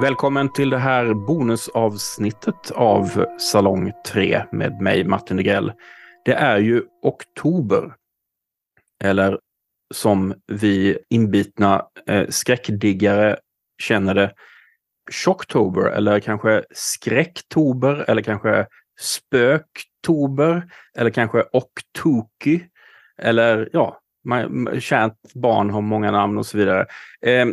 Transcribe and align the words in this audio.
Välkommen 0.00 0.52
till 0.52 0.70
det 0.70 0.78
här 0.78 1.14
bonusavsnittet 1.14 2.70
av 2.70 3.26
Salong 3.38 3.92
3 4.06 4.42
med 4.52 4.80
mig 4.80 5.04
Martin 5.04 5.36
Degrell. 5.36 5.72
Det 6.24 6.32
är 6.32 6.58
ju 6.58 6.82
oktober. 7.02 7.94
Eller 9.04 9.38
som 9.94 10.34
vi 10.46 10.98
inbitna 11.10 11.86
eh, 12.06 12.28
skräckdiggare 12.28 13.36
känner 13.82 14.14
det, 14.14 14.32
Chocktober 15.10 15.82
eller 15.82 16.20
kanske 16.20 16.64
Skräcktober 16.70 18.04
eller 18.08 18.22
kanske 18.22 18.66
Spöktober 19.00 20.72
eller 20.96 21.10
kanske 21.10 21.44
Oktoki. 21.52 22.66
Eller 23.22 23.68
ja, 23.72 24.00
man, 24.24 24.80
kärt 24.80 25.32
barn 25.34 25.70
har 25.70 25.80
många 25.80 26.10
namn 26.10 26.38
och 26.38 26.46
så 26.46 26.58
vidare. 26.58 26.86
Eh, 27.22 27.46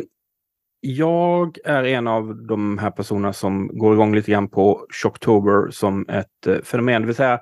jag 0.80 1.58
är 1.64 1.84
en 1.84 2.06
av 2.06 2.46
de 2.46 2.78
här 2.78 2.90
personerna 2.90 3.32
som 3.32 3.78
går 3.78 3.94
igång 3.94 4.14
lite 4.14 4.30
grann 4.30 4.48
på 4.48 4.86
Shocktober 4.90 5.70
som 5.70 6.08
ett 6.08 6.46
eh, 6.46 6.58
fenomen. 6.62 7.02
Det 7.02 7.06
vill 7.06 7.16
säga 7.16 7.40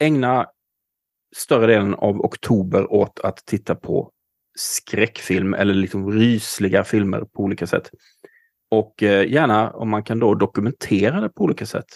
ägna 0.00 0.46
större 1.36 1.66
delen 1.66 1.94
av 1.94 2.20
oktober 2.20 2.92
åt 2.92 3.20
att 3.20 3.36
titta 3.46 3.74
på 3.74 4.10
skräckfilm 4.58 5.54
eller 5.54 5.74
liksom 5.74 6.12
rysliga 6.12 6.84
filmer 6.84 7.20
på 7.20 7.42
olika 7.42 7.66
sätt. 7.66 7.90
Och 8.70 9.02
eh, 9.02 9.32
gärna 9.32 9.70
om 9.70 9.90
man 9.90 10.02
kan 10.02 10.18
då 10.18 10.34
dokumentera 10.34 11.20
det 11.20 11.28
på 11.28 11.44
olika 11.44 11.66
sätt. 11.66 11.86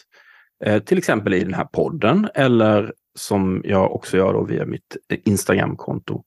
Eh, 0.65 0.83
till 0.83 0.99
exempel 0.99 1.35
i 1.35 1.45
den 1.45 1.55
här 1.55 1.69
podden 1.73 2.29
eller 2.35 2.95
som 3.19 3.63
jag 3.65 3.95
också 3.95 4.17
gör 4.17 4.33
då 4.33 4.45
via 4.45 4.67
mitt 4.67 4.97
Instagramkonto 5.25 6.25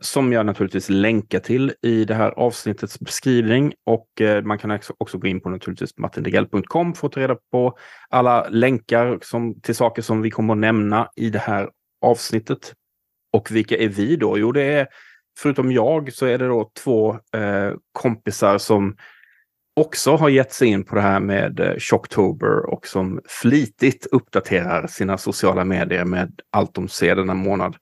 som 0.00 0.32
jag 0.32 0.46
naturligtvis 0.46 0.88
länkar 0.88 1.38
till 1.40 1.72
i 1.82 2.04
det 2.04 2.14
här 2.14 2.30
avsnittets 2.30 3.00
beskrivning. 3.00 3.74
Och 3.86 4.20
eh, 4.20 4.42
man 4.42 4.58
kan 4.58 4.78
också 4.98 5.18
gå 5.18 5.26
in 5.26 5.40
på 5.40 5.48
naturligtvis 5.48 5.98
martindegell.com 5.98 6.94
för 6.94 7.06
att 7.06 7.12
ta 7.12 7.20
reda 7.20 7.36
på 7.52 7.78
alla 8.08 8.48
länkar 8.48 9.18
som, 9.22 9.60
till 9.60 9.74
saker 9.74 10.02
som 10.02 10.22
vi 10.22 10.30
kommer 10.30 10.54
att 10.54 10.58
nämna 10.58 11.08
i 11.16 11.30
det 11.30 11.38
här 11.38 11.70
avsnittet. 12.02 12.74
Och 13.32 13.50
vilka 13.50 13.76
är 13.76 13.88
vi 13.88 14.16
då? 14.16 14.38
Jo, 14.38 14.52
det 14.52 14.62
är 14.62 14.86
förutom 15.38 15.72
jag 15.72 16.12
så 16.12 16.26
är 16.26 16.38
det 16.38 16.46
då 16.46 16.70
två 16.84 17.10
eh, 17.12 17.72
kompisar 17.92 18.58
som 18.58 18.96
också 19.78 20.16
har 20.16 20.28
gett 20.28 20.52
sig 20.52 20.68
in 20.68 20.84
på 20.84 20.94
det 20.94 21.00
här 21.00 21.20
med 21.20 21.60
eh, 21.60 21.74
Shocktober 21.78 22.70
och 22.70 22.86
som 22.86 23.20
flitigt 23.28 24.06
uppdaterar 24.06 24.86
sina 24.86 25.18
sociala 25.18 25.64
medier 25.64 26.04
med 26.04 26.40
allt 26.50 26.74
de 26.74 26.88
ser 26.88 27.16
denna 27.16 27.34
månad. 27.34 27.76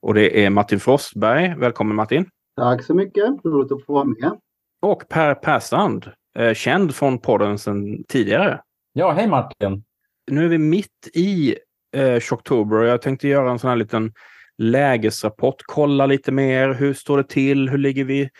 Och 0.00 0.14
det 0.14 0.44
är 0.44 0.50
Martin 0.50 0.80
Frostberg. 0.80 1.54
Välkommen 1.58 1.96
Martin! 1.96 2.26
Tack 2.56 2.84
så 2.84 2.94
mycket! 2.94 3.24
Roligt 3.44 3.72
att 3.72 3.84
få 3.84 3.92
vara 3.92 4.04
med. 4.04 4.38
Och 4.82 5.08
Per 5.08 5.34
Perstrand, 5.34 6.10
eh, 6.38 6.54
känd 6.54 6.94
från 6.94 7.18
podden 7.18 7.58
sedan 7.58 8.04
tidigare. 8.08 8.60
Ja, 8.92 9.12
hej 9.12 9.28
Martin! 9.28 9.84
Nu 10.30 10.44
är 10.44 10.48
vi 10.48 10.58
mitt 10.58 11.08
i 11.14 11.56
eh, 11.96 12.20
Shocktober 12.20 12.76
och 12.76 12.86
jag 12.86 13.02
tänkte 13.02 13.28
göra 13.28 13.50
en 13.50 13.58
sån 13.58 13.70
här 13.70 13.76
liten 13.76 14.12
lägesrapport, 14.58 15.56
kolla 15.66 16.06
lite 16.06 16.32
mer. 16.32 16.74
Hur 16.74 16.94
står 16.94 17.16
det 17.16 17.28
till? 17.28 17.68
Hur 17.68 17.78
ligger 17.78 18.04
vi 18.04 18.30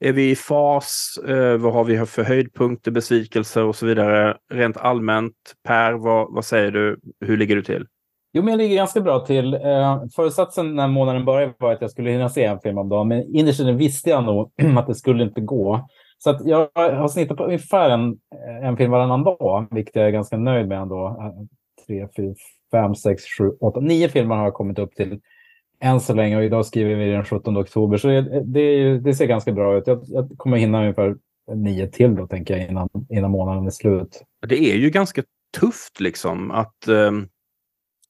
är 0.00 0.12
vi 0.12 0.30
i 0.30 0.36
fas? 0.36 1.18
Eh, 1.28 1.56
vad 1.56 1.72
har 1.72 1.84
vi 1.84 2.06
för 2.06 2.22
höjdpunkter, 2.22 2.90
besvikelser 2.90 3.64
och 3.64 3.76
så 3.76 3.86
vidare? 3.86 4.36
Rent 4.52 4.76
allmänt, 4.76 5.34
Per, 5.64 5.92
vad, 5.92 6.34
vad 6.34 6.44
säger 6.44 6.70
du? 6.70 7.00
Hur 7.20 7.36
ligger 7.36 7.56
du 7.56 7.62
till? 7.62 7.86
Jo, 8.32 8.42
men 8.42 8.50
jag 8.50 8.58
ligger 8.58 8.76
ganska 8.76 9.00
bra 9.00 9.20
till. 9.20 9.54
Eh, 9.54 10.02
föresatsen 10.16 10.74
när 10.74 10.88
månaden 10.88 11.24
började 11.24 11.54
var 11.58 11.72
att 11.72 11.80
jag 11.80 11.90
skulle 11.90 12.10
hinna 12.10 12.28
se 12.28 12.44
en 12.44 12.60
film 12.60 12.78
om 12.78 12.88
dagen, 12.88 13.08
men 13.08 13.34
innerst 13.36 13.60
inne 13.60 13.72
visste 13.72 14.10
jag 14.10 14.24
nog 14.24 14.52
att 14.78 14.86
det 14.86 14.94
skulle 14.94 15.24
inte 15.24 15.40
gå. 15.40 15.88
Så 16.18 16.30
att 16.30 16.46
jag 16.46 16.68
har 16.74 17.08
snittat 17.08 17.36
på 17.36 17.44
ungefär 17.44 17.90
en, 17.90 18.16
en 18.62 18.76
film 18.76 18.90
varannan 18.90 19.24
dag, 19.24 19.66
vilket 19.70 19.96
jag 19.96 20.06
är 20.06 20.10
ganska 20.10 20.36
nöjd 20.36 20.68
med 20.68 20.78
ändå. 20.78 21.06
Eh, 21.06 21.46
tre, 21.86 22.08
fyra, 22.16 22.34
fem, 22.72 22.94
sex, 22.94 23.22
sju, 23.38 23.50
åtta, 23.60 23.80
nio 23.80 24.08
filmer 24.08 24.36
har 24.36 24.44
jag 24.44 24.54
kommit 24.54 24.78
upp 24.78 24.94
till 24.94 25.20
än 25.80 26.00
så 26.00 26.14
länge 26.14 26.36
och 26.36 26.44
idag 26.44 26.66
skriver 26.66 26.94
vi 26.94 27.10
den 27.10 27.24
17 27.24 27.56
oktober. 27.56 27.96
Så 27.96 28.08
det, 28.08 28.42
det, 28.44 28.98
det 28.98 29.14
ser 29.14 29.26
ganska 29.26 29.52
bra 29.52 29.78
ut. 29.78 29.86
Jag, 29.86 30.02
jag, 30.06 30.30
kommer 30.36 30.56
hinna 30.56 30.80
ungefär 30.80 31.16
nio 31.54 31.86
till 31.86 32.14
då, 32.14 32.26
tänker 32.26 32.56
jag, 32.56 32.68
innan, 32.68 32.88
innan 33.10 33.30
månaden 33.30 33.66
är 33.66 33.70
slut. 33.70 34.22
Det 34.46 34.72
är 34.72 34.76
ju 34.76 34.90
ganska 34.90 35.22
tufft 35.60 36.00
liksom 36.00 36.50
att, 36.50 36.88
eh, 36.88 37.12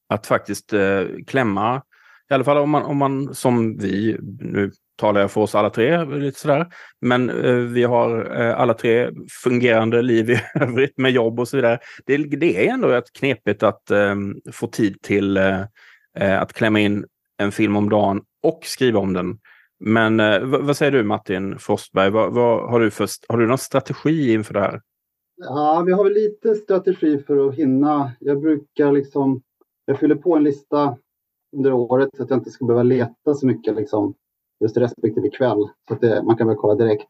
att 0.09 0.27
faktiskt 0.27 0.73
eh, 0.73 1.03
klämma, 1.27 1.81
i 2.29 2.33
alla 2.33 2.43
fall 2.43 2.57
om 2.57 2.69
man, 2.69 2.83
om 2.83 2.97
man 2.97 3.35
som 3.35 3.77
vi, 3.77 4.17
nu 4.39 4.71
talar 5.01 5.21
jag 5.21 5.31
för 5.31 5.41
oss 5.41 5.55
alla 5.55 5.69
tre, 5.69 6.05
lite 6.05 6.39
sådär, 6.39 6.67
men 7.01 7.29
eh, 7.29 7.53
vi 7.53 7.83
har 7.83 8.41
eh, 8.41 8.59
alla 8.59 8.73
tre 8.73 9.09
fungerande 9.43 10.01
liv 10.01 10.29
i 10.29 10.41
övrigt 10.59 10.97
med 10.97 11.11
jobb 11.11 11.39
och 11.39 11.47
så 11.47 11.57
vidare. 11.57 11.79
Det, 12.05 12.17
det 12.17 12.67
är 12.67 12.73
ändå 12.73 12.87
rätt 12.87 13.13
knepigt 13.13 13.63
att 13.63 13.91
eh, 13.91 14.15
få 14.51 14.67
tid 14.67 15.01
till 15.01 15.37
eh, 15.37 16.41
att 16.41 16.53
klämma 16.53 16.79
in 16.79 17.05
en 17.41 17.51
film 17.51 17.75
om 17.75 17.89
dagen 17.89 18.21
och 18.43 18.59
skriva 18.63 18.99
om 18.99 19.13
den. 19.13 19.39
Men 19.79 20.19
eh, 20.19 20.43
vad 20.43 20.77
säger 20.77 20.91
du 20.91 21.03
Martin 21.03 21.59
Frostberg? 21.59 22.09
Vad, 22.09 22.33
vad, 22.33 22.69
har, 22.69 22.79
du 22.79 22.91
för, 22.91 23.07
har 23.27 23.37
du 23.37 23.47
någon 23.47 23.57
strategi 23.57 24.33
inför 24.33 24.53
det 24.53 24.59
här? 24.59 24.81
Ja, 25.35 25.83
vi 25.85 25.91
har 25.91 26.03
väl 26.03 26.13
lite 26.13 26.55
strategi 26.55 27.19
för 27.19 27.47
att 27.47 27.55
hinna. 27.55 28.11
Jag 28.19 28.41
brukar 28.41 28.91
liksom, 28.91 29.41
jag 29.85 29.99
fyller 29.99 30.15
på 30.15 30.35
en 30.35 30.43
lista 30.43 30.97
under 31.55 31.73
året 31.73 32.09
så 32.17 32.23
att 32.23 32.29
jag 32.29 32.39
inte 32.39 32.51
ska 32.51 32.65
behöva 32.65 32.83
leta 32.83 33.33
så 33.33 33.47
mycket 33.47 33.75
liksom, 33.75 34.13
just 34.59 34.77
respektive 34.77 35.29
kväll. 35.29 35.69
Så 35.87 35.93
att 35.93 36.01
det, 36.01 36.23
man 36.23 36.37
kan 36.37 36.47
väl 36.47 36.57
kolla 36.57 36.75
direkt. 36.75 37.07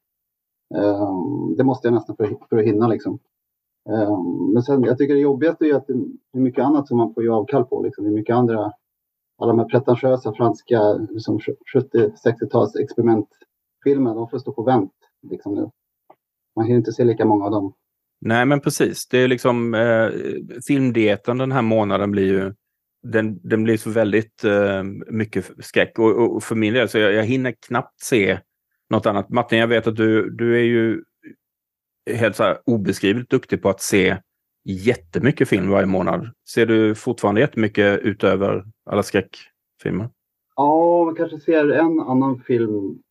Um, 0.75 1.56
det 1.58 1.64
måste 1.64 1.88
jag 1.88 1.94
nästan 1.94 2.16
för, 2.16 2.38
för 2.50 2.58
att 2.58 2.66
hinna 2.66 2.88
liksom. 2.88 3.20
Um, 3.90 4.53
men 4.53 4.64
sen, 4.64 4.84
jag 4.84 4.97
tycker 4.97 5.14
det 5.14 5.20
jobbigaste 5.20 5.66
är 5.66 5.75
att 5.75 5.88
det 5.88 5.94
är 6.34 6.41
mycket 6.41 6.66
annat 6.66 6.88
som 6.88 6.97
man 6.97 7.14
får 7.14 7.24
ge 7.24 7.30
avkall 7.30 7.66
på. 7.66 7.81
Liksom. 7.81 8.03
Det 8.03 8.09
är 8.09 8.14
mycket 8.14 8.36
andra 8.36 8.72
alla 9.41 9.52
de 9.52 9.59
här 9.59 9.66
pretentiösa 9.66 10.34
franska 10.34 10.94
liksom 10.94 11.40
70-60-tals 11.75 12.75
experimentfilmerna, 12.75 14.16
de 14.16 14.29
får 14.29 14.40
stå 14.40 14.53
på 14.53 14.63
vänt 14.63 14.94
liksom 15.31 15.56
nu. 15.56 15.69
Man 16.56 16.66
hinner 16.66 16.78
inte 16.78 16.91
se 16.91 17.03
lika 17.03 17.25
många 17.25 17.46
av 17.46 17.52
dem. 17.52 17.74
Nej, 18.22 18.46
men 18.46 18.59
precis. 18.59 19.07
Det 19.07 19.18
är 19.18 19.28
liksom 19.28 19.74
eh, 19.74 20.09
filmdieten 20.68 21.38
den 21.38 21.52
här 21.52 21.62
månaden 21.62 22.12
blir 22.12 22.25
ju 22.25 22.53
den, 23.03 23.40
den 23.44 23.63
blir 23.63 23.78
så 23.78 23.90
väldigt 23.90 24.44
eh, 24.44 24.84
mycket 25.07 25.52
skräck. 25.59 26.00
Och, 26.00 26.35
och, 26.35 26.44
för 26.44 26.56
min 26.56 26.73
del 26.73 26.90
så 26.90 26.97
jag, 26.97 27.13
jag 27.13 27.23
hinner 27.23 27.56
knappt 27.68 28.02
se 28.02 28.40
något 28.90 29.06
annat. 29.06 29.29
Martin, 29.29 29.59
jag 29.59 29.68
vet 29.68 29.88
att 29.88 29.96
du, 29.96 30.29
du 30.29 30.56
är 30.56 30.63
ju 30.63 31.03
helt 32.12 32.35
så 32.35 32.44
här 32.44 32.58
obeskrivligt 32.66 33.29
duktig 33.29 33.62
på 33.62 33.69
att 33.69 33.81
se 33.81 34.18
jättemycket 34.66 35.50
film 35.50 35.69
varje 35.69 35.85
månad. 35.85 36.29
Ser 36.50 36.66
du 36.66 36.96
fortfarande 36.96 37.41
jättemycket 37.41 38.00
utöver 38.00 38.66
alla 38.91 39.03
skräckfilmer? 39.03 40.09
Ja, 40.56 41.03
man 41.06 41.16
kanske 41.16 41.40
ser 41.40 41.69
en 41.69 42.00
annan 42.00 42.40
film 42.40 43.02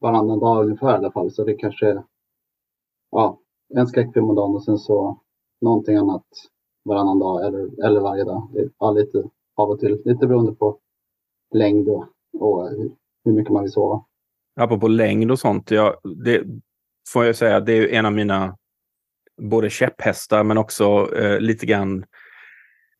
varannan 0.00 0.38
dag 0.38 0.64
ungefär 0.64 0.90
i 0.90 0.96
alla 0.96 1.12
fall. 1.12 1.30
Så 1.30 1.44
det 1.44 1.54
kanske 1.54 2.02
ja, 3.10 3.40
en 3.74 3.86
skräckfilm 3.86 4.30
om 4.30 4.34
dagen 4.34 4.54
och 4.54 4.64
sen 4.64 4.78
så 4.78 5.20
någonting 5.60 5.96
annat 5.96 6.24
varannan 6.84 7.18
dag 7.18 7.46
eller, 7.46 7.84
eller 7.86 8.00
varje 8.00 8.24
dag. 8.24 8.48
Ja, 8.78 8.90
lite 8.90 9.30
av 9.56 9.70
och 9.70 9.80
till. 9.80 10.02
Lite 10.04 10.26
beroende 10.26 10.52
på 10.52 10.78
längd 11.54 11.88
och, 11.88 12.06
och 12.38 12.70
hur 13.24 13.32
mycket 13.32 13.52
man 13.52 13.62
vill 13.62 13.72
sova. 13.72 14.04
Apropå 14.60 14.88
längd 14.88 15.30
och 15.30 15.38
sånt. 15.38 15.70
Ja, 15.70 16.00
det 16.24 16.44
får 17.08 17.24
jag 17.24 17.36
säga, 17.36 17.60
det 17.60 17.72
är 17.72 17.98
en 17.98 18.06
av 18.06 18.12
mina 18.12 18.56
både 19.42 19.70
käpphästar 19.70 20.44
men 20.44 20.58
också 20.58 21.16
eh, 21.16 21.40
lite 21.40 21.66
grann 21.66 22.04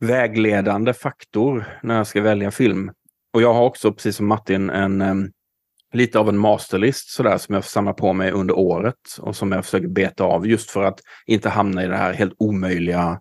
vägledande 0.01 0.93
faktor 0.93 1.65
när 1.83 1.97
jag 1.97 2.07
ska 2.07 2.21
välja 2.21 2.51
film. 2.51 2.93
Och 3.33 3.43
jag 3.43 3.55
har 3.55 3.65
också, 3.65 3.93
precis 3.93 4.17
som 4.17 4.27
Martin, 4.27 4.71
en 4.71 5.03
um, 5.03 5.31
lite 5.93 6.19
av 6.19 6.29
en 6.29 6.39
masterlist 6.39 7.11
sådär 7.11 7.39
som 7.39 7.55
jag 7.55 7.65
samlar 7.65 7.93
på 7.93 8.13
mig 8.13 8.31
under 8.31 8.59
året 8.59 9.19
och 9.19 9.37
som 9.37 9.53
jag 9.53 9.65
försöker 9.65 9.89
beta 9.89 10.25
av 10.25 10.47
just 10.47 10.71
för 10.71 10.85
att 10.85 11.01
inte 11.27 11.49
hamna 11.49 11.85
i 11.85 11.87
det 11.87 11.97
här 11.97 12.13
helt 12.13 12.35
omöjliga, 12.39 13.21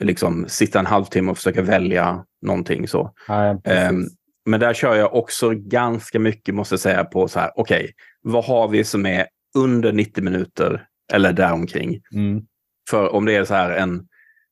liksom 0.00 0.44
sitta 0.48 0.78
en 0.78 0.86
halvtimme 0.86 1.30
och 1.30 1.36
försöka 1.36 1.62
välja 1.62 2.24
någonting 2.42 2.88
så. 2.88 3.12
Ja, 3.28 3.50
um, 3.90 4.08
men 4.46 4.60
där 4.60 4.74
kör 4.74 4.94
jag 4.94 5.14
också 5.14 5.50
ganska 5.50 6.18
mycket, 6.18 6.54
måste 6.54 6.72
jag 6.72 6.80
säga, 6.80 7.04
på 7.04 7.28
så 7.28 7.40
här, 7.40 7.50
okej, 7.56 7.82
okay, 7.82 7.92
vad 8.22 8.44
har 8.44 8.68
vi 8.68 8.84
som 8.84 9.06
är 9.06 9.26
under 9.54 9.92
90 9.92 10.24
minuter 10.24 10.86
eller 11.12 11.32
däromkring. 11.32 12.00
Mm. 12.14 12.42
För 12.90 13.14
om 13.14 13.24
det 13.24 13.36
är 13.36 13.44
så 13.44 13.54
här 13.54 13.70
en, 13.70 14.06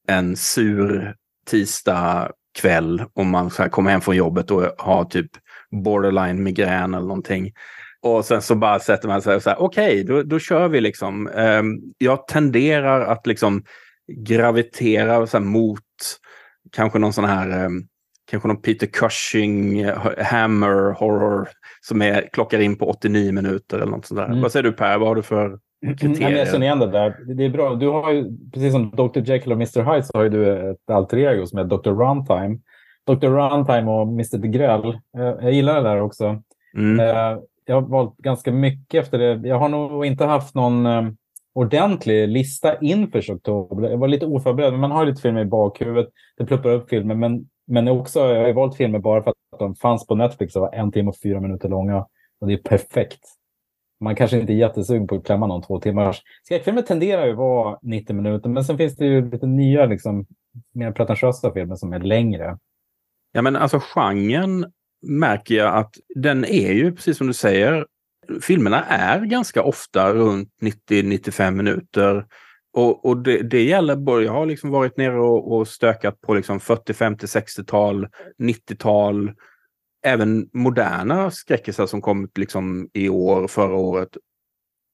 en 0.08 0.36
sur 0.36 1.16
tisdag 1.46 2.32
kväll 2.58 3.04
om 3.12 3.30
man 3.30 3.50
så 3.50 3.68
kommer 3.68 3.90
hem 3.90 4.00
från 4.00 4.16
jobbet 4.16 4.50
och 4.50 4.62
har 4.78 5.04
typ 5.04 5.30
borderline 5.70 6.42
migrän 6.42 6.94
eller 6.94 7.06
någonting. 7.06 7.52
Och 8.02 8.24
sen 8.24 8.42
så 8.42 8.54
bara 8.54 8.80
sätter 8.80 9.08
man 9.08 9.22
sig 9.22 9.36
och 9.36 9.42
säger 9.42 9.62
okej, 9.62 10.02
okay, 10.02 10.02
då, 10.02 10.22
då 10.22 10.38
kör 10.38 10.68
vi 10.68 10.80
liksom. 10.80 11.26
Um, 11.26 11.80
jag 11.98 12.26
tenderar 12.26 13.00
att 13.00 13.26
liksom 13.26 13.64
gravitera 14.12 15.26
så 15.26 15.40
mot 15.40 15.80
kanske 16.72 16.98
någon 16.98 17.12
sån 17.12 17.24
här, 17.24 17.64
um, 17.64 17.86
kanske 18.30 18.48
någon 18.48 18.62
Peter 18.62 18.86
Cushing, 18.86 19.84
Hammer, 20.18 20.92
horror 20.92 21.48
som 21.80 22.02
är, 22.02 22.28
klockar 22.32 22.58
in 22.58 22.76
på 22.76 22.90
89 22.90 23.32
minuter 23.32 23.76
eller 23.76 23.92
något 23.92 24.06
sånt 24.06 24.18
där. 24.18 24.26
Mm. 24.26 24.40
Vad 24.40 24.52
säger 24.52 24.62
du 24.62 24.72
Per, 24.72 24.98
vad 24.98 25.08
har 25.08 25.14
du 25.14 25.22
för 25.22 25.58
kriterier. 25.82 26.38
jag 26.38 26.48
känner 26.48 26.66
igen 26.66 26.78
det 26.78 26.90
där. 26.90 27.34
Det 27.34 27.44
är 27.44 27.50
bra. 27.50 27.74
Du 27.74 27.88
har 27.88 28.12
ju, 28.12 28.38
precis 28.52 28.72
som 28.72 28.90
Dr. 28.90 29.18
Jekyll 29.18 29.52
och 29.52 29.58
Mr. 29.58 29.92
Hyde 29.92 30.02
så 30.02 30.18
har 30.18 30.22
ju 30.22 30.30
du 30.30 30.70
ett 30.70 30.90
alter 30.90 31.16
ego 31.16 31.46
som 31.46 31.58
är 31.58 31.64
Dr. 31.64 31.90
Runtime. 31.90 32.58
Dr. 33.06 33.26
Runtime 33.26 33.90
och 33.90 34.06
Mr. 34.08 34.38
Degrell. 34.38 34.88
Eh, 34.88 35.22
jag 35.22 35.52
gillar 35.52 35.74
det 35.74 35.88
där 35.88 36.00
också. 36.00 36.42
Mm. 36.76 37.00
Eh, 37.00 37.38
jag 37.66 37.74
har 37.74 37.88
valt 37.88 38.16
ganska 38.16 38.52
mycket 38.52 39.04
efter 39.04 39.18
det. 39.18 39.48
Jag 39.48 39.58
har 39.58 39.68
nog 39.68 40.06
inte 40.06 40.24
haft 40.24 40.54
någon 40.54 40.86
eh, 40.86 41.02
ordentlig 41.54 42.28
lista 42.28 42.78
inför 42.78 43.34
oktober. 43.34 43.90
Jag 43.90 43.98
var 43.98 44.08
lite 44.08 44.26
oförberedd, 44.26 44.72
men 44.72 44.80
man 44.80 44.90
har 44.90 45.06
lite 45.06 45.22
filmer 45.22 45.40
i 45.40 45.44
bakhuvudet. 45.44 46.08
Det 46.36 46.44
pluppar 46.44 46.70
upp 46.70 46.88
filmer, 46.88 47.14
men, 47.14 47.48
men 47.66 47.88
också, 47.88 48.20
jag 48.20 48.46
har 48.46 48.52
valt 48.52 48.76
filmer 48.76 48.98
bara 48.98 49.22
för 49.22 49.30
att 49.30 49.58
de 49.58 49.74
fanns 49.74 50.06
på 50.06 50.14
Netflix 50.14 50.56
och 50.56 50.62
var 50.62 50.72
en 50.72 50.92
timme 50.92 51.08
och 51.08 51.16
fyra 51.22 51.40
minuter 51.40 51.68
långa. 51.68 52.06
Och 52.40 52.46
det 52.46 52.52
är 52.52 52.58
perfekt. 52.58 53.20
Man 54.02 54.16
kanske 54.16 54.40
inte 54.40 54.52
är 54.52 54.54
jättesugen 54.54 55.06
på 55.06 55.14
att 55.14 55.26
klämma 55.26 55.46
någon 55.46 55.62
två 55.62 55.80
timmars. 55.80 56.22
Skräckfilmer 56.42 56.82
tenderar 56.82 57.26
ju 57.26 57.32
att 57.32 57.38
vara 57.38 57.78
90 57.82 58.16
minuter, 58.16 58.48
men 58.48 58.64
sen 58.64 58.78
finns 58.78 58.96
det 58.96 59.04
ju 59.04 59.30
lite 59.30 59.46
nya, 59.46 59.86
liksom, 59.86 60.26
mer 60.74 60.92
pretentiösa 60.92 61.52
filmer 61.52 61.76
som 61.76 61.92
är 61.92 62.00
längre. 62.00 62.58
Ja, 63.32 63.42
men 63.42 63.56
alltså 63.56 63.80
genren 63.94 64.66
märker 65.02 65.54
jag 65.54 65.76
att 65.76 65.94
den 66.14 66.44
är 66.44 66.72
ju, 66.72 66.92
precis 66.92 67.16
som 67.18 67.26
du 67.26 67.32
säger, 67.32 67.86
filmerna 68.42 68.84
är 68.84 69.20
ganska 69.20 69.62
ofta 69.62 70.12
runt 70.12 70.48
90-95 70.90 71.50
minuter. 71.50 72.26
Och, 72.72 73.04
och 73.04 73.16
det, 73.16 73.42
det, 73.42 73.62
gäller 73.62 73.96
både, 73.96 74.24
jag 74.24 74.32
har 74.32 74.46
liksom 74.46 74.70
varit 74.70 74.96
nere 74.96 75.20
och, 75.20 75.52
och 75.52 75.68
stökat 75.68 76.20
på 76.20 76.34
liksom 76.34 76.60
40, 76.60 76.94
50, 76.94 77.26
60-tal, 77.26 78.08
90-tal, 78.42 79.32
även 80.02 80.48
moderna 80.52 81.30
skräckisar 81.30 81.86
som 81.86 82.00
kommit 82.00 82.38
liksom 82.38 82.88
i 82.92 83.08
år, 83.08 83.48
förra 83.48 83.76
året. 83.76 84.16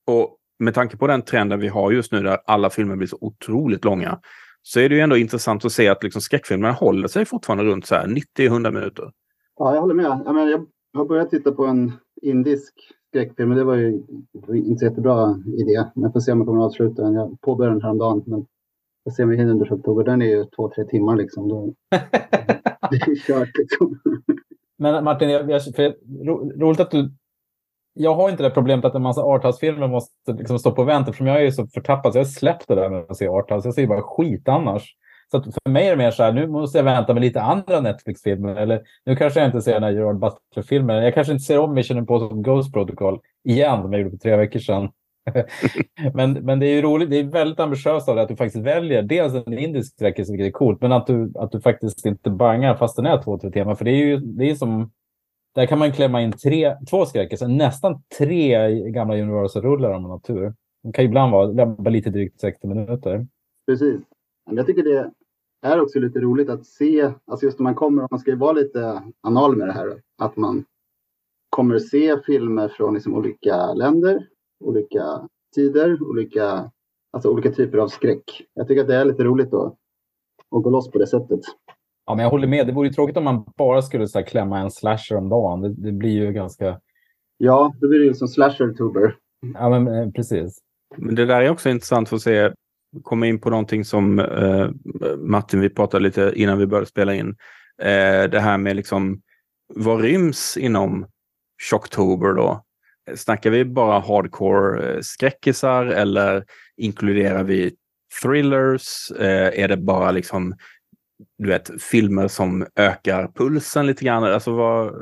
Och 0.06 0.36
med 0.58 0.74
tanke 0.74 0.96
på 0.96 1.06
den 1.06 1.22
trenden 1.22 1.60
vi 1.60 1.68
har 1.68 1.92
just 1.92 2.12
nu 2.12 2.22
där 2.22 2.38
alla 2.46 2.70
filmer 2.70 2.96
blir 2.96 3.08
så 3.08 3.18
otroligt 3.20 3.84
långa 3.84 4.20
så 4.62 4.80
är 4.80 4.88
det 4.88 4.94
ju 4.94 5.00
ändå 5.00 5.16
intressant 5.16 5.64
att 5.64 5.72
se 5.72 5.88
att 5.88 6.02
liksom 6.02 6.22
skräckfilmerna 6.22 6.72
håller 6.72 7.08
sig 7.08 7.24
fortfarande 7.24 7.64
runt 7.64 7.84
90-100 7.84 8.70
minuter. 8.70 9.12
Ja, 9.56 9.74
jag 9.74 9.80
håller 9.80 9.94
med. 9.94 10.04
Jag, 10.04 10.34
menar, 10.34 10.50
jag 10.50 10.66
har 10.94 11.04
börjat 11.04 11.30
titta 11.30 11.52
på 11.52 11.64
en 11.66 11.92
indisk 12.22 12.74
skräckfilm, 13.08 13.48
men 13.48 13.58
det 13.58 13.64
var 13.64 13.74
ju 13.74 14.02
inte 14.54 14.84
jättebra 14.84 15.42
idé. 15.46 15.84
Men 15.94 16.02
jag 16.02 16.12
får 16.12 16.20
se 16.20 16.32
om 16.32 16.38
jag 16.38 16.46
kommer 16.46 16.60
att 16.60 16.66
avsluta 16.66 17.02
den. 17.02 17.14
Jag 17.14 17.40
påbörjade 17.40 17.76
den 17.76 17.82
häromdagen, 17.82 18.22
men 18.26 18.46
jag 19.04 19.14
ser 19.14 19.22
om 19.22 19.30
vi 19.30 19.36
hinner 19.36 19.52
under 19.52 19.74
oktober. 19.74 20.04
Den 20.04 20.22
är 20.22 20.26
ju 20.26 20.44
två, 20.44 20.70
tre 20.74 20.84
timmar 20.84 21.16
liksom. 21.16 21.48
Då, 21.48 21.74
det 22.90 22.96
är 22.96 23.26
kört 23.26 23.58
liksom. 23.58 23.98
Men 24.78 25.04
Martin, 25.04 25.30
jag, 25.30 25.50
jag, 25.50 25.62
för, 25.62 25.96
ro, 26.24 26.52
roligt 26.60 26.80
att 26.80 26.90
du... 26.90 27.12
Jag 27.94 28.14
har 28.14 28.30
inte 28.30 28.42
det 28.42 28.50
problemet 28.50 28.84
att 28.84 28.94
en 28.94 29.02
massa 29.02 29.22
arthouse-filmer 29.22 29.88
måste 29.88 30.32
liksom 30.32 30.58
stå 30.58 30.72
på 30.72 30.84
vänt 30.84 31.08
eftersom 31.08 31.26
jag 31.26 31.42
är 31.42 31.50
så 31.50 31.66
förtappad 31.66 32.12
så 32.12 32.18
jag 32.18 32.24
har 32.24 32.30
släppt 32.30 32.68
det 32.68 32.74
där 32.74 32.90
med 32.90 33.04
att 33.08 33.16
se 33.16 33.28
arthouse. 33.28 33.68
Jag 33.68 33.74
ser 33.74 33.86
bara 33.86 34.02
skit 34.02 34.48
annars. 34.48 34.94
Så 35.30 35.42
för 35.42 35.70
mig 35.70 35.86
är 35.86 35.90
det 35.90 35.96
mer 35.96 36.10
så 36.10 36.22
här, 36.22 36.32
nu 36.32 36.46
måste 36.46 36.78
jag 36.78 36.84
vänta 36.84 37.14
med 37.14 37.20
lite 37.20 37.42
andra 37.42 37.80
Netflix-filmer. 37.80 38.56
Eller 38.56 38.82
nu 39.06 39.16
kanske 39.16 39.40
jag 39.40 39.48
inte 39.48 39.62
ser 39.62 39.72
den 39.72 39.82
här 39.82 39.90
Gerard 39.90 40.18
Butler-filmen. 40.18 41.04
Jag 41.04 41.14
kanske 41.14 41.32
inte 41.32 41.44
ser 41.44 41.58
om 41.58 41.74
Mission 41.74 41.98
Impossible 41.98 42.42
Ghost 42.42 42.72
Protocol 42.72 43.20
igen, 43.44 43.82
som 43.82 43.92
jag 43.92 44.02
gjorde 44.02 44.10
för 44.10 44.18
tre 44.18 44.36
veckor 44.36 44.58
sedan. 44.58 44.88
men, 46.14 46.32
men 46.32 46.60
det 46.60 46.66
är 46.66 46.74
ju 46.74 46.82
roligt, 46.82 47.10
det 47.10 47.18
är 47.18 47.24
väldigt 47.24 47.60
ambitiöst 47.60 48.08
av 48.08 48.14
dig 48.14 48.22
att 48.22 48.28
du 48.28 48.36
faktiskt 48.36 48.64
väljer 48.64 49.02
dels 49.02 49.34
en 49.34 49.58
indisk 49.58 49.92
sträckelse, 49.92 50.32
vilket 50.32 50.46
är 50.46 50.50
coolt, 50.50 50.80
men 50.80 50.92
att 50.92 51.06
du, 51.06 51.32
att 51.34 51.52
du 51.52 51.60
faktiskt 51.60 52.06
inte 52.06 52.30
bangar 52.30 52.74
fast 52.74 52.96
den 52.96 53.06
är 53.06 53.22
två, 53.22 53.38
tre 53.38 53.50
teman. 53.50 53.76
För 53.76 53.84
det 53.84 53.90
är 53.90 54.06
ju 54.06 54.16
det 54.16 54.50
är 54.50 54.54
som, 54.54 54.90
där 55.54 55.66
kan 55.66 55.78
man 55.78 55.92
klämma 55.92 56.22
in 56.22 56.32
tre, 56.32 56.76
två 56.90 57.06
skräckelser, 57.06 57.48
nästan 57.48 58.02
tre 58.18 58.70
gamla 58.90 59.14
Universal-rullar 59.14 59.90
om 59.90 60.02
man 60.02 60.10
har 60.10 60.18
tur. 60.18 60.54
De 60.82 60.92
kan 60.92 61.04
ibland 61.04 61.32
vara 61.32 61.90
lite 61.90 62.10
drygt 62.10 62.40
60 62.40 62.66
minuter. 62.66 63.26
Precis. 63.66 64.00
Jag 64.50 64.66
tycker 64.66 64.82
det 64.82 65.10
är 65.62 65.80
också 65.80 65.98
lite 65.98 66.20
roligt 66.20 66.48
att 66.48 66.66
se, 66.66 67.12
alltså 67.26 67.46
just 67.46 67.58
när 67.58 67.64
man 67.64 67.74
kommer, 67.74 68.06
man 68.10 68.20
ska 68.20 68.30
ju 68.30 68.36
vara 68.36 68.52
lite 68.52 69.02
anal 69.20 69.56
med 69.56 69.68
det 69.68 69.72
här, 69.72 70.02
att 70.18 70.36
man 70.36 70.64
kommer 71.50 71.78
se 71.78 72.16
filmer 72.26 72.68
från 72.68 72.94
liksom 72.94 73.14
olika 73.14 73.74
länder, 73.74 74.26
olika 74.60 75.28
tider, 75.54 76.02
olika, 76.02 76.70
alltså 77.12 77.30
olika 77.30 77.50
typer 77.50 77.78
av 77.78 77.88
skräck. 77.88 78.42
Jag 78.54 78.68
tycker 78.68 78.82
att 78.82 78.88
det 78.88 78.96
är 78.96 79.04
lite 79.04 79.24
roligt 79.24 79.50
då, 79.50 79.76
att 80.56 80.62
gå 80.62 80.70
loss 80.70 80.90
på 80.90 80.98
det 80.98 81.06
sättet. 81.06 81.40
Ja, 82.06 82.14
men 82.14 82.22
jag 82.22 82.30
håller 82.30 82.48
med. 82.48 82.66
Det 82.66 82.72
vore 82.72 82.88
ju 82.88 82.94
tråkigt 82.94 83.16
om 83.16 83.24
man 83.24 83.44
bara 83.56 83.82
skulle 83.82 84.08
så 84.08 84.18
här, 84.18 84.26
klämma 84.26 84.58
en 84.58 84.70
slasher 84.70 85.16
om 85.16 85.28
dagen. 85.28 85.60
Det, 85.60 85.68
det 85.68 85.92
blir 85.92 86.10
ju 86.10 86.32
ganska... 86.32 86.80
Ja, 87.38 87.74
då 87.80 87.88
blir 87.88 87.98
det 87.98 88.04
ju 88.04 88.14
som 88.14 88.28
slasher-tuber. 88.28 89.14
Ja, 89.54 89.68
men 89.68 89.88
eh, 89.88 90.10
precis. 90.10 90.58
Men 90.96 91.14
det 91.14 91.26
där 91.26 91.42
är 91.42 91.50
också 91.50 91.70
intressant 91.70 92.08
för 92.08 92.16
att 92.16 92.22
se 92.22 92.52
komma 93.02 93.26
in 93.26 93.40
på 93.40 93.50
någonting 93.50 93.84
som 93.84 94.18
eh, 94.18 94.68
Martin, 95.16 95.60
vi 95.60 95.70
pratade 95.70 96.02
lite 96.02 96.32
innan 96.34 96.58
vi 96.58 96.66
började 96.66 96.86
spela 96.86 97.14
in. 97.14 97.28
Eh, 97.82 98.30
det 98.30 98.40
här 98.40 98.58
med 98.58 98.76
liksom 98.76 99.20
vad 99.74 100.00
ryms 100.00 100.56
inom 100.56 101.06
Shocktober 101.70 102.32
då? 102.32 102.64
Snackar 103.16 103.50
vi 103.50 103.64
bara 103.64 104.00
hardcore-skräckisar 104.00 105.86
eh, 105.86 105.98
eller 105.98 106.44
inkluderar 106.76 107.44
vi 107.44 107.72
thrillers? 108.22 109.10
Eh, 109.10 109.60
är 109.62 109.68
det 109.68 109.76
bara 109.76 110.10
liksom 110.10 110.54
du 111.38 111.48
vet, 111.48 111.82
filmer 111.82 112.28
som 112.28 112.66
ökar 112.76 113.28
pulsen 113.34 113.86
lite 113.86 114.04
grann? 114.04 114.24
Alltså 114.24 114.52
vad, 114.52 114.94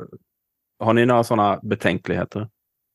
har 0.79 0.93
ni 0.93 1.05
några 1.05 1.23
sådana 1.23 1.59
betänkligheter? 1.63 2.49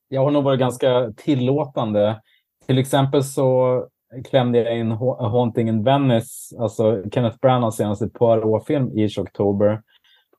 Jag 0.09 0.25
har 0.25 0.31
nog 0.31 0.44
varit 0.44 0.61
ganska 0.61 1.12
tillåtande. 1.17 2.20
Till 2.67 2.79
exempel 2.79 3.25
så 3.25 3.87
klämde 4.31 4.58
jag 4.58 4.79
in 4.79 4.91
Haunting 4.91 5.69
in 5.69 5.85
Venice, 5.85 6.56
alltså 6.58 7.03
Kenneth 7.12 7.38
Branaghs 7.38 7.76
senaste 7.76 8.08
Poirot-film 8.08 8.99
i 8.99 9.08
oktober. 9.19 9.82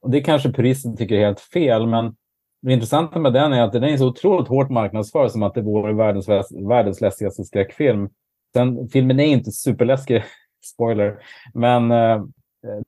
Och 0.02 0.10
det 0.10 0.22
kanske 0.22 0.52
puristen 0.52 0.98
tycker 0.98 1.16
är 1.16 1.26
helt 1.26 1.40
fel, 1.40 1.88
men 1.88 2.16
det 2.63 2.74
intressanta 2.74 3.19
med 3.19 3.33
den 3.33 3.54
är 3.54 3.62
att 3.62 3.71
den 3.71 3.83
är 3.83 3.98
så 3.98 4.07
otroligt 4.07 4.48
hårt 4.48 4.69
marknadsförd 4.69 5.31
som 5.31 5.44
att 5.44 5.54
det 5.54 5.62
vore 5.62 5.94
världens, 5.94 6.27
världens 6.69 7.01
läskigaste 7.01 7.44
skräckfilm. 7.44 8.10
Sen, 8.54 8.88
filmen 8.88 9.19
är 9.19 9.25
inte 9.25 9.51
superläskig, 9.51 10.24
spoiler, 10.74 11.18
men 11.54 11.92
eh, 11.92 12.23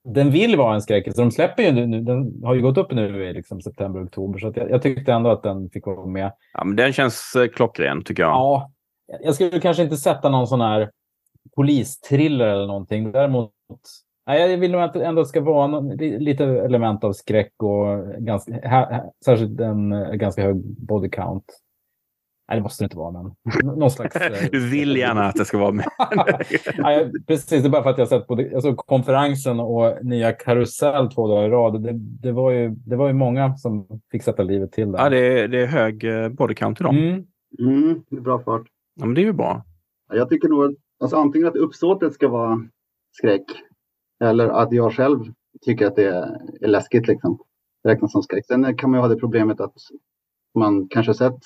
den 0.03 0.31
vill 0.31 0.55
vara 0.55 0.75
en 0.75 0.81
skräckis. 0.81 1.15
De 1.15 1.31
släpper 1.31 1.63
ju 1.63 1.71
nu, 1.71 2.01
den 2.01 2.43
har 2.43 2.55
ju 2.55 2.61
gått 2.61 2.77
upp 2.77 2.91
nu 2.91 3.29
i 3.29 3.33
liksom 3.33 3.61
september, 3.61 4.05
oktober, 4.05 4.39
så 4.39 4.53
jag, 4.55 4.69
jag, 4.69 4.81
tyckte 4.81 5.13
ändå 5.13 5.29
att 5.29 5.43
den 5.43 5.69
fick 5.69 5.85
vara 5.85 6.05
med. 6.05 6.31
Ja, 6.53 6.63
men 6.63 6.75
den 6.75 6.93
känns 6.93 7.35
eh, 7.35 7.47
klockren 7.47 8.03
tycker 8.03 8.23
jag. 8.23 8.31
Ja, 8.31 8.71
jag 9.21 9.35
skulle 9.35 9.59
kanske 9.59 9.83
inte 9.83 9.97
sätta 9.97 10.29
någon 10.29 10.47
sån 10.47 10.61
här 10.61 10.91
polistriller 11.55 12.47
eller 12.47 12.67
någonting. 12.67 13.11
Däremot, 13.11 13.51
jag 14.25 14.57
vill 14.57 14.71
nog 14.71 14.81
att 14.81 14.93
det 14.93 15.05
ändå 15.05 15.25
ska 15.25 15.41
vara 15.41 15.67
någon, 15.67 15.97
lite 15.97 16.43
element 16.45 17.03
av 17.03 17.13
skräck 17.13 17.53
och 17.57 18.07
ganska, 18.17 18.59
här, 18.63 19.03
särskilt 19.25 19.59
en 19.59 19.89
ganska 20.17 20.41
hög 20.41 20.55
body 20.77 21.09
count. 21.09 21.45
Nej, 22.49 22.57
det 22.57 22.63
måste 22.63 22.83
det 22.83 22.85
inte 22.85 22.97
vara, 22.97 23.11
men 23.11 23.33
någon 23.79 23.91
slags... 23.91 24.15
Eh, 24.15 24.47
du 24.51 24.69
vill 24.69 24.97
gärna 24.97 25.23
att 25.25 25.35
det 25.35 25.45
ska 25.45 25.57
vara 25.57 25.71
med. 25.71 25.85
Nej, 26.77 27.11
precis, 27.27 27.61
det 27.61 27.67
är 27.67 27.69
bara 27.69 27.83
för 27.83 27.89
att 27.89 27.97
jag 27.97 28.07
sett 28.07 28.27
både 28.27 28.51
alltså, 28.55 28.75
konferensen 28.75 29.59
och 29.59 30.05
nya 30.05 30.31
Karusell 30.31 31.11
två 31.11 31.27
dagar 31.27 31.47
i 31.47 31.49
rad. 31.49 31.83
Det, 31.83 31.91
det, 31.93 32.31
var 32.31 32.51
ju, 32.51 32.69
det 32.69 32.95
var 32.95 33.07
ju 33.07 33.13
många 33.13 33.57
som 33.57 33.87
fick 34.11 34.23
sätta 34.23 34.43
livet 34.43 34.71
till 34.71 34.91
där. 34.91 34.99
Ja, 34.99 35.09
det 35.09 35.39
är, 35.39 35.47
det 35.47 35.61
är 35.61 35.65
hög 35.65 36.03
eh, 36.03 36.29
body 36.29 36.55
count 36.55 36.81
i 36.81 36.83
dem. 36.83 36.97
Mm. 36.97 37.25
Mm, 37.59 38.03
det 38.09 38.17
är 38.17 38.21
bra 38.21 38.39
fart. 38.39 38.67
Ja, 38.95 39.05
men 39.05 39.15
det 39.15 39.21
är 39.21 39.25
ju 39.25 39.33
bra. 39.33 39.63
Jag 40.13 40.29
tycker 40.29 40.47
nog 40.49 40.75
alltså, 40.99 41.17
antingen 41.17 41.47
att 41.47 41.55
uppsåtet 41.55 42.13
ska 42.13 42.27
vara 42.27 42.59
skräck 43.11 43.45
eller 44.25 44.49
att 44.49 44.71
jag 44.71 44.93
själv 44.93 45.19
tycker 45.61 45.87
att 45.87 45.95
det 45.95 46.07
är 46.61 46.67
läskigt. 46.67 47.07
Liksom. 47.07 47.39
Det 47.83 47.89
räknas 47.89 48.11
som 48.11 48.23
skräck. 48.23 48.45
Sen 48.45 48.77
kan 48.77 48.91
man 48.91 48.97
ju 48.97 49.01
ha 49.01 49.07
det 49.07 49.19
problemet 49.19 49.61
att 49.61 49.73
man 50.55 50.87
kanske 50.87 51.13
sett 51.13 51.39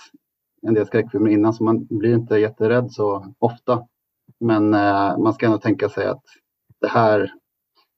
en 0.62 0.74
del 0.74 0.88
skräckfilmer 0.88 1.30
innan 1.30 1.54
så 1.54 1.64
man 1.64 1.86
blir 1.86 2.14
inte 2.14 2.36
jätterädd 2.36 2.92
så 2.92 3.34
ofta. 3.40 3.88
Men 4.40 4.74
eh, 4.74 5.18
man 5.18 5.34
ska 5.34 5.46
ändå 5.46 5.58
tänka 5.58 5.90
sig 5.90 6.08
att 6.08 6.24
det 6.82 6.88
här 6.88 7.32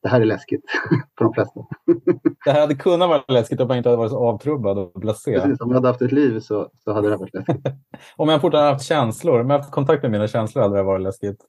det 0.02 0.10
här 0.10 0.22
är 0.22 0.26
läskigt 0.26 0.64
för 1.18 1.26
de 1.26 1.34
flesta. 1.34 1.60
det 2.46 2.52
här 2.52 2.62
hade 2.62 2.76
kunnat 2.76 3.10
vara 3.10 3.24
läskigt 3.28 3.60
om 3.60 3.68
man 3.68 3.78
inte 3.78 3.90
hade 3.90 3.98
varit 3.98 4.12
så 4.12 4.18
avtrubbad 4.18 4.78
och 4.78 4.92
blasé. 5.00 5.40
Precis, 5.40 5.62
om 5.62 5.70
jag 5.70 5.76
hade 5.76 5.88
haft 5.88 6.02
ett 6.02 6.12
liv 6.12 6.40
så, 6.40 6.70
så 6.84 6.94
hade 6.94 7.10
det 7.10 7.18
varit 7.18 7.34
läskigt. 7.34 7.66
om 8.16 8.30
jag 8.30 8.42
fortfarande 8.42 8.72
haft 8.72 8.86
känslor, 8.86 9.40
om 9.40 9.50
jag 9.50 9.58
haft 9.58 9.72
kontakt 9.72 10.02
med 10.02 10.12
mina 10.12 10.28
känslor 10.28 10.62
hade 10.62 10.78
det 10.78 10.84
varit 10.84 11.02
läskigt. 11.02 11.46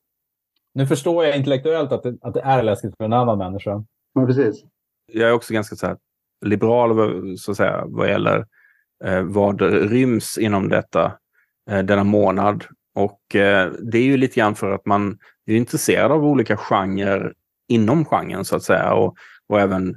Nu 0.75 0.87
förstår 0.87 1.25
jag 1.25 1.37
intellektuellt 1.37 1.93
att 1.93 2.03
det, 2.03 2.17
att 2.21 2.35
det 2.35 2.41
är 2.41 2.63
läskigt 2.63 2.97
för 2.97 3.05
en 3.05 3.13
annan 3.13 3.39
människa. 3.39 3.85
Ja, 4.15 4.27
precis. 4.27 4.65
Jag 5.13 5.29
är 5.29 5.33
också 5.33 5.55
ganska 5.55 5.77
så 5.77 5.87
här, 5.87 5.97
liberal 6.45 7.39
så 7.39 7.51
att 7.51 7.57
säga, 7.57 7.85
vad 7.87 8.09
gäller 8.09 8.47
eh, 9.05 9.23
vad 9.23 9.61
ryms 9.63 10.39
inom 10.39 10.69
detta 10.69 11.13
eh, 11.71 11.79
denna 11.79 12.05
månad. 12.05 12.65
Och 12.95 13.37
eh, 13.37 13.73
det 13.93 13.99
är 13.99 14.03
ju 14.03 14.17
lite 14.17 14.41
grann 14.41 14.55
för 14.55 14.73
att 14.73 14.87
man 14.87 15.19
är 15.47 15.57
intresserad 15.57 16.13
av 16.13 16.25
olika 16.25 16.57
genrer 16.57 17.35
inom 17.69 18.05
genren 18.05 18.45
så 18.45 18.57
att 18.57 18.63
säga. 18.63 18.93
Och, 18.93 19.17
och 19.49 19.61
även 19.61 19.97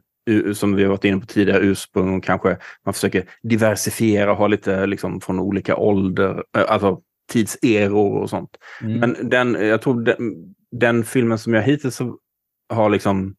som 0.54 0.76
vi 0.76 0.84
har 0.84 0.90
varit 0.90 1.06
inne 1.06 1.20
på 1.20 1.26
tidigare, 1.26 1.60
ursprung 1.60 2.18
och 2.18 2.24
kanske 2.24 2.58
man 2.86 2.94
försöker 2.94 3.30
diversifiera 3.44 4.32
och 4.32 4.38
ha 4.38 4.48
lite 4.48 4.86
liksom 4.86 5.22
från 5.22 5.40
olika 5.40 5.76
ålder, 5.76 6.44
alltså 6.52 7.02
tidseror 7.32 8.22
och 8.22 8.30
sånt. 8.30 8.50
Mm. 8.82 9.00
Men 9.00 9.30
den, 9.30 9.68
jag 9.68 9.82
tror 9.82 10.02
den, 10.02 10.56
den 10.80 11.04
filmen 11.04 11.38
som 11.38 11.54
jag 11.54 11.62
hittills 11.62 12.02
har 12.70 12.90
liksom 12.90 13.36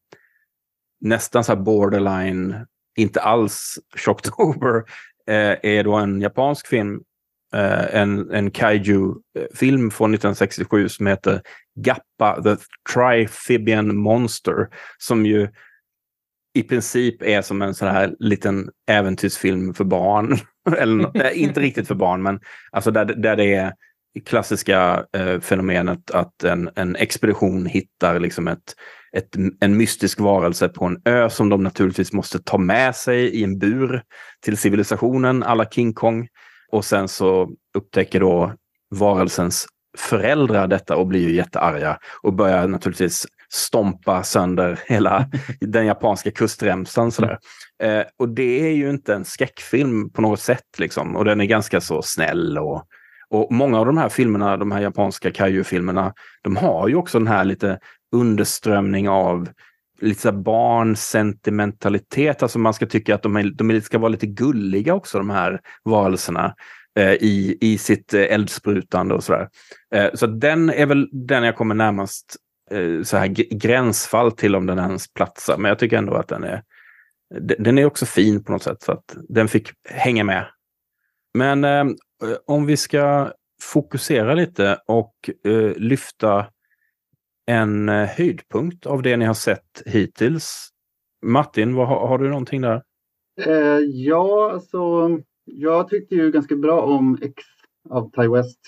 nästan 1.01 1.43
så 1.43 1.55
här 1.55 1.61
borderline, 1.61 2.65
inte 2.97 3.21
alls 3.21 3.79
Shocktober, 3.95 4.83
eh, 5.27 5.55
är 5.63 5.83
då 5.83 5.95
en 5.95 6.21
japansk 6.21 6.67
film, 6.67 7.01
eh, 7.53 7.95
en, 7.95 8.31
en 8.31 8.51
kaiju-film 8.51 9.91
från 9.91 10.13
1967 10.13 10.89
som 10.89 11.07
heter 11.07 11.41
Gappa, 11.75 12.43
The 12.43 12.55
Trifibian 12.93 13.97
Monster, 13.97 14.67
som 14.97 15.25
ju 15.25 15.47
i 16.53 16.63
princip 16.63 17.21
är 17.21 17.41
som 17.41 17.61
en 17.61 17.73
sån 17.73 17.87
här 17.87 18.15
liten 18.19 18.69
äventyrsfilm 18.87 19.73
för 19.73 19.83
barn. 19.83 20.37
Eller 20.77 21.25
äh, 21.25 21.41
inte 21.43 21.59
riktigt 21.59 21.87
för 21.87 21.95
barn, 21.95 22.23
men 22.23 22.39
alltså 22.71 22.91
där, 22.91 23.05
där 23.05 23.35
det 23.35 23.53
är 23.53 23.73
klassiska 24.25 25.05
eh, 25.13 25.39
fenomenet 25.39 26.11
att 26.11 26.43
en, 26.43 26.69
en 26.75 26.95
expedition 26.95 27.65
hittar 27.65 28.19
liksom 28.19 28.47
ett, 28.47 28.75
ett, 29.13 29.35
en 29.59 29.77
mystisk 29.77 30.19
varelse 30.19 30.69
på 30.69 30.85
en 30.85 31.01
ö 31.05 31.29
som 31.29 31.49
de 31.49 31.63
naturligtvis 31.63 32.13
måste 32.13 32.39
ta 32.39 32.57
med 32.57 32.95
sig 32.95 33.25
i 33.25 33.43
en 33.43 33.59
bur 33.59 34.03
till 34.41 34.57
civilisationen, 34.57 35.43
alla 35.43 35.65
King 35.65 35.93
Kong. 35.93 36.27
Och 36.71 36.85
sen 36.85 37.07
så 37.07 37.49
upptäcker 37.77 38.19
då 38.19 38.53
varelsens 38.95 39.67
föräldrar 39.97 40.67
detta 40.67 40.95
och 40.95 41.07
blir 41.07 41.29
ju 41.29 41.35
jättearga 41.35 41.97
och 42.23 42.33
börjar 42.33 42.67
naturligtvis 42.67 43.27
stompa 43.49 44.23
sönder 44.23 44.79
hela 44.85 45.29
den 45.59 45.85
japanska 45.85 46.31
kustremsan. 46.31 47.11
Sådär. 47.11 47.37
Eh, 47.83 48.03
och 48.19 48.29
det 48.29 48.67
är 48.69 48.71
ju 48.71 48.89
inte 48.89 49.13
en 49.13 49.25
skräckfilm 49.25 50.09
på 50.09 50.21
något 50.21 50.39
sätt. 50.39 50.79
Liksom. 50.79 51.15
Och 51.15 51.25
den 51.25 51.41
är 51.41 51.45
ganska 51.45 51.81
så 51.81 52.01
snäll. 52.01 52.57
Och, 52.57 52.83
och 53.29 53.51
många 53.51 53.79
av 53.79 53.85
de 53.85 53.97
här 53.97 54.09
filmerna, 54.09 54.57
de 54.57 54.71
här 54.71 54.81
japanska 54.81 55.31
kaiju-filmerna, 55.31 56.13
de 56.43 56.55
har 56.55 56.87
ju 56.87 56.95
också 56.95 57.19
den 57.19 57.27
här 57.27 57.45
lite 57.45 57.79
underströmning 58.11 59.09
av 59.09 59.49
lite 60.01 60.21
så 60.21 60.31
barnsentimentalitet. 60.31 62.43
Alltså 62.43 62.59
man 62.59 62.73
ska 62.73 62.85
tycka 62.85 63.15
att 63.15 63.23
de, 63.23 63.35
är, 63.35 63.43
de 63.43 63.81
ska 63.81 63.99
vara 63.99 64.09
lite 64.09 64.27
gulliga 64.27 64.93
också, 64.93 65.17
de 65.17 65.29
här 65.29 65.61
varelserna 65.83 66.55
eh, 66.99 67.13
i, 67.13 67.57
i 67.61 67.77
sitt 67.77 68.13
eh, 68.13 68.21
eldsprutande 68.21 69.15
och 69.15 69.23
sådär. 69.23 69.49
Eh, 69.95 70.09
så 70.13 70.27
den 70.27 70.69
är 70.69 70.85
väl 70.85 71.09
den 71.11 71.43
jag 71.43 71.55
kommer 71.55 71.75
närmast 71.75 72.35
eh, 72.71 73.03
så 73.03 73.17
här 73.17 73.27
gränsfall 73.57 74.31
till 74.31 74.55
om 74.55 74.65
den 74.65 74.79
ens 74.79 75.13
platsar. 75.13 75.57
Men 75.57 75.69
jag 75.69 75.79
tycker 75.79 75.97
ändå 75.97 76.13
att 76.13 76.27
den 76.27 76.43
är, 76.43 76.63
den 77.39 77.77
är 77.77 77.85
också 77.85 78.05
fin 78.05 78.43
på 78.43 78.51
något 78.51 78.63
sätt. 78.63 78.81
Så 78.81 78.91
att 78.91 79.17
den 79.29 79.47
fick 79.47 79.71
hänga 79.89 80.23
med. 80.23 80.45
Men 81.33 81.63
eh, 81.63 81.85
Eh, 82.23 82.37
om 82.45 82.65
vi 82.65 82.77
ska 82.77 83.31
fokusera 83.61 84.33
lite 84.33 84.79
och 84.87 85.29
eh, 85.43 85.75
lyfta 85.75 86.45
en 87.45 87.89
eh, 87.89 88.05
höjdpunkt 88.05 88.85
av 88.85 89.01
det 89.01 89.17
ni 89.17 89.25
har 89.25 89.33
sett 89.33 89.81
hittills. 89.85 90.69
Martin, 91.25 91.75
vad, 91.75 91.87
har, 91.87 92.07
har 92.07 92.17
du 92.17 92.29
någonting 92.29 92.61
där? 92.61 92.83
Eh, 93.41 93.79
ja, 93.83 94.51
alltså 94.53 95.09
jag 95.45 95.89
tyckte 95.89 96.15
ju 96.15 96.31
ganska 96.31 96.55
bra 96.55 96.81
om 96.81 97.17
X 97.21 97.43
av 97.89 98.11
Ty 98.11 98.27
West. 98.27 98.59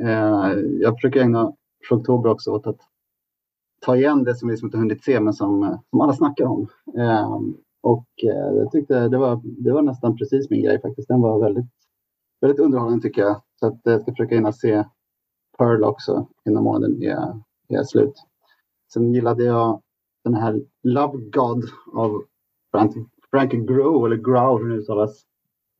Eh, 0.00 0.52
jag 0.80 0.94
försöker 0.94 1.20
ägna 1.20 1.52
oktober 1.90 2.30
också 2.30 2.50
åt 2.50 2.66
att 2.66 2.80
ta 3.80 3.96
igen 3.96 4.24
det 4.24 4.34
som 4.34 4.48
vi 4.48 4.56
inte 4.62 4.78
hunnit 4.78 5.04
se 5.04 5.20
men 5.20 5.32
som, 5.32 5.62
eh, 5.62 5.80
som 5.90 6.00
alla 6.00 6.12
snackar 6.12 6.44
om. 6.44 6.68
Eh, 6.98 7.40
och 7.80 8.08
eh, 8.22 8.56
jag 8.56 8.72
tyckte 8.72 9.08
det 9.08 9.18
var, 9.18 9.40
det 9.44 9.72
var 9.72 9.82
nästan 9.82 10.16
precis 10.16 10.50
min 10.50 10.62
grej 10.62 10.80
faktiskt. 10.80 11.08
Den 11.08 11.20
var 11.20 11.40
väldigt, 11.40 11.70
väldigt 12.40 12.60
underhållande 12.60 13.02
tycker 13.02 13.22
jag. 13.22 13.42
Så 13.60 13.66
att 13.66 13.86
eh, 13.86 13.92
jag 13.92 14.02
ska 14.02 14.12
försöka 14.12 14.34
hinna 14.34 14.52
se 14.52 14.84
Pearl 15.58 15.84
också 15.84 16.26
innan 16.48 16.64
månaden 16.64 17.02
är, 17.02 17.42
är 17.68 17.82
slut. 17.82 18.14
Sen 18.92 19.14
gillade 19.14 19.44
jag 19.44 19.82
den 20.24 20.34
här 20.34 20.60
Love 20.82 21.18
God 21.18 21.64
av 21.94 22.22
Frank, 22.70 22.94
Frank 23.30 23.52
Grow, 23.52 24.06
eller 24.06 24.16
Grow 24.16 24.58
hur 24.58 24.68
det 24.68 24.76
uttalas. 24.76 25.24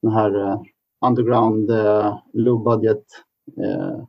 Den 0.03 0.12
här 0.12 0.37
uh, 0.37 0.62
underground 1.07 1.71
eh, 1.71 2.07
uh, 2.07 2.19
low 2.33 2.65
budget 2.65 3.05
uh, 3.59 4.05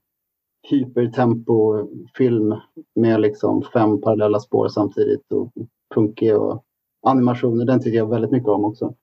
hypertempo-film 0.70 2.56
med 2.96 3.22
liksom 3.22 3.62
fem 3.74 4.02
parallella 4.02 4.40
spår 4.40 4.68
samtidigt 4.68 5.32
och 5.32 5.52
punkig 5.96 6.38
och 6.38 6.64
animationer. 7.02 7.66
Den 7.66 7.82
tycker 7.82 7.98
jag 7.98 8.10
väldigt 8.10 8.32
mycket 8.32 8.50
om 8.50 8.66
också. 8.66 8.94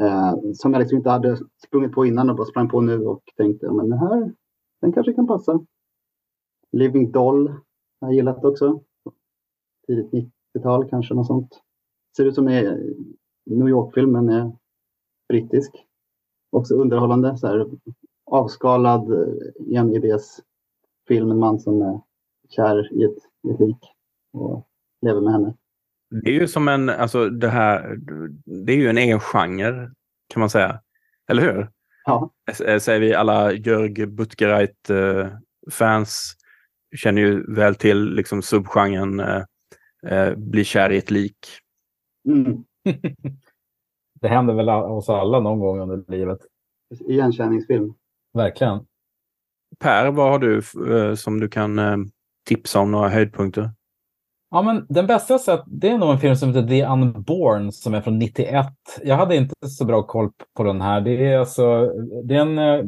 Eh, 0.00 0.34
som 0.54 0.72
jag 0.72 0.80
liksom 0.80 0.98
inte 0.98 1.10
hade 1.10 1.38
sprungit 1.66 1.92
på 1.92 2.06
innan 2.06 2.30
och 2.30 2.36
bara 2.36 2.46
sprang 2.46 2.68
på 2.68 2.80
nu 2.80 3.06
och 3.06 3.22
tänkte 3.36 3.70
men 3.70 3.90
den 3.90 3.98
här 3.98 4.34
den 4.80 4.92
kanske 4.92 5.12
kan 5.12 5.26
passa. 5.26 5.60
Living 6.72 7.10
Doll 7.10 7.48
har 8.00 8.08
jag 8.08 8.12
gillat 8.12 8.44
också. 8.44 8.80
Tidigt 9.86 10.30
90-tal 10.54 10.88
kanske 10.90 11.14
något 11.14 11.26
sånt. 11.26 11.62
Ser 12.16 12.24
ut 12.24 12.34
som 12.34 12.48
en 12.48 12.94
New 13.46 13.68
York-film 13.68 14.12
men 14.12 14.28
är 14.28 14.52
brittisk. 15.28 15.86
Också 16.50 16.74
underhållande. 16.74 17.36
Så 17.36 17.46
här, 17.46 17.70
avskalad 18.24 19.12
eh, 19.12 19.78
enidés 19.78 20.40
film. 21.08 21.30
En 21.30 21.38
man 21.38 21.60
som 21.60 21.82
är 21.82 22.00
kär 22.48 22.92
i 22.92 23.04
ett, 23.04 23.18
i 23.48 23.50
ett 23.50 23.60
lik 23.60 23.92
och 24.32 24.66
lever 25.00 25.20
med 25.20 25.32
henne. 25.32 25.54
Det 26.10 26.30
är 26.30 26.34
ju 26.34 26.48
som 26.48 26.68
en, 26.68 26.88
alltså 26.88 27.28
det 27.28 27.48
här, 27.48 27.96
det 28.66 28.72
är 28.72 28.76
ju 28.76 28.88
en 28.88 28.98
egen 28.98 29.20
genre 29.20 29.90
kan 30.28 30.40
man 30.40 30.50
säga. 30.50 30.80
Eller 31.30 31.42
hur? 31.42 31.70
Ja. 32.04 32.30
Säger 32.80 33.00
vi 33.00 33.14
alla 33.14 33.52
Jörg 33.52 34.06
Butgereit-fans 34.06 36.34
känner 36.96 37.22
ju 37.22 37.54
väl 37.54 37.74
till 37.74 38.14
liksom 38.14 38.42
subgenren 38.42 39.20
eh, 39.20 39.42
eh, 40.06 40.34
bli 40.36 40.64
kär 40.64 40.90
i 40.90 40.98
ett 40.98 41.10
lik. 41.10 41.38
Mm. 42.28 42.64
det 44.20 44.28
händer 44.28 44.54
väl 44.54 44.68
oss 44.68 45.08
alla 45.08 45.40
någon 45.40 45.58
gång 45.58 45.80
under 45.80 46.04
livet. 46.08 46.38
Igenkänningsfilm. 47.08 47.94
Verkligen. 48.34 48.86
Per, 49.78 50.10
vad 50.10 50.30
har 50.30 50.38
du 50.38 50.62
eh, 50.96 51.14
som 51.14 51.40
du 51.40 51.48
kan 51.48 51.78
eh, 51.78 51.96
tipsa 52.46 52.80
om 52.80 52.90
några 52.90 53.08
höjdpunkter? 53.08 53.70
Ja, 54.50 54.62
men 54.62 54.86
den 54.88 55.06
bästa 55.06 55.34
jag 55.34 55.40
sett, 55.40 55.62
det 55.66 55.88
är 55.88 55.98
nog 55.98 56.10
en 56.10 56.18
film 56.18 56.36
som 56.36 56.48
heter 56.48 56.68
The 56.68 56.84
Unborn 56.84 57.72
som 57.72 57.94
är 57.94 58.00
från 58.00 58.18
91. 58.18 58.66
Jag 59.04 59.16
hade 59.16 59.36
inte 59.36 59.68
så 59.68 59.84
bra 59.84 60.02
koll 60.02 60.30
på 60.56 60.62
den 60.62 60.80
här. 60.80 61.00
Det 61.00 61.26
är 61.26 61.38
alltså, 61.38 61.92
den 62.24 62.58
eh, 62.58 62.84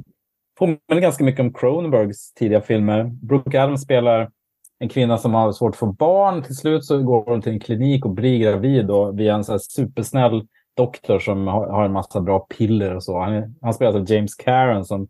påminner 0.58 1.00
ganska 1.00 1.24
mycket 1.24 1.40
om 1.40 1.52
Cronenbergs 1.52 2.32
tidiga 2.34 2.60
filmer. 2.60 3.04
Brooke 3.04 3.62
Adams 3.62 3.82
spelar 3.82 4.30
en 4.78 4.88
kvinna 4.88 5.18
som 5.18 5.34
har 5.34 5.52
svårt 5.52 5.74
att 5.74 5.78
få 5.78 5.92
barn. 5.92 6.42
Till 6.42 6.56
slut 6.56 6.84
så 6.84 7.02
går 7.02 7.24
hon 7.24 7.42
till 7.42 7.52
en 7.52 7.60
klinik 7.60 8.04
och 8.04 8.10
blir 8.10 8.38
gravid 8.38 8.90
och 8.90 9.20
via 9.20 9.34
en 9.34 9.44
så 9.44 9.58
supersnäll 9.58 10.46
doktor 10.76 11.18
som 11.18 11.46
har, 11.46 11.68
har, 11.68 11.84
en 11.84 11.92
massa 11.92 12.20
bra 12.20 12.38
piller 12.38 12.94
och 12.94 13.04
så. 13.04 13.20
Han, 13.20 13.54
han 13.62 13.74
spelar 13.74 14.00
av 14.00 14.10
James 14.10 14.34
Caron. 14.34 14.84
som 14.84 15.08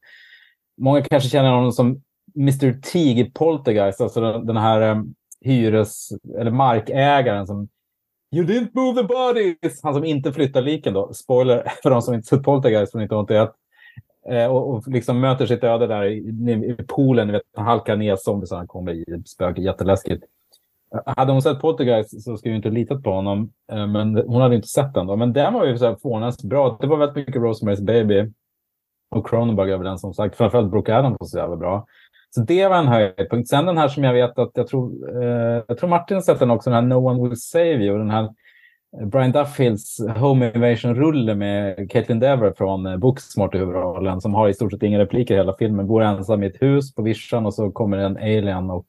många 0.80 1.02
kanske 1.02 1.28
känner 1.28 1.50
honom 1.50 1.73
som 1.73 2.02
Mr. 2.37 2.80
Teague 2.80 3.23
i 3.23 3.30
Poltergeist, 3.30 4.00
alltså 4.00 4.21
den, 4.21 4.47
den 4.47 4.57
här 4.57 4.80
eh, 4.80 5.02
hyres 5.40 6.09
eller 6.38 6.50
markägaren 6.50 7.47
som 7.47 7.68
You 8.32 8.47
didn't 8.47 8.70
move 8.73 9.02
the 9.02 9.09
bodies! 9.09 9.82
Han 9.82 9.94
som 9.94 10.04
inte 10.04 10.32
flyttar 10.32 10.62
liken 10.62 10.94
då. 10.94 11.12
Spoiler 11.12 11.64
för 11.82 11.90
de 11.90 12.02
som 12.02 12.14
inte 12.14 12.26
sett 12.26 12.42
Poltergeist 12.42 12.92
från 12.92 13.02
1981. 13.02 13.50
Eh, 14.28 14.47
och, 14.47 14.70
och 14.70 14.88
liksom 14.88 15.20
möter 15.20 15.47
sitt 15.47 15.64
öde 15.64 15.87
där 15.87 16.04
i, 16.04 16.16
i, 16.70 16.85
poolen. 16.88 17.26
Ni 17.26 17.32
vet, 17.32 17.42
han 17.56 17.66
halkar 17.66 17.97
ner 17.97 18.16
zombies 18.16 18.50
han 18.50 18.66
kommer 18.66 18.92
i 18.92 19.23
spöke. 19.26 19.61
Jätteläskigt. 19.61 20.25
Eh, 20.94 21.14
hade 21.16 21.32
hon 21.32 21.42
sett 21.42 21.61
Poltergeist 21.61 22.23
så 22.23 22.37
skulle 22.37 22.54
jag 22.54 22.59
inte 22.59 22.70
litat 22.70 23.02
på 23.02 23.11
honom. 23.11 23.52
Eh, 23.73 23.87
men 23.87 24.16
hon 24.16 24.40
hade 24.40 24.56
inte 24.56 24.68
sett 24.68 24.94
den 24.94 25.06
då. 25.06 25.16
Men 25.16 25.32
den 25.32 25.54
var 25.54 25.66
ju 25.66 25.78
så 25.78 25.87
här 25.87 26.49
bra. 26.49 26.78
Det 26.80 26.87
var 26.87 26.97
väldigt 26.97 27.26
mycket 27.26 27.42
Rosemary's 27.42 27.85
Baby. 27.85 28.32
Och 29.11 29.28
Cronenberg 29.28 29.73
över 29.73 29.85
den 29.85 29.99
som 29.99 30.14
sagt. 30.14 30.37
Framförallt 30.37 30.70
Brooke 30.70 30.97
Adams 30.97 31.16
var 31.20 31.26
så 31.26 31.38
jävla 31.38 31.56
bra. 31.56 31.87
Så 32.35 32.41
det 32.41 32.69
var 32.69 32.77
en 32.77 32.89
höjdpunkt. 32.89 33.49
Sen 33.49 33.67
den 33.67 33.79
här 33.79 33.89
som 33.89 34.05
jag 34.05 34.13
vet 34.13 34.39
att 34.39 34.51
jag 34.55 34.67
tror, 34.67 35.23
eh, 35.23 35.63
jag 35.69 35.79
tror 35.79 35.89
Martin 35.89 36.17
har 36.17 36.23
sett 36.23 36.39
den 36.39 36.51
också, 36.51 36.71
den 36.71 36.75
här 36.75 36.89
No 36.89 36.95
One 36.95 37.29
Will 37.29 37.41
Save 37.41 37.85
You. 37.85 37.99
Den 37.99 38.11
här 38.11 38.25
eh, 39.01 39.07
Brian 39.07 39.33
Duffields 39.33 40.01
Home 40.17 40.53
Invasion-rulle 40.55 41.35
med 41.35 41.91
Caitlin 41.91 42.21
Dever 42.21 42.53
från 42.57 42.87
eh, 42.87 42.97
Booksmart 42.97 43.55
i 43.55 43.59
huvudrollen 43.59 44.21
som 44.21 44.35
har 44.35 44.49
i 44.49 44.55
stort 44.55 44.73
sett 44.73 44.83
inga 44.83 44.99
repliker 44.99 45.35
i 45.35 45.37
hela 45.37 45.57
filmen. 45.59 45.87
Bor 45.87 46.03
ensam 46.03 46.43
i 46.43 46.47
ett 46.47 46.63
hus 46.63 46.95
på 46.95 47.03
vischan 47.03 47.47
och 47.47 47.55
så 47.55 47.71
kommer 47.71 47.99
en 47.99 48.17
alien 48.17 48.71
och 48.71 48.87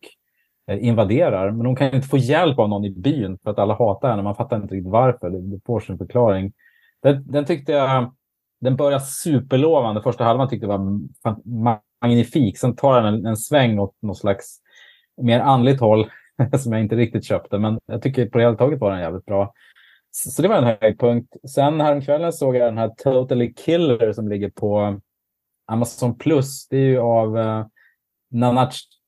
eh, 0.67 0.87
invaderar. 0.87 1.51
Men 1.51 1.65
hon 1.65 1.75
kan 1.75 1.95
inte 1.95 2.07
få 2.07 2.17
hjälp 2.17 2.59
av 2.59 2.69
någon 2.69 2.85
i 2.85 2.89
byn 2.89 3.37
för 3.43 3.51
att 3.51 3.59
alla 3.59 3.73
hatar 3.73 4.09
henne. 4.09 4.23
Man 4.23 4.35
fattar 4.35 4.55
inte 4.55 4.75
riktigt 4.75 4.91
varför. 4.91 5.29
Det 5.29 5.59
får 5.65 5.79
sin 5.79 5.97
förklaring. 5.97 6.53
Den, 7.03 7.31
den 7.31 7.45
tyckte 7.45 7.71
jag 7.71 8.11
den 8.61 8.75
börjar 8.75 8.99
superlovande. 8.99 10.01
Första 10.01 10.23
halvan 10.23 10.49
tyckte 10.49 10.67
jag 10.67 10.77
var 10.77 11.01
magnifik. 12.01 12.57
Sen 12.57 12.75
tar 12.75 13.01
den 13.01 13.13
en, 13.13 13.25
en 13.25 13.37
sväng 13.37 13.79
åt 13.79 13.95
något 14.01 14.17
slags 14.17 14.57
mer 15.21 15.39
andligt 15.39 15.79
håll 15.79 16.09
som 16.59 16.73
jag 16.73 16.81
inte 16.81 16.95
riktigt 16.95 17.25
köpte. 17.25 17.57
Men 17.57 17.79
jag 17.85 18.01
tycker 18.01 18.25
på 18.25 18.37
det 18.37 18.43
hela 18.43 18.57
taget 18.57 18.79
var 18.79 18.91
den 18.91 18.99
jävligt 18.99 19.25
bra. 19.25 19.53
Så, 20.11 20.31
så 20.31 20.41
det 20.41 20.47
var 20.47 20.57
en 20.57 20.77
höjdpunkt. 20.81 21.35
Sen 21.49 21.81
häromkvällen 21.81 22.33
såg 22.33 22.55
jag 22.55 22.67
den 22.67 22.77
här 22.77 22.89
Totally 22.97 23.53
Killer 23.53 24.13
som 24.13 24.27
ligger 24.27 24.49
på 24.49 24.99
Amazon 25.67 26.17
Plus. 26.17 26.67
Det 26.67 26.77
är 26.77 26.85
ju 26.85 26.99
av 26.99 27.37
uh, 27.37 27.65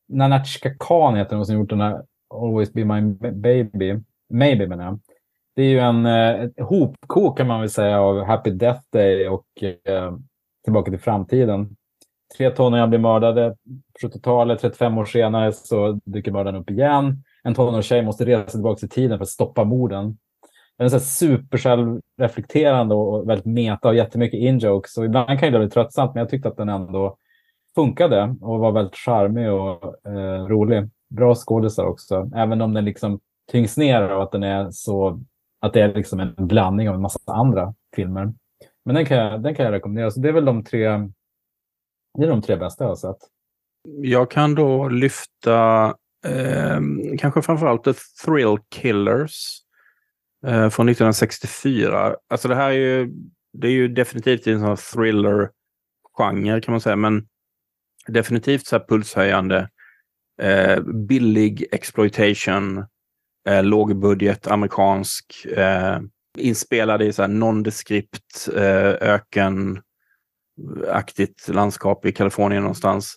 Nanachka 0.08 0.70
Khan 0.80 1.16
heter 1.16 1.36
hon 1.36 1.46
som 1.46 1.56
gjort 1.56 1.70
den 1.70 1.82
här 1.82 2.02
Always 2.34 2.74
Be 2.74 2.86
My 2.86 3.02
Baby. 3.32 4.00
Maybe 4.30 4.68
menar 4.68 4.86
jag. 4.86 5.00
Det 5.56 5.62
är 5.62 5.70
ju 5.70 5.80
en 5.80 6.06
eh, 6.06 6.50
hopkok 6.66 7.38
kan 7.38 7.48
man 7.48 7.60
väl 7.60 7.70
säga 7.70 8.02
av 8.02 8.24
Happy 8.24 8.52
Death 8.52 8.82
Day 8.92 9.28
och 9.28 9.64
eh, 9.64 10.14
Tillbaka 10.64 10.92
till 10.92 11.00
framtiden. 11.00 11.76
Tre 12.38 12.50
tonåringar 12.50 12.88
blir 12.88 13.00
mördade 13.00 13.56
på 14.02 14.08
70-talet. 14.08 14.60
35 14.60 14.98
år 14.98 15.06
senare 15.06 15.54
så 15.54 16.00
dyker 16.06 16.32
mördaren 16.32 16.56
upp 16.56 16.70
igen. 16.70 17.24
En 17.44 17.56
tonårstjej 17.56 18.02
måste 18.02 18.26
resa 18.26 18.52
tillbaka 18.52 18.86
i 18.86 18.90
tiden 18.90 19.18
för 19.18 19.24
att 19.24 19.30
stoppa 19.30 19.64
morden. 19.64 20.18
Den 20.78 20.86
är 20.86 21.00
supersjälvreflekterande 21.00 22.96
och 22.96 23.30
väldigt 23.30 23.46
meta 23.46 23.88
och 23.88 23.96
jättemycket 23.96 24.40
in-jokes. 24.40 24.98
Och 24.98 25.06
ibland 25.06 25.40
kan 25.40 25.52
det 25.52 25.60
bli 25.60 25.70
tröttsamt, 25.70 26.14
men 26.14 26.22
jag 26.22 26.30
tyckte 26.30 26.50
att 26.50 26.58
den 26.58 26.70
ändå 26.70 27.18
funkade 27.76 28.36
och 28.42 28.60
var 28.60 28.72
väldigt 28.72 28.96
charmig 28.96 29.52
och 29.52 30.08
eh, 30.08 30.46
rolig. 30.48 30.90
Bra 31.10 31.36
skådisar 31.36 31.86
också, 31.86 32.32
även 32.36 32.62
om 32.62 32.74
den 32.74 32.86
liksom 32.86 33.20
tyngs 33.52 33.78
ner 33.78 34.02
av 34.02 34.22
att 34.22 34.32
den 34.32 34.44
är 34.44 34.72
så 34.72 35.24
att 35.62 35.74
det 35.74 35.82
är 35.82 35.94
liksom 35.94 36.20
en 36.20 36.34
blandning 36.38 36.90
av 36.90 36.96
en 36.96 37.02
massa 37.02 37.20
andra 37.26 37.74
filmer. 37.96 38.34
Men 38.86 38.96
den 38.96 39.06
kan 39.06 39.18
jag, 39.18 39.44
den 39.44 39.56
kan 39.56 39.66
jag 39.66 39.72
rekommendera. 39.72 40.12
Så 40.12 40.20
det 40.20 40.30
är 40.30 40.34
väl 40.34 40.46
de 40.46 40.64
tre, 40.64 41.10
det 42.18 42.26
är 42.26 42.30
de 42.30 42.42
tre 42.42 42.56
bästa 42.56 42.84
jag 42.84 42.90
har 42.90 42.96
sett. 42.96 43.18
Jag 44.02 44.32
kan 44.32 44.56
då 44.56 44.90
lyfta 44.90 45.86
eh, 46.26 46.80
kanske 47.18 47.42
framförallt 47.42 47.84
The 47.84 47.94
Thrill 48.26 48.58
Killers 48.70 49.60
eh, 50.46 50.70
från 50.70 50.90
1964. 50.90 52.16
Alltså 52.30 52.48
det 52.48 52.56
här 52.56 52.70
är 52.70 52.74
ju, 52.74 53.14
det 53.54 53.68
är 53.68 53.72
ju 53.72 53.88
definitivt 53.88 54.48
en 54.48 54.60
sån 54.60 54.78
thriller-genre 54.78 56.62
kan 56.62 56.72
man 56.72 56.82
säga, 56.82 56.96
men 56.96 57.28
definitivt 58.08 58.66
så 58.66 58.78
här 58.78 58.86
pulshöjande. 58.88 59.70
Eh, 60.42 60.82
billig 60.82 61.66
exploitation, 61.72 62.86
eh, 63.48 63.64
lågbudget 63.64 64.48
amerikansk, 64.48 65.46
eh, 65.46 66.00
inspelad 66.38 67.02
i 67.02 67.14
så 67.14 67.22
här 67.22 67.30
nondescript 67.30 68.50
eh, 68.56 69.14
aktigt 70.92 71.48
landskap 71.48 72.06
i 72.06 72.12
Kalifornien 72.12 72.62
någonstans. 72.62 73.16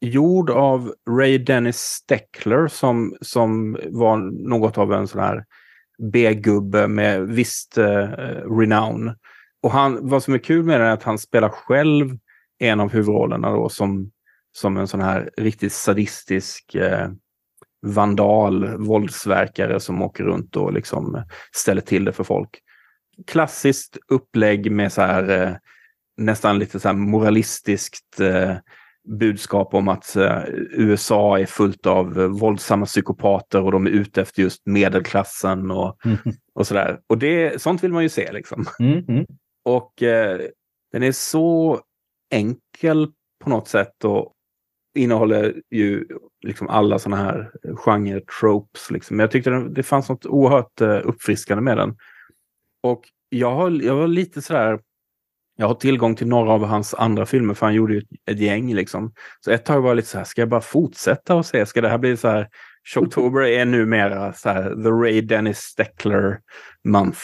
Gjord 0.00 0.50
av 0.50 0.94
Ray 1.10 1.38
Dennis 1.38 1.78
Steckler 1.78 2.68
som, 2.68 3.16
som 3.20 3.78
var 3.90 4.16
något 4.48 4.78
av 4.78 4.92
en 4.92 5.08
sån 5.08 5.20
här 5.20 5.44
B-gubbe 6.12 6.88
med 6.88 7.28
visst 7.28 7.78
eh, 7.78 8.08
renown. 8.58 9.14
Och 9.62 9.70
han, 9.70 10.08
vad 10.08 10.22
som 10.22 10.34
är 10.34 10.38
kul 10.38 10.64
med 10.64 10.80
det 10.80 10.86
är 10.86 10.90
att 10.90 11.02
han 11.02 11.18
spelar 11.18 11.48
själv 11.48 12.18
en 12.58 12.80
av 12.80 12.92
huvudrollerna 12.92 13.50
då 13.50 13.68
som, 13.68 14.10
som 14.52 14.76
en 14.76 14.88
sån 14.88 15.00
här 15.00 15.30
riktigt 15.36 15.72
sadistisk 15.72 16.74
eh, 16.74 17.08
vandal, 17.86 18.76
våldsverkare 18.76 19.80
som 19.80 20.02
åker 20.02 20.24
runt 20.24 20.56
och 20.56 20.72
liksom 20.72 21.22
ställer 21.52 21.80
till 21.80 22.04
det 22.04 22.12
för 22.12 22.24
folk. 22.24 22.58
Klassiskt 23.26 23.98
upplägg 24.08 24.72
med 24.72 24.92
så 24.92 25.02
här 25.02 25.42
eh, 25.42 25.52
nästan 26.18 26.58
lite 26.58 26.80
så 26.80 26.92
moralistiskt 26.92 28.20
eh, 28.20 28.56
budskap 29.08 29.74
om 29.74 29.88
att 29.88 30.16
eh, 30.16 30.42
USA 30.70 31.38
är 31.38 31.46
fullt 31.46 31.86
av 31.86 32.20
eh, 32.20 32.26
våldsamma 32.26 32.86
psykopater 32.86 33.62
och 33.62 33.72
de 33.72 33.86
är 33.86 33.90
ute 33.90 34.22
efter 34.22 34.42
just 34.42 34.66
medelklassen 34.66 35.70
och, 35.70 35.98
mm. 36.04 36.18
och 36.54 36.66
sådär. 36.66 37.00
Och 37.06 37.18
det, 37.18 37.62
sånt 37.62 37.84
vill 37.84 37.92
man 37.92 38.02
ju 38.02 38.08
se 38.08 38.32
liksom. 38.32 38.66
Mm. 38.78 39.04
Mm. 39.08 39.26
Och 39.64 40.02
eh, 40.02 40.40
den 40.92 41.02
är 41.02 41.12
så 41.12 41.80
enkel 42.30 43.08
på 43.44 43.50
något 43.50 43.68
sätt 43.68 44.04
och 44.04 44.32
innehåller 44.94 45.62
ju 45.70 46.06
liksom 46.46 46.68
alla 46.68 46.98
sådana 46.98 47.22
här 47.22 47.50
genre-tropes. 47.76 48.90
Liksom. 48.90 49.16
Men 49.16 49.24
jag 49.24 49.30
tyckte 49.30 49.50
det, 49.50 49.68
det 49.68 49.82
fanns 49.82 50.08
något 50.08 50.26
oerhört 50.26 50.80
uppfriskande 51.04 51.62
med 51.62 51.76
den. 51.76 51.96
Och 52.82 53.04
jag, 53.28 53.54
har, 53.54 53.70
jag 53.70 53.94
var 53.94 54.06
lite 54.06 54.42
sådär 54.42 54.78
jag 55.60 55.68
har 55.68 55.74
tillgång 55.74 56.14
till 56.14 56.26
några 56.26 56.52
av 56.52 56.64
hans 56.64 56.94
andra 56.94 57.26
filmer 57.26 57.54
för 57.54 57.66
han 57.66 57.74
gjorde 57.74 57.94
ju 57.94 58.02
ett, 58.30 58.38
gäng 58.38 58.74
liksom. 58.74 59.12
Så 59.40 59.50
ett 59.50 59.64
tag 59.64 59.80
var 59.80 59.90
jag 59.90 59.96
lite 59.96 60.08
så 60.08 60.18
här, 60.18 60.24
ska 60.24 60.42
jag 60.42 60.48
bara 60.48 60.60
fortsätta 60.60 61.34
och 61.34 61.46
se? 61.46 61.66
Ska 61.66 61.80
det 61.80 61.88
här 61.88 61.98
bli 61.98 62.16
så 62.16 62.28
här? 62.28 62.48
Shocktober 62.94 63.42
är 63.42 63.64
numera 63.64 64.32
så 64.32 64.48
här, 64.48 64.62
the 64.82 64.90
Ray 64.90 65.20
Dennis 65.20 65.58
Steckler 65.58 66.40
month. 66.84 67.20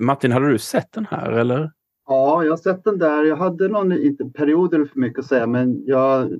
Martin, 0.00 0.32
hade 0.32 0.48
du 0.48 0.58
sett 0.58 0.92
den 0.92 1.06
här 1.10 1.32
eller? 1.32 1.70
Ja, 2.06 2.44
jag 2.44 2.52
har 2.52 2.56
sett 2.56 2.84
den 2.84 2.98
där. 2.98 3.24
Jag 3.24 3.36
hade 3.36 3.68
någon 3.68 3.92
inte 3.92 4.24
perioder 4.24 4.84
för 4.84 5.00
mycket 5.00 5.18
att 5.18 5.26
säga, 5.26 5.46
men 5.46 5.82
jag, 5.86 6.30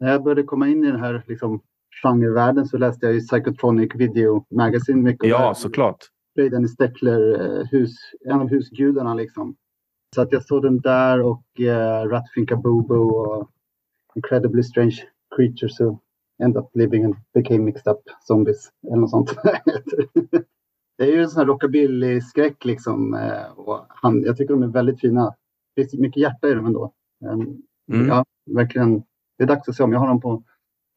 när 0.00 0.12
jag 0.12 0.22
började 0.22 0.42
komma 0.42 0.68
in 0.68 0.84
i 0.84 0.90
den 0.90 1.00
här 1.00 1.24
liksom, 1.26 1.60
genrevärlden 2.02 2.66
så 2.66 2.78
läste 2.78 3.06
jag 3.06 3.14
ju 3.14 3.20
Psychotronic 3.20 3.94
Video 3.94 4.46
Magazine 4.50 5.02
mycket. 5.02 5.28
Ja, 5.28 5.54
såklart. 5.54 5.98
Ray 6.38 6.48
Dennis 6.48 6.72
Steckler, 6.72 7.40
eh, 7.40 7.66
hus, 7.70 7.94
en 8.24 8.40
av 8.40 8.48
husgudarna 8.48 9.14
liksom. 9.14 9.56
Så 10.14 10.22
att 10.22 10.32
jag 10.32 10.44
såg 10.44 10.62
den 10.62 10.80
där 10.80 11.20
och 11.22 11.44
uh, 11.60 12.08
Ratfinka 12.08 12.56
Boo 12.56 12.94
och 12.94 13.50
Incredibly 14.14 14.62
Strange 14.62 14.96
Creatures 15.36 15.80
who 15.80 15.98
end 16.42 16.56
up 16.56 16.70
living 16.74 17.04
and 17.04 17.16
became 17.34 17.58
mixed 17.58 17.92
up 17.92 18.00
zombies 18.20 18.70
eller 18.86 18.96
något 18.96 19.10
sånt. 19.10 19.30
det 20.98 21.04
är 21.04 21.12
ju 21.12 21.22
en 21.22 21.30
sån 21.30 21.40
här 21.40 21.46
rockabilly-skräck 21.46 22.64
liksom. 22.64 23.14
Eh, 23.14 23.58
och 23.58 23.86
han, 23.88 24.22
jag 24.22 24.36
tycker 24.36 24.54
de 24.54 24.62
är 24.62 24.66
väldigt 24.66 25.00
fina. 25.00 25.34
Det 25.74 25.82
finns 25.82 25.94
mycket 25.94 26.22
hjärta 26.22 26.48
i 26.48 26.54
dem 26.54 26.66
ändå. 26.66 26.92
Mm. 27.92 28.08
Ja, 28.08 28.24
verkligen. 28.50 29.02
Det 29.38 29.44
är 29.44 29.46
dags 29.46 29.68
att 29.68 29.74
se 29.74 29.82
om 29.82 29.92
jag 29.92 30.00
har 30.00 30.08
dem 30.08 30.20
på 30.20 30.42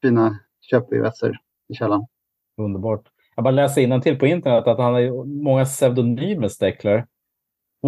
fina 0.02 0.40
köp-VHSer 0.62 1.38
i 1.70 1.74
källaren. 1.74 2.06
Underbart. 2.62 3.04
Jag 3.36 3.44
bara 3.44 3.52
läser 3.52 4.00
till 4.00 4.20
på 4.20 4.26
internet 4.26 4.68
att 4.68 4.78
han 4.78 4.94
har 4.94 5.26
många 5.26 5.66
pseudonymer, 5.66 6.48
Steckler 6.48 7.06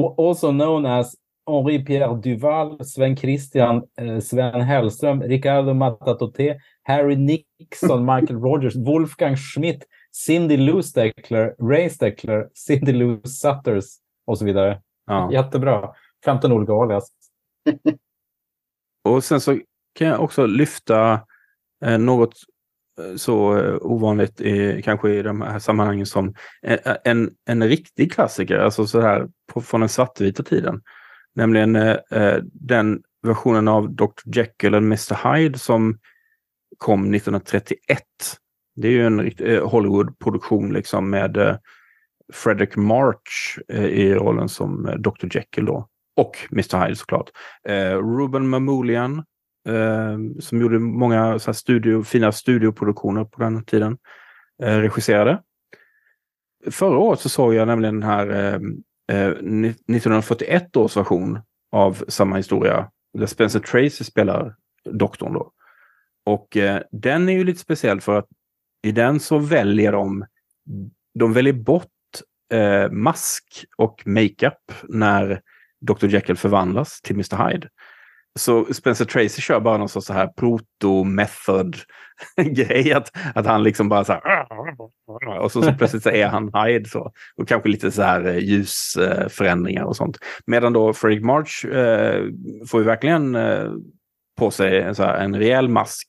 also 0.05 0.51
known 0.51 0.85
as 0.85 1.15
Henri-Pierre 1.47 2.15
Duval, 2.15 2.77
Sven 2.83 3.15
Christian, 3.15 3.83
eh, 3.97 4.19
Sven 4.19 4.61
Hellström, 4.61 5.21
Ricardo 5.21 5.73
Matatote, 5.73 6.59
Harry 6.83 7.15
Nixon, 7.15 8.05
Michael 8.05 8.39
Rogers, 8.39 8.75
Wolfgang 8.75 9.35
Schmidt, 9.37 9.85
Cindy 10.11 10.57
Lou 10.57 10.81
Steckler, 10.81 11.55
Ray 11.59 11.89
Steckler, 11.89 12.49
Cindy 12.53 12.91
Lou 12.91 13.21
Sutters 13.23 13.85
och 14.25 14.37
så 14.37 14.45
vidare. 14.45 14.81
Ja. 15.05 15.31
Jättebra. 15.31 15.93
15 16.25 16.51
olika 16.51 16.73
alias. 16.73 17.09
och 19.03 19.23
sen 19.23 19.41
så 19.41 19.59
kan 19.93 20.07
jag 20.07 20.21
också 20.21 20.45
lyfta 20.45 21.19
eh, 21.85 21.97
något 21.97 22.33
så 23.15 23.57
eh, 23.57 23.77
ovanligt 23.81 24.41
i, 24.41 24.81
kanske 24.81 25.09
i 25.09 25.21
de 25.21 25.41
här 25.41 25.59
sammanhangen 25.59 26.05
som 26.05 26.33
eh, 26.63 26.79
eh, 26.85 26.95
en, 27.03 27.31
en, 27.45 27.63
riktig 27.63 28.11
klassiker, 28.11 28.59
alltså 28.59 28.87
så 28.87 29.01
här 29.01 29.27
på, 29.53 29.61
från 29.61 29.79
den 29.79 29.89
svartvita 29.89 30.43
tiden. 30.43 30.81
Nämligen 31.35 31.75
eh, 31.75 32.37
den 32.43 33.01
versionen 33.23 33.67
av 33.67 33.91
Dr. 33.91 34.09
Jekyll 34.25 34.75
och 34.75 34.81
Mr. 34.81 35.33
Hyde 35.35 35.59
som 35.59 35.99
kom 36.77 37.01
1931. 37.01 38.03
Det 38.75 38.87
är 38.87 38.91
ju 38.91 39.05
en 39.05 39.19
eh, 39.19 39.67
Hollywood-produktion 39.67 40.73
liksom 40.73 41.09
med 41.09 41.37
eh, 41.37 41.55
Frederick 42.33 42.75
March 42.75 43.59
eh, 43.67 43.85
i 43.85 44.13
rollen 44.13 44.49
som 44.49 44.95
Dr. 44.99 45.35
Jekyll 45.37 45.65
då. 45.65 45.87
Och 46.15 46.37
Mr. 46.51 46.83
Hyde 46.83 46.95
såklart. 46.95 47.29
Ruben 48.17 48.49
Mamoulian 48.49 49.23
eh, 49.67 50.17
som 50.39 50.61
gjorde 50.61 50.79
många 50.79 51.39
så 51.39 51.53
studio, 51.53 52.03
fina 52.03 52.31
studioproduktioner 52.31 53.23
på 53.23 53.41
den 53.41 53.63
tiden. 53.63 53.97
Eh, 54.63 54.77
regisserade. 54.77 55.41
Förra 56.71 56.97
året 56.97 57.19
så 57.19 57.29
såg 57.29 57.53
jag 57.53 57.67
nämligen 57.67 57.99
den 57.99 58.09
här 58.09 58.27
ehm, 58.29 58.83
eh, 59.11 59.29
1941 59.29 60.77
års 60.77 60.97
version 60.97 61.39
av 61.71 62.03
samma 62.07 62.37
historia. 62.37 62.91
Där 63.13 63.25
Spencer 63.25 63.59
Tracy 63.59 64.03
spelar 64.03 64.55
doktorn 64.85 65.33
då. 65.33 65.51
Och 66.25 66.57
eh, 66.57 66.81
den 66.91 67.29
är 67.29 67.33
ju 67.33 67.43
lite 67.43 67.59
speciell 67.59 68.01
för 68.01 68.17
att 68.17 68.27
i 68.83 68.91
den 68.91 69.19
så 69.19 69.37
väljer 69.37 69.91
de, 69.91 70.25
de 71.19 71.33
väljer 71.33 71.53
bort 71.53 71.87
eh, 72.53 72.91
mask 72.91 73.65
och 73.77 74.03
makeup 74.05 74.71
när 74.83 75.41
Dr. 75.81 76.07
Jekyll 76.07 76.37
förvandlas 76.37 77.01
till 77.01 77.15
Mr. 77.15 77.47
Hyde. 77.47 77.69
Så 78.37 78.73
Spencer 78.73 79.05
Tracy 79.05 79.41
kör 79.41 79.59
bara 79.59 79.77
någon 79.77 79.89
sorts 79.89 80.07
så 80.07 80.13
här 80.13 80.27
proto-method-grej. 80.27 82.93
Att, 82.97 83.11
att 83.35 83.45
han 83.45 83.63
liksom 83.63 83.89
bara 83.89 84.03
så 84.03 84.13
här... 84.13 84.47
Och 85.41 85.51
så, 85.51 85.61
så 85.61 85.73
plötsligt 85.73 86.03
så 86.03 86.09
är 86.09 86.27
han 86.27 86.51
Hyde. 86.53 86.89
Så, 86.89 87.11
och 87.35 87.47
kanske 87.47 87.69
lite 87.69 87.91
så 87.91 88.01
här 88.01 88.25
eh, 88.25 88.37
ljusförändringar 88.37 89.83
och 89.83 89.95
sånt. 89.95 90.17
Medan 90.45 90.73
då 90.73 90.93
Fredrik 90.93 91.23
March 91.23 91.65
eh, 91.65 92.25
får 92.67 92.79
ju 92.79 92.85
verkligen 92.85 93.35
eh, 93.35 93.71
på 94.37 94.51
sig 94.51 94.81
en, 94.81 94.95
så 94.95 95.03
här, 95.03 95.17
en 95.17 95.35
rejäl 95.35 95.69
mask. 95.69 96.07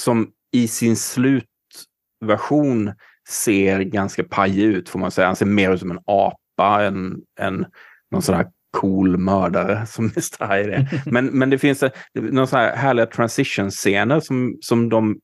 Som 0.00 0.30
i 0.52 0.68
sin 0.68 0.96
slutversion 0.96 2.92
ser 3.28 3.80
ganska 3.80 4.24
pajig 4.24 4.64
ut 4.64 4.88
får 4.88 4.98
man 4.98 5.10
säga. 5.10 5.26
Han 5.26 5.36
ser 5.36 5.46
mer 5.46 5.70
ut 5.70 5.80
som 5.80 5.90
en 5.90 6.00
apa 6.06 6.84
än, 6.84 7.22
än 7.40 7.66
någon 8.10 8.22
sån 8.22 8.34
här 8.34 8.46
cool 8.72 9.16
mördare 9.16 9.86
som 9.86 10.04
Mr. 10.04 10.56
Hyde 10.56 10.74
är. 10.74 11.02
Men, 11.06 11.26
men 11.26 11.50
det 11.50 11.58
finns 11.58 11.84
några 12.14 12.46
så 12.46 12.56
här 12.56 12.76
härliga 12.76 13.06
transition-scener 13.06 14.20
som, 14.20 14.58
som 14.60 14.88
de 14.88 15.20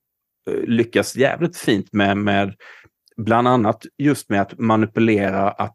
eh, 0.50 0.62
lyckas 0.62 1.16
jävligt 1.16 1.56
fint 1.56 1.92
med, 1.92 2.16
med 2.16 2.54
bland 3.16 3.48
annat 3.48 3.86
just 3.98 4.30
med 4.30 4.40
att 4.40 4.58
manipulera 4.58 5.50
att 5.50 5.74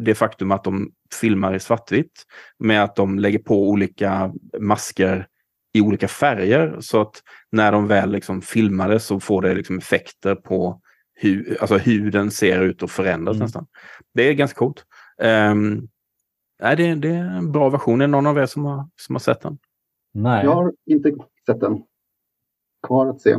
det 0.00 0.14
faktum 0.14 0.52
att 0.52 0.64
de 0.64 0.90
filmar 1.20 1.54
i 1.54 1.60
svartvitt 1.60 2.24
med 2.58 2.84
att 2.84 2.96
de 2.96 3.18
lägger 3.18 3.38
på 3.38 3.68
olika 3.68 4.32
masker 4.60 5.26
i 5.74 5.80
olika 5.80 6.08
färger 6.08 6.76
så 6.80 7.00
att 7.00 7.22
när 7.52 7.72
de 7.72 7.86
väl 7.86 8.12
liksom 8.12 8.42
filmar 8.42 8.88
det 8.88 9.00
så 9.00 9.20
får 9.20 9.42
det 9.42 9.54
liksom 9.54 9.78
effekter 9.78 10.34
på 10.34 10.80
hur, 11.14 11.56
alltså 11.60 11.76
hur 11.76 12.10
den 12.10 12.30
ser 12.30 12.60
ut 12.60 12.82
och 12.82 12.90
förändras 12.90 13.34
mm. 13.34 13.44
nästan. 13.44 13.66
Det 14.14 14.28
är 14.28 14.32
ganska 14.32 14.58
coolt. 14.58 14.84
Um, 15.22 15.88
nej, 16.62 16.76
det, 16.76 16.94
det, 16.94 17.08
är 17.08 17.24
en 17.24 17.52
bra 17.52 17.68
version. 17.68 18.00
Är 18.00 18.06
det 18.06 18.10
någon 18.10 18.26
av 18.26 18.38
er 18.38 18.46
som 18.46 18.64
har, 18.64 18.88
som 18.96 19.14
har 19.14 19.20
sett 19.20 19.40
den? 19.40 19.58
Nej. 20.12 20.44
Jag 20.44 20.54
har 20.54 20.72
inte 20.86 21.14
sett 21.46 21.60
den. 21.60 21.82
Kvar 22.86 23.06
att 23.06 23.20
se. 23.20 23.36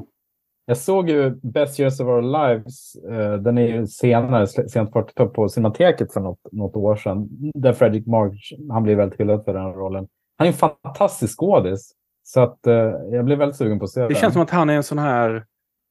Jag 0.65 0.77
såg 0.77 1.09
ju 1.09 1.29
Best 1.29 1.79
Years 1.79 1.99
of 1.99 2.07
Our 2.07 2.21
Lives. 2.21 2.95
Uh, 3.09 3.33
den 3.33 3.57
är 3.57 3.67
ju 3.67 3.87
senare, 3.87 4.47
sent 4.47 4.91
40 4.93 5.25
på 5.25 5.49
Cinemateket 5.49 6.13
för 6.13 6.21
något, 6.21 6.39
något 6.51 6.75
år 6.75 6.95
sedan. 6.95 7.27
Där 7.53 7.73
Fredrik 7.73 8.07
March, 8.07 8.53
han 8.69 8.83
blir 8.83 8.95
väldigt 8.95 9.19
hyllad 9.19 9.45
för 9.45 9.53
den 9.53 9.73
rollen. 9.73 10.07
Han 10.37 10.47
är 10.47 10.51
en 10.51 10.57
fantastisk 10.57 11.37
skådis. 11.37 11.91
Så 12.23 12.39
att 12.41 12.59
uh, 12.67 12.73
jag 13.11 13.25
blev 13.25 13.37
väldigt 13.37 13.57
sugen 13.57 13.79
på 13.79 13.85
att 13.85 13.91
se 13.91 14.01
det. 14.01 14.07
Det 14.07 14.15
känns 14.15 14.33
som 14.33 14.41
att 14.41 14.49
han 14.49 14.69
är 14.69 14.73
en 14.73 14.83
sån 14.83 14.99
här... 14.99 15.45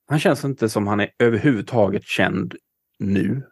Han 0.08 0.18
känns 0.18 0.44
inte 0.44 0.68
som 0.68 0.87
han 0.87 1.00
är 1.00 1.10
överhuvudtaget 1.18 2.04
känd 2.04 2.54
nu. 2.98 3.42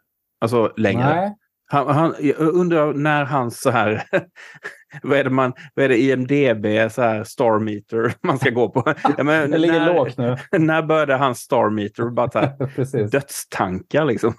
Alltså 0.41 0.73
längre. 0.77 1.15
Nej. 1.15 1.35
Han, 1.65 1.87
han, 1.87 2.15
jag 2.19 2.39
undrar 2.39 2.93
när 2.93 3.25
hans 3.25 3.61
så 3.61 3.69
här, 3.69 4.03
vad 5.03 5.17
är 5.17 5.23
det 5.23 5.29
man, 5.29 5.53
vad 5.73 5.85
är 5.85 5.89
det 5.89 5.97
IMDB, 5.97 6.91
så 6.91 7.01
här 7.01 7.23
star 7.23 7.59
meter 7.59 8.13
man 8.27 8.39
ska 8.39 8.49
gå 8.49 8.69
på? 8.69 8.83
Ja, 9.17 9.23
men, 9.23 9.51
det 9.51 9.57
ligger 9.57 9.79
när, 9.79 9.93
lågt 9.93 10.17
nu. 10.17 10.37
När 10.51 10.81
började 10.81 11.15
hans 11.15 11.39
star 11.39 11.69
meter? 11.69 12.09
Bara 12.09 12.29
så 12.29 12.39
här, 12.39 13.07
dödstankar 13.11 14.05
liksom. 14.05 14.33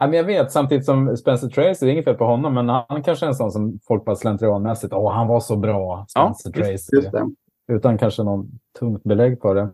Ja, 0.00 0.06
men 0.06 0.16
jag 0.16 0.24
vet, 0.24 0.52
samtidigt 0.52 0.84
som 0.84 1.16
Spencer 1.16 1.48
Tracy, 1.48 1.86
det 1.86 1.90
är 1.90 1.92
inget 1.92 2.04
fel 2.04 2.14
på 2.14 2.24
honom, 2.24 2.54
men 2.54 2.68
han 2.68 3.02
kanske 3.02 3.26
är 3.26 3.28
en 3.28 3.34
sån 3.34 3.52
som 3.52 3.78
folk 3.86 4.04
bara 4.04 4.16
slentrianmässigt, 4.16 4.92
åh 4.92 5.12
han 5.12 5.26
var 5.26 5.40
så 5.40 5.56
bra, 5.56 6.06
Spencer 6.08 6.50
ja, 6.54 6.64
Tracy. 6.64 6.96
Just 6.96 7.12
det. 7.12 7.30
Utan 7.72 7.98
kanske 7.98 8.22
någon 8.22 8.50
tungt 8.78 9.04
belägg 9.04 9.40
på 9.40 9.54
det. 9.54 9.70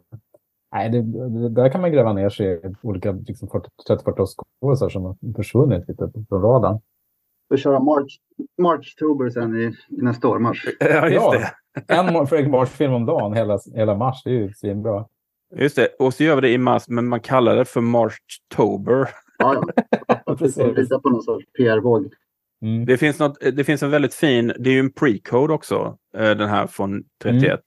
Nej, 0.73 0.91
det, 0.91 1.03
det, 1.03 1.49
där 1.49 1.69
kan 1.69 1.81
man 1.81 1.93
gräva 1.93 2.13
ner 2.13 2.29
sig 2.29 2.47
i 2.47 2.75
olika 2.83 3.13
liksom, 3.13 3.49
30-40 3.89 4.27
skådisar 4.27 4.89
som 4.89 5.05
har 5.05 5.17
försvunnit 5.37 5.89
lite 5.89 6.11
från 6.29 6.43
radarn 6.43 6.81
får 7.53 7.57
köra 7.57 7.81
March, 7.81 8.19
March 8.59 8.97
Tober 8.97 9.31
sen 9.31 9.57
i, 9.57 9.65
i 9.99 10.03
nästa 10.03 10.29
år, 10.29 10.39
mars. 10.39 10.67
Ja, 10.81 11.09
just 11.09 11.31
det. 11.31 11.95
en 11.95 12.27
Fredrik 12.27 12.51
March-film 12.51 12.93
om 12.93 13.07
dagen 13.07 13.33
hela, 13.33 13.59
hela 13.75 13.95
mars. 13.95 14.23
Det 14.25 14.31
är 14.31 14.35
ju 14.35 14.53
svinbra. 14.53 15.07
Just 15.57 15.77
det. 15.77 15.89
Och 15.99 16.15
så 16.15 16.25
gör 16.25 16.35
vi 16.35 16.41
det 16.41 16.51
i 16.51 16.59
mars, 16.59 16.89
men 16.89 17.09
man 17.09 17.21
kallar 17.21 17.57
det 17.57 17.65
för 17.65 17.81
March-Tober. 17.81 19.09
Ja, 19.39 19.65
ja. 20.07 20.35
Precis. 20.39 20.89
på 20.89 21.11
någon 21.11 21.23
sorts 21.23 21.47
PR-våg. 21.59 22.13
Mm. 22.63 22.87
Det, 22.87 22.97
finns 22.97 23.19
något, 23.19 23.39
det 23.41 23.65
finns 23.65 23.83
en 23.83 23.91
väldigt 23.91 24.15
fin, 24.15 24.53
det 24.59 24.71
är 24.71 24.75
ju 24.75 24.81
en 24.81 24.93
pre-code 24.93 25.53
också, 25.53 25.99
eh, 26.17 26.31
den 26.31 26.49
här 26.49 26.67
från 26.67 27.05
31. 27.23 27.61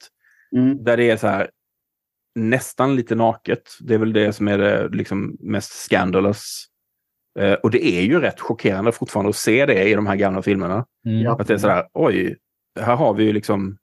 Mm. 0.56 0.66
Mm. 0.66 0.84
Där 0.84 0.98
det 0.98 1.10
är 1.10 1.18
så 1.18 1.28
här 1.28 1.50
nästan 2.36 2.96
lite 2.96 3.16
naket. 3.16 3.78
Det 3.80 3.94
är 3.94 3.98
väl 3.98 4.14
det 4.14 4.34
som 4.34 4.48
är 4.48 4.58
det 4.58 4.88
liksom 4.88 5.38
mest 5.40 5.72
scandalous 5.72 6.68
och 7.64 7.72
det 7.72 7.86
är 7.86 8.02
ju 8.02 8.20
rätt 8.20 8.40
chockerande 8.40 8.92
fortfarande 8.92 9.30
att 9.30 9.36
se 9.36 9.66
det 9.66 9.84
i 9.84 9.94
de 9.94 10.08
här 10.08 10.16
gamla 10.16 10.42
filmerna. 10.42 10.86
Mm. 11.06 11.28
Att 11.28 11.48
det 11.48 11.54
är 11.54 11.58
sådär, 11.58 11.88
oj, 11.94 12.38
här 12.80 12.96
har 12.96 13.14
vi 13.14 13.24
ju 13.24 13.34
liksom 13.34 13.78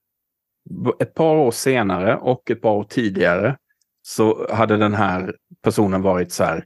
ett 1.01 1.15
par 1.15 1.37
år 1.37 1.51
senare 1.51 2.17
och 2.17 2.51
ett 2.51 2.63
par 2.63 2.73
år 2.73 2.85
tidigare 2.85 3.57
så 4.03 4.47
hade 4.53 4.77
den 4.77 4.95
här 4.95 5.37
personen 5.63 6.03
varit 6.03 6.33
så 6.33 6.45
här 6.45 6.65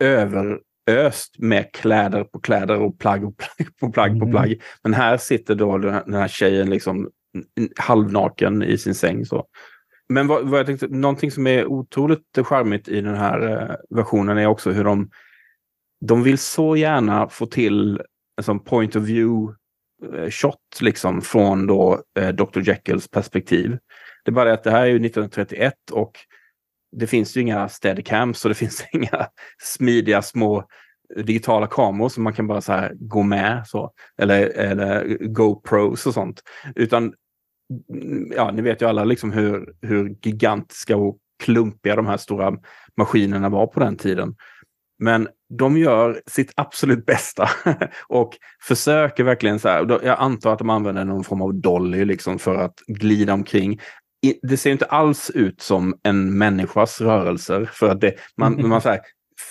överöst 0.00 1.38
med 1.38 1.72
kläder 1.72 2.24
på 2.24 2.40
kläder 2.40 2.80
och 2.80 2.98
plagg 2.98 3.24
och 3.24 3.36
plagg 3.36 3.76
på 3.80 3.92
plagg 3.92 4.10
mm. 4.10 4.20
på 4.20 4.26
plagg. 4.30 4.62
Men 4.82 4.94
här 4.94 5.16
sitter 5.16 5.54
då 5.54 5.78
den 5.78 6.14
här 6.14 6.28
tjejen 6.28 6.70
liksom 6.70 7.10
halvnaken 7.76 8.62
i 8.62 8.78
sin 8.78 8.94
säng. 8.94 9.24
Så. 9.24 9.46
Men 10.08 10.26
vad, 10.26 10.48
vad 10.48 10.58
jag 10.58 10.66
tänkte, 10.66 10.86
någonting 10.88 11.30
som 11.30 11.46
är 11.46 11.66
otroligt 11.66 12.38
charmigt 12.44 12.88
i 12.88 13.00
den 13.00 13.16
här 13.16 13.52
eh, 13.52 13.96
versionen 13.96 14.38
är 14.38 14.46
också 14.46 14.70
hur 14.70 14.84
de 14.84 15.10
de 16.00 16.22
vill 16.22 16.38
så 16.38 16.76
gärna 16.76 17.28
få 17.28 17.46
till 17.46 18.00
en 18.36 18.44
sån 18.44 18.60
point 18.60 18.96
of 18.96 19.02
view 19.02 19.54
eh, 20.14 20.30
shot 20.30 20.80
liksom 20.80 21.22
från 21.22 21.66
då 21.66 22.02
eh, 22.18 22.28
Dr. 22.28 22.60
Jekylls 22.60 23.08
perspektiv. 23.08 23.78
Det 24.24 24.30
är 24.30 24.32
bara 24.32 24.44
det 24.44 24.54
att 24.54 24.64
det 24.64 24.70
här 24.70 24.80
är 24.80 24.86
ju 24.86 24.96
1931 24.96 25.74
och 25.92 26.12
det 26.96 27.06
finns 27.06 27.36
ju 27.36 27.40
inga 27.40 27.68
steadicams 27.68 28.44
och 28.44 28.48
det 28.48 28.54
finns 28.64 28.84
inga 28.92 29.26
smidiga 29.62 30.22
små 30.22 30.64
digitala 31.16 31.66
kameror 31.66 32.08
som 32.08 32.24
man 32.24 32.32
kan 32.32 32.46
bara 32.46 32.60
så 32.60 32.72
här 32.72 32.92
gå 32.94 33.22
med 33.22 33.66
så. 33.66 33.92
Eller, 34.18 34.48
eller 34.48 35.18
GoPros 35.26 36.06
och 36.06 36.14
sånt. 36.14 36.42
Utan 36.74 37.14
mm, 37.92 38.32
ja, 38.36 38.50
ni 38.50 38.62
vet 38.62 38.82
ju 38.82 38.88
alla 38.88 39.04
liksom 39.04 39.32
hur, 39.32 39.74
hur 39.82 40.16
gigantiska 40.22 40.96
och 40.96 41.18
klumpiga 41.42 41.96
de 41.96 42.06
här 42.06 42.16
stora 42.16 42.56
maskinerna 42.96 43.48
var 43.48 43.66
på 43.66 43.80
den 43.80 43.96
tiden. 43.96 44.36
Men 44.98 45.28
de 45.48 45.76
gör 45.76 46.20
sitt 46.26 46.52
absolut 46.56 47.06
bästa 47.06 47.48
och 48.08 48.36
försöker 48.62 49.24
verkligen 49.24 49.58
så 49.58 49.68
här. 49.68 50.00
Jag 50.04 50.18
antar 50.18 50.52
att 50.52 50.58
de 50.58 50.70
använder 50.70 51.04
någon 51.04 51.24
form 51.24 51.42
av 51.42 51.54
dolly 51.54 52.04
liksom 52.04 52.38
för 52.38 52.54
att 52.54 52.80
glida 52.86 53.32
omkring. 53.32 53.80
Det 54.42 54.56
ser 54.56 54.70
inte 54.70 54.84
alls 54.84 55.30
ut 55.30 55.62
som 55.62 55.94
en 56.02 56.38
människas 56.38 57.00
rörelser 57.00 57.70
för 57.72 57.88
att 57.88 58.00
det, 58.00 58.14
man, 58.36 58.68
man 58.68 58.80
så 58.80 58.88
här, 58.88 59.00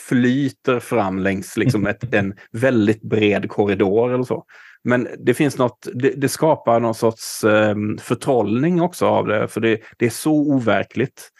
flyter 0.09 0.79
fram 0.79 1.19
längs 1.19 1.57
liksom 1.57 1.87
ett, 1.87 2.13
en 2.13 2.33
väldigt 2.51 3.01
bred 3.01 3.49
korridor 3.49 4.13
eller 4.13 4.23
så. 4.23 4.45
Men 4.83 5.07
det 5.19 5.33
finns 5.33 5.57
något, 5.57 5.87
det, 5.93 6.09
det 6.09 6.29
skapar 6.29 6.79
någon 6.79 6.95
sorts 6.95 7.43
eh, 7.43 7.75
förtrollning 8.01 8.81
också 8.81 9.05
av 9.05 9.27
det, 9.27 9.47
för 9.47 9.61
det, 9.61 9.79
det 9.97 10.05
är 10.05 10.09
så 10.09 10.33
overkligt. 10.33 11.31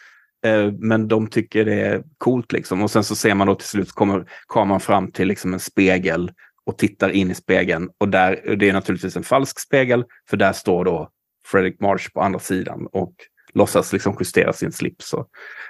Eh, 0.46 0.72
men 0.78 1.08
de 1.08 1.26
tycker 1.26 1.64
det 1.64 1.80
är 1.80 2.04
coolt 2.18 2.52
liksom. 2.52 2.82
Och 2.82 2.90
sen 2.90 3.04
så 3.04 3.14
ser 3.14 3.34
man 3.34 3.46
då 3.46 3.54
till 3.54 3.68
slut 3.68 3.92
kommer 3.92 4.28
kameran 4.48 4.80
fram 4.80 5.12
till 5.12 5.28
liksom 5.28 5.54
en 5.54 5.60
spegel 5.60 6.32
och 6.66 6.78
tittar 6.78 7.10
in 7.10 7.30
i 7.30 7.34
spegeln. 7.34 7.90
Och 7.98 8.08
där, 8.08 8.56
det 8.56 8.68
är 8.68 8.72
naturligtvis 8.72 9.16
en 9.16 9.22
falsk 9.22 9.60
spegel, 9.60 10.04
för 10.30 10.36
där 10.36 10.52
står 10.52 10.84
då 10.84 11.10
Fredrik 11.46 11.80
Marsh 11.80 12.12
på 12.14 12.20
andra 12.20 12.38
sidan 12.38 12.88
och 12.92 13.14
låtsas 13.52 13.92
liksom 13.92 14.16
justera 14.20 14.52
sin 14.52 14.72
slips. 14.72 15.08
Så. 15.08 15.26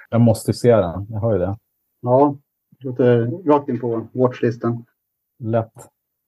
Jag 0.09 0.21
måste 0.21 0.53
se 0.53 0.75
den, 0.75 1.07
jag 1.09 1.19
har 1.19 1.33
ju 1.33 1.39
det. 1.39 1.57
Ja, 2.01 2.37
låter 2.79 3.45
rakt 3.47 3.69
in 3.69 3.79
på 3.79 4.07
watchlistan. 4.13 4.85
Lätt. 5.39 5.73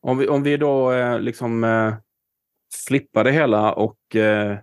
Om 0.01 0.17
vi, 0.17 0.27
om 0.27 0.43
vi 0.43 0.57
då 0.57 0.91
eh, 0.91 1.19
liksom 1.19 1.63
eh, 1.63 1.93
slippar 2.73 3.23
det 3.23 3.31
hela 3.31 3.73
och 3.73 4.15
eh, 4.15 4.57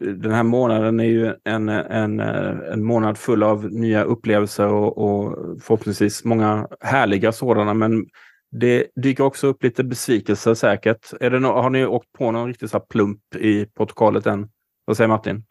den 0.00 0.32
här 0.32 0.42
månaden 0.42 1.00
är 1.00 1.04
ju 1.04 1.34
en, 1.44 1.68
en, 1.68 2.20
en 2.20 2.84
månad 2.84 3.18
full 3.18 3.42
av 3.42 3.72
nya 3.72 4.04
upplevelser 4.04 4.68
och, 4.68 4.98
och 4.98 5.36
förhoppningsvis 5.62 6.24
många 6.24 6.68
härliga 6.80 7.32
sådana. 7.32 7.74
Men 7.74 8.06
det 8.50 8.86
dyker 9.02 9.24
också 9.24 9.46
upp 9.46 9.62
lite 9.62 9.84
besvikelser 9.84 10.54
säkert. 10.54 11.12
Är 11.20 11.30
det 11.30 11.40
no 11.40 11.46
har 11.46 11.70
ni 11.70 11.86
åkt 11.86 12.12
på 12.12 12.30
någon 12.30 12.48
riktig 12.48 12.70
så 12.70 12.80
plump 12.80 13.34
i 13.34 13.66
protokollet 13.66 14.26
än? 14.26 14.48
Vad 14.84 14.96
säger 14.96 15.08
Martin? 15.08 15.44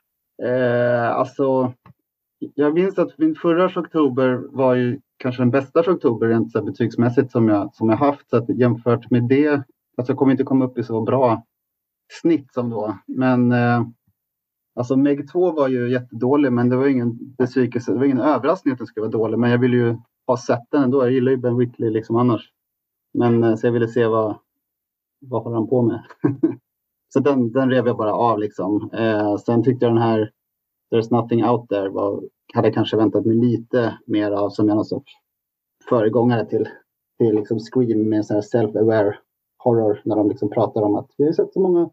Eh, 0.43 1.09
alltså, 1.09 1.73
jag 2.55 2.73
minns 2.73 2.99
att 2.99 3.17
min 3.17 3.35
förra 3.35 3.79
oktober 3.79 4.41
var 4.51 4.75
ju 4.75 4.99
kanske 5.17 5.41
den 5.41 5.51
bästa 5.51 5.79
oktober 5.79 6.27
rent 6.27 6.51
så 6.51 6.61
betygsmässigt 6.61 7.31
som 7.31 7.47
jag, 7.47 7.73
som 7.73 7.89
jag 7.89 7.97
haft. 7.97 8.29
Så 8.29 8.37
att 8.37 8.49
jämfört 8.49 9.11
med 9.11 9.23
det, 9.23 9.47
alltså 9.97 10.11
jag 10.11 10.17
kommer 10.17 10.31
inte 10.31 10.43
komma 10.43 10.65
upp 10.65 10.77
i 10.77 10.83
så 10.83 11.01
bra 11.01 11.43
snitt 12.21 12.53
som 12.53 12.69
då. 12.69 12.97
Men 13.07 13.51
eh, 13.51 13.83
Alltså 14.75 14.95
Meg 14.95 15.31
2 15.31 15.51
var 15.51 15.67
ju 15.67 15.91
jättedålig 15.91 16.51
men 16.51 16.69
det 16.69 16.75
var 16.75 16.87
ingen 16.87 17.35
besvikelse. 17.37 17.91
Det 17.91 17.97
var 17.97 18.05
ingen 18.05 18.19
överraskning 18.19 18.71
att 18.71 18.77
den 18.77 18.87
skulle 18.87 19.07
vara 19.07 19.11
dålig 19.11 19.39
men 19.39 19.51
jag 19.51 19.57
ville 19.57 19.77
ju 19.77 19.97
ha 20.27 20.37
sett 20.37 20.71
den 20.71 20.83
ändå. 20.83 21.03
Jag 21.03 21.11
gillar 21.11 21.31
ju 21.31 21.37
Ben 21.37 21.57
Whitley 21.57 21.89
liksom 21.89 22.15
annars. 22.15 22.51
Men 23.13 23.43
eh, 23.43 23.55
så 23.55 23.67
jag 23.67 23.71
ville 23.71 23.87
se 23.87 24.07
vad, 24.07 24.37
vad 25.21 25.43
håller 25.43 25.55
han 25.55 25.67
på 25.67 25.81
med. 25.81 26.03
så 27.13 27.19
den, 27.19 27.51
den 27.51 27.69
rev 27.69 27.87
jag 27.87 27.97
bara 27.97 28.13
av 28.13 28.39
liksom. 28.39 28.89
Eh, 28.93 29.37
sen 29.37 29.63
tyckte 29.63 29.85
jag 29.85 29.95
den 29.95 30.03
här 30.03 30.31
There's 30.91 31.11
nothing 31.11 31.45
out 31.45 31.69
there 31.69 31.89
var, 31.89 32.23
hade 32.53 32.71
kanske 32.71 32.97
väntat 32.97 33.25
mig 33.25 33.35
lite 33.35 33.97
mer 34.05 34.31
av 34.31 34.49
som 34.49 34.69
en 34.69 34.85
sorts 34.85 35.11
föregångare 35.89 36.45
till, 36.45 36.69
till 37.17 37.35
liksom 37.35 37.59
Scream 37.59 38.09
med 38.09 38.25
så 38.25 38.33
här 38.33 38.41
self-aware 38.41 39.13
horror 39.57 40.01
när 40.05 40.15
de 40.15 40.29
liksom 40.29 40.49
pratar 40.49 40.81
om 40.81 40.95
att 40.95 41.11
vi 41.17 41.25
har 41.25 41.33
sett 41.33 41.53
så 41.53 41.59
många 41.61 41.89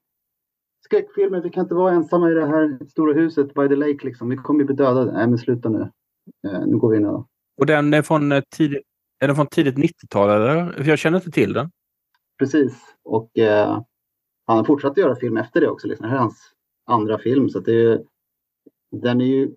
skräckfilmer, 0.85 1.41
vi 1.41 1.51
kan 1.51 1.63
inte 1.63 1.75
vara 1.75 1.93
ensamma 1.93 2.31
i 2.31 2.35
det 2.35 2.47
här 2.47 2.87
stora 2.89 3.15
huset 3.15 3.55
by 3.55 3.69
the 3.69 3.77
lake 3.77 4.07
liksom. 4.07 4.29
Vi 4.29 4.37
kommer 4.37 4.65
bli 4.65 4.77
dödade. 4.77 5.13
Nej 5.13 5.27
men 5.27 5.39
sluta 5.39 5.69
nu. 5.69 5.91
Eh, 6.47 6.67
nu 6.67 6.77
går 6.77 6.91
vi 6.91 6.97
in 6.97 7.07
och... 7.07 7.27
Och 7.59 7.67
den 7.67 7.95
är 7.95 8.03
från, 8.03 8.33
eh, 8.33 8.43
tidigt, 8.57 8.83
är 9.21 9.27
den 9.27 9.37
från 9.37 9.47
tidigt 9.47 9.77
90-tal 9.77 10.31
eller? 10.31 10.89
Jag 10.89 10.99
känner 10.99 11.19
inte 11.19 11.31
till 11.31 11.53
den. 11.53 11.71
Precis. 12.39 12.75
Och 13.05 13.39
eh, 13.39 13.83
han 14.47 14.57
har 14.57 14.65
fortsatt 14.65 14.97
göra 14.97 15.17
film 15.17 15.37
efter 15.37 15.61
det 15.61 15.69
också. 15.69 15.89
Liksom. 15.89 16.05
Det 16.05 16.11
här 16.11 16.17
är 16.17 16.21
hans 16.21 16.53
andra 16.87 17.19
film. 17.19 17.49
Så 17.49 17.61
det 17.61 17.85
är, 17.85 18.03
den 18.91 19.21
är 19.21 19.25
ju 19.25 19.55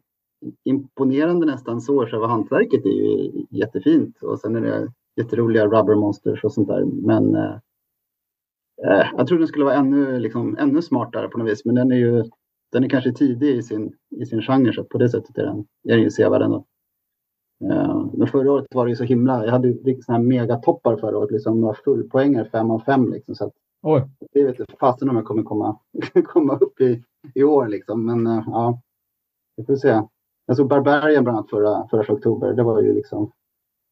imponerande 0.65 1.45
nästan 1.45 1.81
så. 1.81 2.05
Själva 2.05 2.27
hantverket 2.27 2.85
är 2.85 2.89
ju 2.89 3.31
jättefint. 3.49 4.23
Och 4.23 4.39
sen 4.39 4.55
är 4.55 4.61
det 4.61 4.91
jätteroliga 5.15 5.65
rubber 5.65 5.95
monsters 5.95 6.43
och 6.43 6.53
sånt 6.53 6.67
där. 6.67 6.85
Men 6.85 7.35
eh, 7.35 7.55
eh, 8.87 9.07
jag 9.17 9.27
tror 9.27 9.39
den 9.39 9.47
skulle 9.47 9.65
vara 9.65 9.75
ännu, 9.75 10.19
liksom, 10.19 10.57
ännu 10.57 10.81
smartare 10.81 11.27
på 11.27 11.37
något 11.37 11.51
vis. 11.51 11.65
Men 11.65 11.75
den 11.75 11.91
är 11.91 11.95
ju 11.95 12.23
den 12.71 12.83
är 12.83 12.89
kanske 12.89 13.13
tidig 13.13 13.55
i 13.55 13.63
sin, 13.63 13.93
i 14.21 14.25
sin 14.25 14.41
genre 14.41 14.73
så 14.73 14.83
på 14.83 14.97
det 14.97 15.09
sättet 15.09 15.37
är 15.37 15.45
den, 15.45 15.65
är 15.83 15.93
den 15.93 16.01
ju 16.01 16.11
sevärd 16.11 16.41
ändå. 16.41 16.65
Uh, 17.63 18.09
men 18.13 18.27
förra 18.27 18.51
året 18.51 18.67
var 18.75 18.85
det 18.85 18.89
ju 18.89 18.95
så 18.95 19.03
himla, 19.03 19.45
jag 19.45 19.51
hade 19.51 19.67
riktigt 19.67 20.05
sådana 20.05 20.23
här 20.23 20.27
megatoppar 20.27 20.97
förra 20.97 21.17
året, 21.17 21.31
liksom 21.31 21.61
några 21.61 21.73
fullpoänger, 21.73 22.49
fem 22.51 22.71
av 22.71 22.79
fem 22.79 23.11
liksom. 23.11 23.35
Så 23.35 23.45
att, 23.45 23.53
Oj. 23.81 24.09
Det 24.33 24.43
vet 24.43 24.59
inte 24.59 24.75
fasen 24.79 25.09
om 25.09 25.15
jag 25.15 25.25
kommer 25.25 25.43
komma, 25.43 25.79
komma 26.25 26.57
upp 26.57 26.81
i, 26.81 27.03
i 27.35 27.43
år 27.43 27.67
liksom. 27.67 28.05
Men 28.05 28.27
uh, 28.27 28.43
ja, 28.45 28.81
vi 29.57 29.65
får 29.65 29.75
se. 29.75 30.01
Jag 30.45 30.57
såg 30.57 30.67
Barbarian 30.67 31.23
bland 31.23 31.37
annat 31.37 31.49
förra, 31.49 31.87
förra 31.87 32.13
oktober. 32.13 32.53
Det 32.53 32.63
var 32.63 32.81
ju 32.81 32.93
liksom 32.93 33.31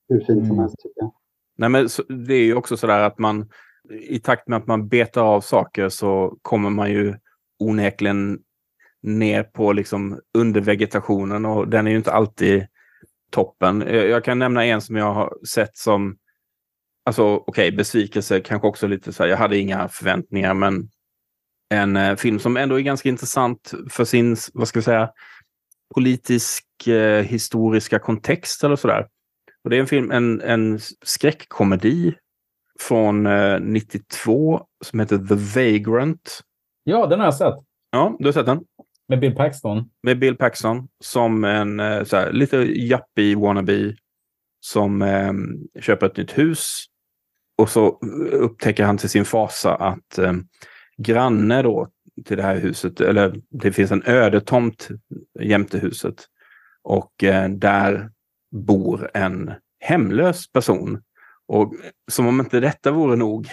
hur 0.10 0.20
fint 0.20 0.30
mm. 0.30 0.46
som 0.46 0.60
helst 0.60 0.76
tycker 0.80 1.02
jag. 1.02 1.12
Nej, 1.58 1.70
men 1.70 1.90
så, 1.90 2.04
det 2.04 2.34
är 2.34 2.46
ju 2.46 2.56
också 2.56 2.78
sådär 2.78 3.04
att 3.04 3.20
man 3.20 3.50
i 3.92 4.20
takt 4.20 4.48
med 4.48 4.58
att 4.58 4.68
man 4.68 4.88
betar 4.88 5.22
av 5.22 5.42
saker 5.42 5.90
så 5.90 6.38
kommer 6.42 6.70
man 6.70 6.92
ju 6.92 7.16
onekligen 7.60 8.40
ner 9.02 9.44
på 9.44 9.74
liksom 9.74 10.20
undervegetationen 10.34 11.46
och 11.46 11.68
den 11.68 11.88
är 11.88 11.92
ju 11.92 11.98
inte 11.98 12.12
alltid 12.12 12.68
toppen. 13.32 13.82
Eh, 13.82 13.96
jag 13.96 14.24
kan 14.24 14.40
nämna 14.40 14.66
en 14.66 14.82
som 14.82 14.96
jag 14.96 15.14
har 15.14 15.34
sett 15.48 15.78
som, 15.78 16.18
alltså 17.06 17.24
okej, 17.24 17.68
okay, 17.68 17.78
besvikelse, 17.78 18.40
kanske 18.40 18.68
också 18.68 18.88
lite 18.88 19.14
så 19.14 19.24
här, 19.24 19.30
jag 19.30 19.38
hade 19.38 19.58
inga 19.58 19.88
förväntningar, 19.88 20.54
men 20.54 20.90
en 21.70 21.96
eh, 21.96 22.16
film 22.16 22.40
som 22.40 22.58
ändå 22.58 22.76
är 22.76 22.82
ganska 22.84 23.10
intressant 23.10 23.74
för 23.90 24.06
sin, 24.06 24.38
vad 24.54 24.68
ska 24.68 24.80
vi 24.80 24.84
säga, 24.84 25.10
politisk 25.96 26.88
eh, 26.88 27.24
historiska 27.24 28.00
kontext 28.00 28.64
eller 28.64 28.76
sådär. 28.76 29.08
Och 29.64 29.70
det 29.70 29.76
är 29.76 29.80
en 29.80 29.88
film, 29.88 30.12
en, 30.12 30.42
en 30.42 30.80
skräckkomedi 31.04 32.16
från 32.80 33.26
eh, 33.26 33.60
92 33.60 34.62
som 34.86 35.00
heter 35.00 35.18
The 35.18 35.62
Vagrant. 35.62 36.42
Ja, 36.84 37.08
den 37.08 37.20
har 37.20 37.28
jag 37.28 37.36
sett. 37.36 37.56
Ja, 37.92 38.16
du 38.20 38.26
har 38.26 38.32
sett 38.32 38.46
den? 38.46 38.60
Med 39.08 39.20
Bill 39.20 39.36
Paxton? 39.36 39.90
Med 40.04 40.20
Bill 40.20 40.36
Paxton 40.36 40.88
som 41.04 41.44
en 41.44 41.80
eh, 41.80 41.86
här, 41.86 42.32
lite 42.32 42.58
yuppie 42.58 43.36
wannabe 43.36 43.96
som 44.60 45.02
eh, 45.02 45.34
köper 45.82 46.06
ett 46.06 46.18
nytt 46.18 46.38
hus. 46.38 46.86
Och 47.58 47.70
så 47.70 48.00
upptäcker 48.32 48.84
han 48.84 48.98
till 48.98 49.10
sin 49.10 49.26
fasa 49.26 49.76
att 49.76 50.18
eh, 50.18 50.34
granne 50.98 51.62
då 51.62 51.88
till 52.26 52.38
det 52.38 52.44
här 52.44 52.56
huset, 52.56 53.02
eller 53.02 53.42
det 53.50 53.72
finns 53.72 53.92
en 53.92 54.04
ödetomt 54.06 54.88
jämte 55.40 55.80
huset. 55.80 56.26
Och 56.84 57.24
eh, 57.24 57.50
där 57.50 58.12
bor 58.52 59.12
en 59.14 59.52
hemlös 59.80 60.52
person. 60.52 61.02
Och 61.48 61.74
som 62.12 62.28
om 62.28 62.40
inte 62.40 62.60
detta 62.60 62.92
vore 62.92 63.16
nog 63.16 63.48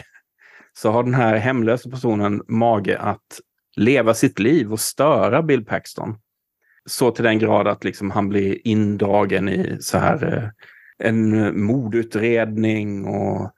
så 0.79 0.91
har 0.91 1.03
den 1.03 1.15
här 1.15 1.37
hemlösa 1.37 1.91
personen 1.91 2.43
mage 2.49 2.99
att 2.99 3.41
leva 3.77 4.15
sitt 4.15 4.39
liv 4.39 4.73
och 4.73 4.81
störa 4.81 5.43
Bill 5.43 5.65
Paxton. 5.65 6.15
Så 6.87 7.11
till 7.11 7.25
den 7.25 7.39
grad 7.39 7.69
att 7.69 7.85
liksom 7.85 8.11
han 8.11 8.29
blir 8.29 8.69
indragen 8.69 9.49
i 9.49 9.77
så 9.81 9.99
här 9.99 10.37
eh, 10.37 10.49
en 11.09 11.63
mordutredning 11.65 13.05
och 13.05 13.51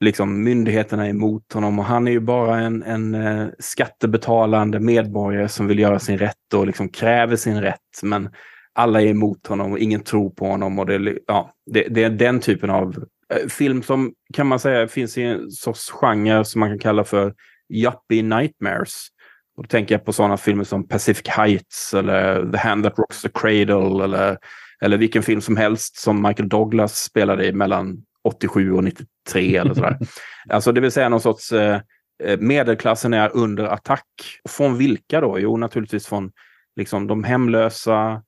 liksom 0.00 0.44
myndigheterna 0.44 1.06
är 1.06 1.10
emot 1.10 1.52
honom 1.52 1.78
och 1.78 1.84
han 1.84 2.08
är 2.08 2.12
ju 2.12 2.20
bara 2.20 2.60
en, 2.60 2.82
en 2.82 3.14
eh, 3.14 3.48
skattebetalande 3.58 4.80
medborgare 4.80 5.48
som 5.48 5.66
vill 5.66 5.78
göra 5.78 5.98
sin 5.98 6.18
rätt 6.18 6.54
och 6.54 6.66
liksom 6.66 6.88
kräver 6.88 7.36
sin 7.36 7.60
rätt. 7.60 8.02
Men 8.02 8.30
alla 8.72 9.02
är 9.02 9.06
emot 9.06 9.46
honom 9.46 9.72
och 9.72 9.78
ingen 9.78 10.00
tror 10.00 10.30
på 10.30 10.46
honom. 10.46 10.78
och 10.78 10.86
Det, 10.86 11.18
ja, 11.26 11.50
det, 11.66 11.88
det 11.88 12.04
är 12.04 12.10
den 12.10 12.40
typen 12.40 12.70
av 12.70 13.04
film 13.48 13.82
som 13.82 14.12
kan 14.34 14.46
man 14.46 14.58
säga 14.58 14.88
finns 14.88 15.18
i 15.18 15.22
en 15.22 15.50
sorts 15.50 15.90
genre 15.90 16.44
som 16.44 16.60
man 16.60 16.70
kan 16.70 16.78
kalla 16.78 17.04
för 17.04 17.34
yuppie 17.68 18.22
nightmares. 18.22 19.08
Och 19.56 19.62
då 19.62 19.68
tänker 19.68 19.94
jag 19.94 20.04
på 20.04 20.12
sådana 20.12 20.36
filmer 20.36 20.64
som 20.64 20.88
Pacific 20.88 21.28
Heights 21.28 21.94
eller 21.94 22.50
The 22.52 22.58
Hand 22.58 22.84
That 22.84 22.98
Rocks 22.98 23.22
the 23.22 23.28
Cradle 23.28 24.04
eller, 24.04 24.38
eller 24.80 24.98
vilken 24.98 25.22
film 25.22 25.40
som 25.40 25.56
helst 25.56 25.96
som 25.96 26.22
Michael 26.22 26.48
Douglas 26.48 27.02
spelade 27.02 27.46
i 27.46 27.52
mellan 27.52 28.04
87 28.24 28.72
och 28.72 28.84
93 28.84 29.56
eller 29.56 29.74
sådär. 29.74 29.98
alltså 30.48 30.72
det 30.72 30.80
vill 30.80 30.92
säga 30.92 31.08
någon 31.08 31.20
sorts 31.20 31.52
eh, 31.52 31.80
eh, 32.22 32.38
medelklassen 32.38 33.14
är 33.14 33.36
under 33.36 33.64
attack. 33.64 34.06
Från 34.48 34.78
vilka 34.78 35.20
då? 35.20 35.38
Jo, 35.38 35.56
naturligtvis 35.56 36.06
från 36.06 36.32
liksom, 36.76 37.06
de 37.06 37.24
hemlösa, 37.24 38.22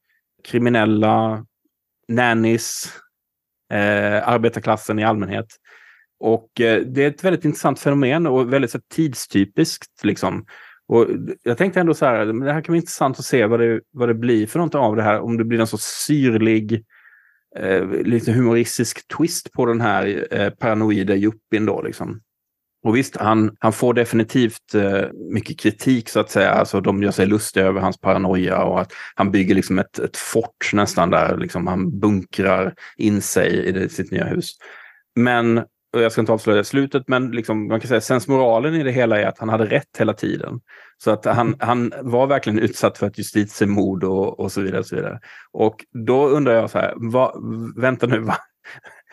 kriminella, 0.44 1.46
nannies, 2.08 2.92
eh, 3.72 4.28
arbetarklassen 4.28 4.98
i 4.98 5.04
allmänhet. 5.04 5.46
Och 6.20 6.60
eh, 6.60 6.82
det 6.82 7.04
är 7.04 7.08
ett 7.08 7.24
väldigt 7.24 7.44
intressant 7.44 7.80
fenomen 7.80 8.26
och 8.26 8.52
väldigt 8.52 8.70
så, 8.70 8.80
tidstypiskt. 8.94 10.04
Liksom. 10.04 10.46
Och 10.88 11.06
jag 11.42 11.58
tänkte 11.58 11.80
ändå 11.80 11.94
så 11.94 12.06
här, 12.06 12.26
det 12.26 12.52
här 12.52 12.60
kan 12.60 12.72
vara 12.72 12.76
intressant 12.76 13.18
att 13.18 13.24
se 13.24 13.46
vad 13.46 13.60
det, 13.60 13.80
vad 13.90 14.08
det 14.08 14.14
blir 14.14 14.46
för 14.46 14.58
något 14.58 14.74
av 14.74 14.96
det 14.96 15.02
här. 15.02 15.20
Om 15.20 15.36
det 15.36 15.44
blir 15.44 15.60
en 15.60 15.66
så 15.66 15.78
syrlig, 15.78 16.84
eh, 17.58 17.88
lite 17.88 18.32
humoristisk 18.32 19.08
twist 19.16 19.52
på 19.52 19.66
den 19.66 19.80
här 19.80 20.26
eh, 20.30 20.50
paranoida 20.50 21.14
yuppien 21.14 21.66
då 21.66 21.82
liksom. 21.82 22.20
Och 22.86 22.96
visst, 22.96 23.16
han, 23.16 23.56
han 23.60 23.72
får 23.72 23.94
definitivt 23.94 24.74
eh, 24.74 25.02
mycket 25.32 25.58
kritik 25.58 26.08
så 26.08 26.20
att 26.20 26.30
säga. 26.30 26.50
Alltså 26.50 26.80
de 26.80 27.02
gör 27.02 27.10
sig 27.10 27.26
lustiga 27.26 27.66
över 27.66 27.80
hans 27.80 28.00
paranoia 28.00 28.64
och 28.64 28.80
att 28.80 28.92
han 29.14 29.30
bygger 29.30 29.54
liksom 29.54 29.78
ett, 29.78 29.98
ett 29.98 30.16
fort 30.16 30.70
nästan 30.72 31.10
där. 31.10 31.36
Liksom 31.36 31.66
han 31.66 32.00
bunkrar 32.00 32.74
in 32.96 33.22
sig 33.22 33.66
i 33.66 33.72
det, 33.72 33.88
sitt 33.88 34.10
nya 34.10 34.24
hus. 34.24 34.50
Men 35.16 35.58
och 35.92 36.02
jag 36.02 36.12
ska 36.12 36.20
inte 36.20 36.32
avslöja 36.32 36.64
slutet, 36.64 37.02
men 37.06 37.30
liksom, 37.30 37.68
man 37.68 37.80
kan 37.80 37.88
säga 37.88 38.00
sensmoralen 38.00 38.74
i 38.74 38.82
det 38.82 38.92
hela 38.92 39.20
är 39.20 39.26
att 39.26 39.38
han 39.38 39.48
hade 39.48 39.66
rätt 39.66 39.96
hela 39.98 40.12
tiden. 40.12 40.60
Så 41.04 41.10
att 41.10 41.24
han, 41.24 41.56
han 41.58 41.92
var 42.02 42.26
verkligen 42.26 42.58
utsatt 42.58 42.98
för 42.98 43.06
ett 43.06 43.18
justitiemord 43.18 44.04
och, 44.04 44.40
och 44.40 44.52
så 44.52 44.60
vidare. 44.60 44.80
Och 44.80 44.86
så 44.86 44.96
vidare. 44.96 45.20
Och 45.52 45.84
då 46.06 46.28
undrar 46.28 46.54
jag 46.54 46.70
så 46.70 46.78
här, 46.78 46.94
va, 46.96 47.34
vänta 47.76 48.06
nu, 48.06 48.18
va? 48.20 48.36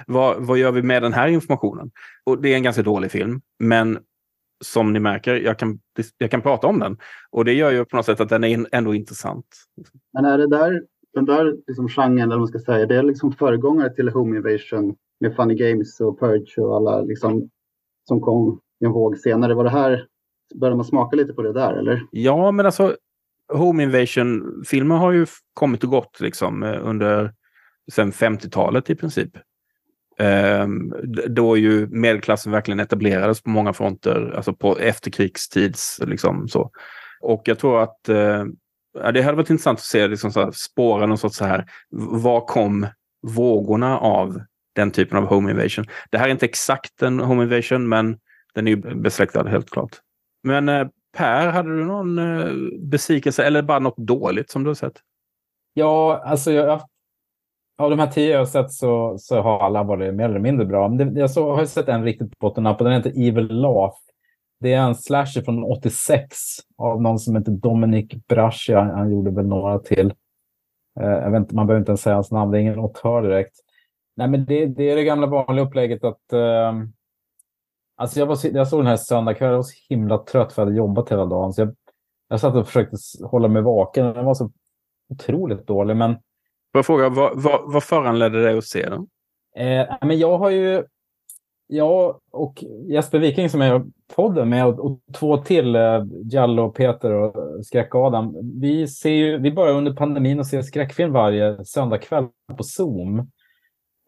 Vad, 0.08 0.46
vad 0.46 0.58
gör 0.58 0.72
vi 0.72 0.82
med 0.82 1.04
den 1.04 1.14
här 1.14 1.28
informationen? 1.28 1.92
Och 2.24 2.42
det 2.42 2.54
är 2.54 2.58
en 2.58 2.64
ganska 2.64 2.82
dålig 2.82 3.12
film, 3.12 3.42
men 3.60 4.00
som 4.64 4.94
ni 4.94 5.00
märker, 5.00 5.36
jag 5.36 5.60
kan, 5.60 5.80
jag 6.18 6.32
kan 6.32 6.42
prata 6.42 6.68
om 6.68 6.80
den. 6.80 6.98
Och 7.32 7.46
det 7.46 7.54
gör 7.54 7.72
ju 7.72 7.86
på 7.86 7.96
något 7.96 8.06
sätt 8.06 8.20
att 8.20 8.30
den 8.30 8.44
är 8.44 8.66
ändå 8.72 8.96
intressant. 8.96 9.46
Men 10.14 10.26
är 10.26 10.38
det 10.38 10.48
där, 10.48 10.84
den 11.14 11.26
där 11.26 11.56
liksom 11.68 11.90
genren, 11.90 12.20
eller 12.20 12.38
man 12.38 12.48
ska 12.48 12.60
säga, 12.60 12.86
det 12.86 12.96
är 12.96 13.04
liksom 13.04 13.32
föregångare 13.32 13.96
till 13.96 14.10
Home 14.10 14.38
Invasion 14.38 14.96
med 15.20 15.36
Funny 15.36 15.56
Games 15.56 16.00
och 16.00 16.20
Purge 16.20 16.62
och 16.62 16.76
alla 16.76 17.02
liksom, 17.02 17.50
som 18.08 18.22
kom 18.22 18.60
i 18.82 18.86
en 18.86 18.92
våg 18.92 19.18
senare. 19.18 19.54
Var 19.54 19.64
det 19.64 19.70
här, 19.70 20.08
började 20.56 20.76
man 20.76 20.86
smaka 20.86 21.16
lite 21.16 21.34
på 21.34 21.42
det 21.42 21.54
där 21.54 21.74
eller? 21.74 22.02
Ja, 22.12 22.52
men 22.52 22.66
alltså 22.66 22.96
Home 23.54 23.84
Invasion-filmer 23.84 24.96
har 24.96 25.12
ju 25.12 25.26
kommit 25.54 25.84
och 25.84 25.90
gått 25.90 26.20
liksom 26.20 26.64
eh, 26.64 26.88
under 26.88 27.34
sen 27.92 28.12
50-talet 28.12 28.90
i 28.90 28.96
princip. 28.96 29.38
Ehm, 30.18 30.94
då 31.28 31.58
ju 31.58 31.88
medelklassen 31.88 32.52
verkligen 32.52 32.80
etablerades 32.80 33.42
på 33.42 33.50
många 33.50 33.74
fronter, 33.74 34.34
alltså 34.36 34.54
på 34.54 34.78
efterkrigstids 34.78 36.00
liksom 36.08 36.48
så. 36.48 36.72
Och 37.22 37.42
jag 37.46 37.60
tror 37.60 37.84
att 37.84 38.10
eh, 38.10 38.46
ja, 39.00 39.12
det 39.12 39.22
hade 39.22 39.38
varit 39.38 39.50
intressant 39.50 39.80
att 39.80 39.86
se 39.86 40.08
liksom 40.08 40.32
så 40.32 40.40
här, 40.40 40.52
spåra 40.52 41.06
någon 41.06 41.18
sorts 41.18 41.38
så 41.38 41.46
här, 41.46 41.66
var 42.12 42.42
kom 42.42 42.88
vågorna 43.28 44.00
av 44.00 44.42
den 44.76 44.92
typen 44.92 45.18
av 45.18 45.26
home 45.26 45.52
invasion. 45.52 45.86
Det 46.12 46.18
här 46.18 46.28
är 46.28 46.32
inte 46.32 46.46
exakt 46.46 47.02
en 47.02 47.20
home 47.20 47.44
invasion, 47.44 47.90
men 47.90 48.18
den 48.54 48.68
är 48.68 48.72
ju 48.72 48.96
besläktad 48.96 49.48
helt 49.48 49.70
klart. 49.70 49.98
Men 50.44 50.70
eh, 50.70 50.88
Per, 51.18 51.48
hade 51.48 51.78
du 51.78 51.86
någon 51.86 52.18
eh, 52.18 52.54
besvikelse 52.80 53.44
eller 53.44 53.62
bara 53.62 53.80
något 53.80 53.98
dåligt 53.98 54.50
som 54.50 54.64
du 54.64 54.70
har 54.70 54.76
sett? 54.76 55.02
Ja, 55.74 56.24
alltså 56.26 56.52
jag, 56.52 56.82
av 57.78 57.90
de 57.90 58.00
här 58.00 58.08
tio 58.08 58.32
jag 58.32 58.40
har 58.40 58.46
sett 58.46 58.72
så, 58.72 59.16
så 59.20 59.42
har 59.42 59.60
alla 59.60 59.84
varit 59.84 60.14
mer 60.14 60.26
eller 60.26 60.40
mindre 60.40 60.66
bra. 60.66 60.88
Men 60.90 61.14
det, 61.14 61.20
jag 61.20 61.32
så, 61.32 61.56
har 61.56 61.66
sett 61.66 61.88
en 61.88 62.04
riktigt 62.04 62.40
bottennapp 62.40 62.82
och 62.82 62.86
den 62.86 62.94
heter 62.94 63.28
Evil 63.28 63.48
Laugh. 63.48 63.96
Det 64.60 64.74
är 64.74 64.82
en 64.82 64.96
slasher 64.96 65.42
från 65.42 65.64
86 65.64 66.38
av 66.78 67.02
någon 67.02 67.20
som 67.20 67.36
heter 67.36 67.52
Dominic 67.52 68.12
Brascia. 68.28 68.82
Han 68.82 69.12
gjorde 69.12 69.32
väl 69.32 69.48
några 69.48 69.80
till. 69.80 70.14
Eh, 71.00 71.10
jag 71.10 71.32
vet 71.32 71.40
inte, 71.40 71.56
man 71.56 71.68
behöver 71.68 71.80
inte 71.82 71.90
ens 71.90 72.02
säga 72.02 72.16
hans 72.16 72.32
namn, 72.32 72.52
det 72.52 72.58
är 72.58 72.62
ingen 72.62 72.80
auteur 72.80 73.22
direkt. 73.22 73.56
Nej, 74.16 74.28
men 74.28 74.46
det, 74.46 74.66
det, 74.66 74.92
är 74.92 74.96
det 74.96 75.04
gamla 75.04 75.28
vanliga 75.28 75.66
upplägget 75.66 76.04
att... 76.04 76.34
Eh, 76.34 76.74
alltså 77.96 78.20
jag, 78.20 78.26
var, 78.26 78.38
jag 78.44 78.68
såg 78.68 78.80
den 78.80 78.88
här 78.88 78.98
söndagskvällen, 78.98 79.52
jag 79.52 79.58
var 79.58 79.64
så 79.64 79.76
himla 79.90 80.18
trött 80.18 80.54
för 80.54 80.62
jag 80.62 80.66
hade 80.66 80.78
jobbat 80.78 81.12
hela 81.12 81.26
dagen. 81.26 81.54
Så 81.54 81.62
jag, 81.62 81.76
jag 82.28 82.40
satt 82.40 82.56
och 82.56 82.68
försökte 82.68 82.98
hålla 83.26 83.48
mig 83.48 83.62
vaken. 83.62 84.06
Den 84.06 84.26
var 84.26 84.34
så 84.34 84.52
otroligt 85.10 85.68
dålig. 85.68 85.98
Men... 85.98 86.16
Får 86.74 86.80
jag 86.80 86.86
fråga, 86.86 87.10
vad, 87.10 87.42
vad, 87.42 87.74
vad 87.74 87.84
föranledde 87.84 88.44
dig 88.44 88.58
att 88.58 88.66
se 88.66 88.90
den? 88.90 89.08
Eh, 89.56 89.96
men 90.02 90.20
jag 90.20 90.38
har 90.38 90.50
ju... 90.50 90.84
jag 91.68 92.20
och 92.32 92.64
Jesper 92.90 93.20
Viking 93.20 93.50
som 93.50 93.62
är 93.62 93.84
podden 94.16 94.50
med 94.50 94.68
och, 94.68 94.80
och 94.80 95.00
två 95.14 95.38
till, 95.38 95.76
eh, 95.76 96.04
Jallo, 96.32 96.70
Peter 96.70 97.12
och 97.12 97.66
Skräck-Adam. 97.66 98.36
Vi, 98.62 98.88
ser 98.88 99.10
ju, 99.10 99.38
vi 99.38 99.52
börjar 99.52 99.74
under 99.74 99.94
pandemin 99.94 100.40
och 100.40 100.48
ser 100.48 100.62
skräckfilm 100.62 101.14
varje 101.14 101.66
söndagkväll 101.66 102.28
på 102.58 102.64
Zoom. 102.64 103.20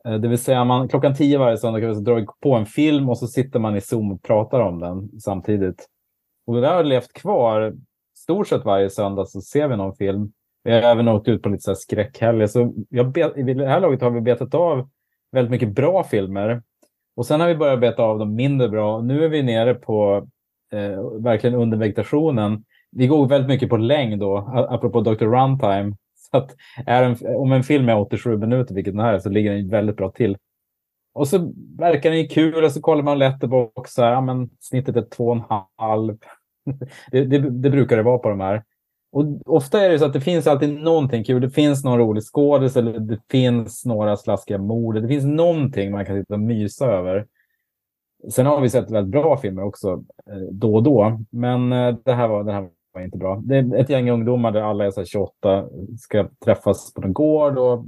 Eh, 0.05 0.13
det 0.13 0.27
vill 0.27 0.39
säga 0.39 0.65
man, 0.65 0.87
klockan 0.87 1.15
tio 1.15 1.37
varje 1.37 1.57
söndagkväll 1.57 1.95
så 1.95 2.01
drar 2.01 2.15
vi 2.15 2.25
på 2.41 2.55
en 2.55 2.65
film 2.65 3.09
och 3.09 3.17
så 3.17 3.27
sitter 3.27 3.59
man 3.59 3.75
i 3.75 3.81
Zoom 3.81 4.11
och 4.11 4.23
pratar 4.23 4.59
om 4.59 4.79
den 4.79 5.19
samtidigt. 5.19 5.87
Och 6.47 6.55
det 6.55 6.61
där 6.61 6.75
har 6.75 6.83
levt 6.83 7.13
kvar. 7.13 7.73
Stort 8.17 8.47
sett 8.47 8.65
varje 8.65 8.89
söndag 8.89 9.25
så 9.25 9.41
ser 9.41 9.67
vi 9.67 9.77
någon 9.77 9.95
film. 9.95 10.31
Vi 10.65 10.71
har 10.71 10.81
även 10.81 11.07
åkt 11.07 11.27
ut 11.27 11.41
på 11.41 11.49
lite 11.49 11.61
så 11.61 11.71
här 11.71 11.75
skräckhelger. 11.75 12.47
Så 12.47 12.73
jag 12.89 13.17
I 13.17 13.43
det 13.43 13.67
här 13.67 13.79
laget 13.79 14.01
har 14.01 14.11
vi 14.11 14.21
betat 14.21 14.53
av 14.53 14.89
väldigt 15.31 15.51
mycket 15.51 15.75
bra 15.75 16.03
filmer. 16.03 16.61
Och 17.15 17.25
sen 17.25 17.41
har 17.41 17.47
vi 17.47 17.55
börjat 17.55 17.79
beta 17.79 18.03
av 18.03 18.19
de 18.19 18.35
mindre 18.35 18.69
bra. 18.69 19.01
Nu 19.01 19.25
är 19.25 19.29
vi 19.29 19.43
nere 19.43 19.73
på 19.73 20.27
eh, 20.73 21.21
verkligen 21.21 21.55
under 21.55 21.77
vegetationen. 21.77 22.63
Vi 22.91 23.07
går 23.07 23.27
väldigt 23.27 23.47
mycket 23.47 23.69
på 23.69 23.77
längd 23.77 24.19
då, 24.19 24.37
apropå 24.69 25.01
Dr. 25.01 25.25
Runtime. 25.25 25.95
Så 26.15 26.37
att 26.37 26.55
är 26.85 27.03
en, 27.03 27.35
om 27.35 27.51
en 27.51 27.63
film 27.63 27.89
är 27.89 27.99
87 27.99 28.37
minuter, 28.37 28.75
vilket 28.75 28.93
den 28.93 29.05
här 29.05 29.13
är, 29.13 29.19
så 29.19 29.29
ligger 29.29 29.53
den 29.53 29.69
väldigt 29.69 29.97
bra 29.97 30.11
till. 30.11 30.37
Och 31.13 31.27
så 31.27 31.53
verkar 31.77 32.09
den 32.09 32.19
ju 32.19 32.27
kul 32.27 32.63
och 32.63 32.71
så 32.71 32.81
kollar 32.81 33.03
man 33.03 33.19
letterbox. 33.19 33.97
Ja, 33.97 34.21
men 34.21 34.49
snittet 34.59 34.95
är 34.95 35.01
2,5. 35.01 36.17
det, 37.11 37.25
det, 37.25 37.39
det 37.39 37.69
brukar 37.69 37.97
det 37.97 38.03
vara 38.03 38.17
på 38.17 38.29
de 38.29 38.39
här. 38.39 38.63
Och 39.15 39.25
ofta 39.45 39.81
är 39.81 39.89
det 39.89 39.99
så 39.99 40.05
att 40.05 40.13
det 40.13 40.21
finns 40.21 40.47
alltid 40.47 40.73
någonting 40.73 41.23
kul. 41.23 41.41
Det 41.41 41.49
finns 41.49 41.83
någon 41.83 41.99
rolig 41.99 42.23
skådis 42.23 42.77
eller 42.77 42.99
det 42.99 43.19
finns 43.31 43.85
några 43.85 44.17
slaskiga 44.17 44.57
mord. 44.57 45.01
Det 45.01 45.07
finns 45.07 45.25
någonting 45.25 45.91
man 45.91 46.05
kan 46.05 46.21
sitta 46.21 46.33
och 46.33 46.39
mysa 46.39 46.85
över. 46.85 47.25
Sen 48.31 48.45
har 48.45 48.61
vi 48.61 48.69
sett 48.69 48.91
väldigt 48.91 49.11
bra 49.11 49.37
filmer 49.37 49.63
också 49.63 50.03
eh, 50.31 50.47
då 50.51 50.75
och 50.75 50.83
då. 50.83 51.21
Men 51.29 51.73
eh, 51.73 51.95
det 52.05 52.13
här 52.13 52.27
var, 52.27 52.43
det 52.43 52.51
här 52.51 52.69
var 52.93 53.01
inte 53.01 53.17
bra. 53.17 53.41
Det 53.45 53.57
är 53.57 53.75
ett 53.75 53.89
gäng 53.89 54.09
ungdomar 54.09 54.51
där 54.51 54.61
alla 54.61 54.85
är 54.85 54.91
så 54.91 55.05
28, 55.05 55.65
ska 55.99 56.27
träffas 56.45 56.93
på 56.93 57.01
en 57.01 57.13
gård 57.13 57.57
och 57.57 57.85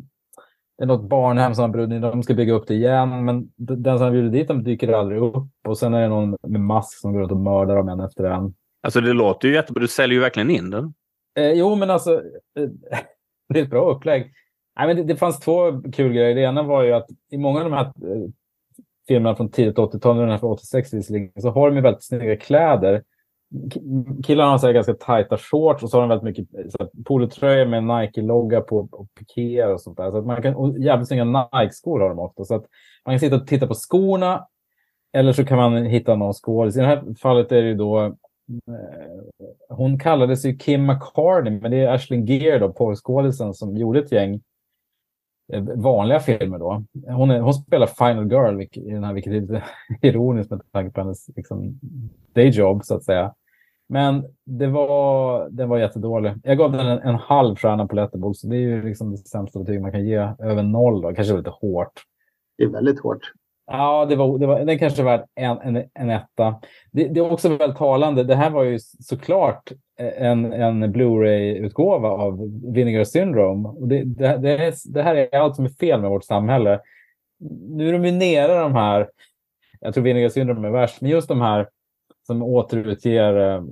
det 0.78 0.84
är 0.84 0.88
något 0.88 1.10
barnhem 1.10 1.56
som 1.56 1.62
har 1.62 1.70
brunnit. 1.70 2.02
De 2.02 2.24
ska 2.24 2.34
bygga 2.34 2.54
upp 2.54 2.68
det 2.68 2.74
igen, 2.74 3.26
men 3.26 3.52
den 3.56 3.98
som 3.98 4.06
har 4.06 4.12
bjudit 4.12 4.32
dit 4.32 4.48
dem 4.48 4.64
dyker 4.64 4.94
aldrig 4.94 5.22
upp. 5.22 5.48
Och 5.68 5.78
sen 5.78 5.94
är 5.94 6.02
det 6.02 6.08
någon 6.08 6.36
med 6.48 6.62
mask 6.62 7.00
som 7.00 7.14
går 7.14 7.20
runt 7.20 7.32
och 7.32 7.38
mördar 7.38 7.76
dem 7.76 7.90
en 7.90 8.00
efter 8.00 8.24
en. 8.24 8.54
Alltså 8.84 9.02
det 9.02 9.14
låter 9.14 9.48
ju 9.48 9.54
jättebra. 9.54 9.82
Du 9.82 9.88
säljer 9.88 10.16
ju 10.16 10.22
verkligen 10.22 10.50
in 10.50 10.70
den. 10.70 10.94
Eh, 11.38 11.52
jo, 11.52 11.76
men 11.76 11.90
alltså, 11.90 12.14
eh, 12.60 12.70
det 13.50 13.60
är 13.60 13.64
ett 13.64 13.70
bra 13.70 13.92
upplägg. 13.92 14.34
Nej, 14.78 14.88
men 14.88 14.96
det, 14.96 15.04
det, 15.04 15.16
fanns 15.16 15.40
två 15.40 15.82
kul 15.94 16.14
grejer. 16.14 16.36
Det 16.36 16.42
ena 16.42 16.64
var 16.64 16.84
ju 16.84 16.94
att 16.94 17.08
i 17.32 17.38
många 17.38 17.60
av 17.60 17.70
de 17.70 17.76
här 17.76 17.86
eh, 17.86 18.30
filmerna 19.08 19.36
från 19.36 19.52
tidigt 19.52 19.78
80-tal, 19.78 20.18
den 20.18 20.30
här 20.30 20.38
från 20.38 20.52
86 20.52 20.94
visserligen, 20.94 21.42
så 21.42 21.50
har 21.50 21.70
de 21.70 21.76
ju 21.76 21.82
väldigt 21.82 22.04
snygga 22.04 22.38
kläder. 22.38 23.04
Killarna 24.24 24.52
har 24.52 24.58
så 24.58 24.72
ganska 24.72 24.94
tajta 24.94 25.38
shorts 25.38 25.84
och 25.84 25.90
så 25.90 25.98
har 25.98 26.02
de 26.02 26.10
väldigt 26.10 26.38
mycket 26.38 26.80
eh, 26.80 26.88
polotröjor 27.06 27.66
med 27.66 27.84
Nike-logga 27.84 28.62
på 28.62 28.88
och 28.92 29.08
pikéer 29.20 29.74
och 29.74 29.82
sånt 29.82 29.98
där. 29.98 30.12
Så 30.12 30.18
att 30.18 30.26
man 30.26 30.42
kan, 30.42 30.56
och 30.56 30.80
jävligt 30.80 31.08
snygga 31.08 31.24
Nike-skor 31.24 32.00
har 32.00 32.10
de 32.10 32.20
ofta. 32.20 32.46
Så 32.46 32.56
att 32.56 32.66
man 33.06 33.14
kan 33.14 33.20
sitta 33.20 33.36
och 33.36 33.48
titta 33.48 33.68
på 33.68 33.74
skorna 33.74 34.48
eller 35.14 35.34
så 35.34 35.46
kan 35.46 35.58
man 35.58 35.86
hitta 35.86 36.16
någon 36.16 36.34
skådis. 36.34 36.78
I 36.78 36.80
det 36.80 36.86
här 36.86 37.04
fallet 37.22 37.52
är 37.52 37.62
det 37.62 37.68
ju 37.68 37.76
då 37.76 38.16
Eh, 38.50 39.46
hon 39.70 40.00
kallades 40.00 40.46
ju 40.46 40.58
Kim 40.58 40.86
McCartney, 40.86 41.60
men 41.62 41.72
det 41.72 41.78
är 41.78 41.94
Ashley 41.94 42.20
Gear, 42.20 42.60
då, 42.60 42.74
porrskådisen, 42.74 43.54
som 43.54 43.78
gjorde 43.78 44.00
ett 44.00 44.12
gäng 44.12 44.42
eh, 45.54 45.64
vanliga 45.64 46.20
filmer. 46.20 46.60
Då. 46.60 46.84
Hon, 47.08 47.32
är, 47.32 47.40
hon 47.40 47.54
spelar 47.54 47.88
Final 47.88 48.32
Girl, 48.32 48.56
vilket, 48.56 48.86
den 48.86 49.04
här, 49.04 49.14
vilket 49.14 49.34
är 49.34 49.42
lite 49.42 49.64
ironiskt 50.02 50.52
med 50.52 50.62
tanke 50.72 50.92
på 50.92 51.02
hennes 51.02 51.30
liksom, 51.36 51.80
dayjob, 52.34 52.86
så 52.86 52.96
att 52.96 53.04
säga. 53.04 53.34
Men 53.90 54.26
det 54.46 54.68
var, 54.68 55.50
den 55.50 55.70
var 55.70 55.78
jättedålig. 55.78 56.34
Jag 56.44 56.58
gav 56.58 56.72
den 56.72 56.88
en, 56.88 57.00
en 57.00 57.16
halv 57.16 57.56
stjärna 57.56 57.88
på 57.88 57.96
Letterboxd. 57.96 58.50
Det 58.50 58.56
är 58.56 58.60
ju 58.60 58.84
liksom 58.84 59.12
det 59.12 59.18
sämsta 59.18 59.60
betyg 59.60 59.82
man 59.82 59.92
kan 59.92 60.06
ge. 60.06 60.34
Över 60.40 60.64
noll 60.64 61.02
då. 61.02 61.14
Kanske 61.14 61.38
lite 61.38 61.50
hårt. 61.50 62.04
Det 62.58 62.64
är 62.64 62.68
väldigt 62.68 63.00
hårt. 63.00 63.32
Ja, 63.68 64.06
det 64.06 64.16
var, 64.16 64.40
det 64.40 64.48
var, 64.48 64.66
den 64.66 64.80
kanske 64.80 65.04
var 65.04 65.26
en, 65.36 65.58
en, 65.58 65.84
en 65.94 66.10
etta. 66.10 66.56
Det, 66.92 67.08
det, 67.08 67.20
är 67.20 67.32
också 67.32 67.50
väldigt 67.50 67.78
talande. 67.78 68.24
Det 68.24 68.36
här 68.36 68.50
var 68.50 68.64
ju 68.64 68.80
såklart 68.80 69.72
eh, 70.00 70.28
en, 70.28 70.54
en 70.54 70.92
Blu-ray-utgåva 70.92 72.10
av 72.10 72.52
Vinegar 72.74 73.04
Syndrome. 73.04 73.70
Och 73.70 73.88
det, 73.88 74.04
det, 74.04 74.38
det, 74.38 74.52
är, 74.52 74.94
det 74.94 75.04
här 75.04 75.16
är 75.16 75.40
allt 75.40 75.56
som 75.56 75.66
är 75.66 75.70
fel 75.70 76.02
med 76.02 76.10
vårt 76.10 76.24
samhälle. 76.24 76.80
Nu 77.70 77.90
är 77.90 77.94
de 77.94 78.06
ju 78.06 78.12
nere 78.12 78.60
de 78.60 78.74
här, 78.74 79.10
jag 79.80 79.94
tror 79.94 80.04
Vinegar 80.04 80.30
Syndrome 80.30 80.68
är 80.68 80.72
värst, 80.72 81.02
men 81.02 81.12
just 81.12 81.28
de 81.28 81.42
här 81.42 81.70
som 82.28 82.44
återutger 82.44 83.56
eh, 83.56 83.64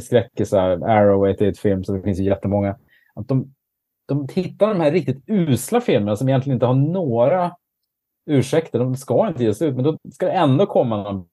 skräckisar, 0.00 0.70
Arrow 0.70 1.30
88 1.30 1.58
Film, 1.62 1.84
så 1.84 1.92
det 1.92 2.02
finns 2.02 2.20
ju 2.20 2.24
jättemånga. 2.24 2.76
Att 3.14 3.28
de, 3.28 3.54
de 4.06 4.28
hittar 4.34 4.68
de 4.68 4.80
här 4.80 4.92
riktigt 4.92 5.24
usla 5.26 5.80
filmerna 5.80 6.16
som 6.16 6.28
egentligen 6.28 6.56
inte 6.56 6.66
har 6.66 6.74
några 6.74 7.52
ursäkter, 8.28 8.78
de 8.78 8.96
ska 8.96 9.28
inte 9.28 9.44
ges 9.44 9.62
ut, 9.62 9.74
men 9.74 9.84
då 9.84 9.96
ska 10.12 10.26
det 10.26 10.32
ändå 10.32 10.66
komma 10.66 11.02
någon 11.02 11.26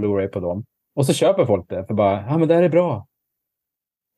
Blu-ray 0.00 0.28
på 0.28 0.40
dem. 0.40 0.64
Och 0.94 1.06
så 1.06 1.12
köper 1.12 1.44
folk 1.44 1.68
det 1.68 1.86
för 1.86 1.94
bara, 1.94 2.24
ja 2.28 2.38
men 2.38 2.48
det 2.48 2.54
här 2.54 2.62
är 2.62 2.68
bra. 2.68 3.06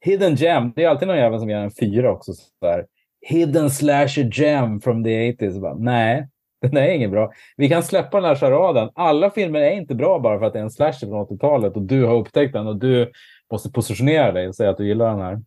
Hidden 0.04 0.34
Gem, 0.34 0.72
det 0.76 0.84
är 0.84 0.88
alltid 0.88 1.08
någon 1.08 1.16
jävel 1.16 1.40
som 1.40 1.50
ger 1.50 1.56
en 1.56 1.70
fyra 1.70 2.12
också. 2.12 2.32
Så 2.32 2.46
där. 2.60 2.86
Hidden 3.26 3.70
Slasher 3.70 4.30
Gem 4.32 4.80
from 4.80 5.04
the 5.04 5.32
80s. 5.32 5.60
Bara, 5.60 5.74
Nej, 5.74 6.28
den 6.62 6.76
är 6.76 6.88
inget 6.88 7.10
bra. 7.10 7.32
Vi 7.56 7.68
kan 7.68 7.82
släppa 7.82 8.20
den 8.20 8.28
här 8.28 8.36
charaden. 8.36 8.90
Alla 8.94 9.30
filmer 9.30 9.60
är 9.60 9.70
inte 9.70 9.94
bra 9.94 10.18
bara 10.18 10.38
för 10.38 10.46
att 10.46 10.52
det 10.52 10.58
är 10.58 10.62
en 10.62 10.70
slasher 10.70 11.06
från 11.06 11.26
80-talet 11.26 11.76
och 11.76 11.82
du 11.82 12.04
har 12.04 12.16
upptäckt 12.16 12.52
den 12.52 12.66
och 12.66 12.76
du 12.76 13.10
måste 13.52 13.70
positionera 13.70 14.32
dig 14.32 14.48
och 14.48 14.54
säga 14.54 14.70
att 14.70 14.76
du 14.76 14.86
gillar 14.88 15.10
den 15.10 15.20
här. 15.20 15.42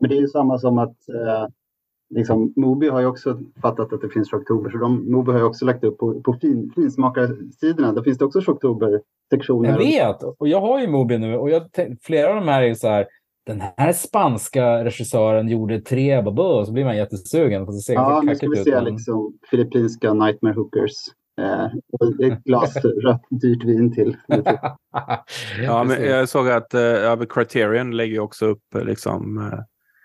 Men 0.00 0.10
det 0.10 0.16
är 0.16 0.20
ju 0.20 0.28
samma 0.28 0.58
som 0.58 0.78
att 0.78 1.08
eh, 1.08 1.48
liksom, 2.10 2.52
Moby 2.56 2.88
har 2.88 3.00
ju 3.00 3.06
också 3.06 3.40
fattat 3.62 3.92
att 3.92 4.00
det 4.00 4.08
finns 4.08 4.30
Shocktober. 4.30 4.70
Så 4.70 4.78
de, 4.78 5.12
Moby 5.12 5.32
har 5.32 5.38
ju 5.38 5.44
också 5.44 5.64
lagt 5.64 5.84
upp 5.84 5.98
på, 5.98 6.20
på 6.20 6.32
fin, 6.32 6.72
finsmakarsidorna. 6.74 7.92
Där 7.92 8.02
finns 8.02 8.18
det 8.18 8.24
också 8.24 8.40
Shocktober-sektioner. 8.40 9.70
Jag 9.70 9.78
vet, 9.78 10.22
och 10.38 10.48
jag 10.48 10.60
har 10.60 10.80
ju 10.80 10.88
Moby 10.88 11.18
nu. 11.18 11.36
Och 11.36 11.50
jag, 11.50 11.62
flera 12.02 12.28
av 12.28 12.34
de 12.34 12.48
här 12.48 12.62
är 12.62 12.66
ju 12.66 12.74
så 12.74 12.88
här. 12.88 13.06
Den 13.46 13.62
här 13.76 13.92
spanska 13.92 14.84
regissören 14.84 15.48
gjorde 15.48 15.80
tre 15.80 16.22
babö, 16.22 16.64
så 16.64 16.72
blir 16.72 16.84
man 16.84 16.96
jättesugen. 16.96 17.66
För 17.66 17.92
ja, 17.92 18.22
nu 18.24 18.34
ska 18.34 18.48
vi 18.48 18.56
se 18.56 18.70
ut, 18.70 18.84
liksom, 18.84 19.38
filippinska 19.50 20.14
Nightmare 20.14 20.54
Hookers. 20.54 20.92
Eh, 21.40 21.66
och 21.92 22.24
ett 22.24 22.44
glas 22.44 22.76
rött 23.04 23.22
dyrt 23.30 23.64
vin 23.64 23.94
till. 23.94 24.16
ja, 25.62 25.84
men 25.84 26.04
jag 26.04 26.28
såg 26.28 26.48
att 26.48 26.74
uh, 26.74 27.24
Criterion 27.28 27.96
lägger 27.96 28.20
också 28.20 28.46
upp 28.46 28.62
uh, 28.76 28.84
liksom, 28.84 29.38
uh, 29.38 29.60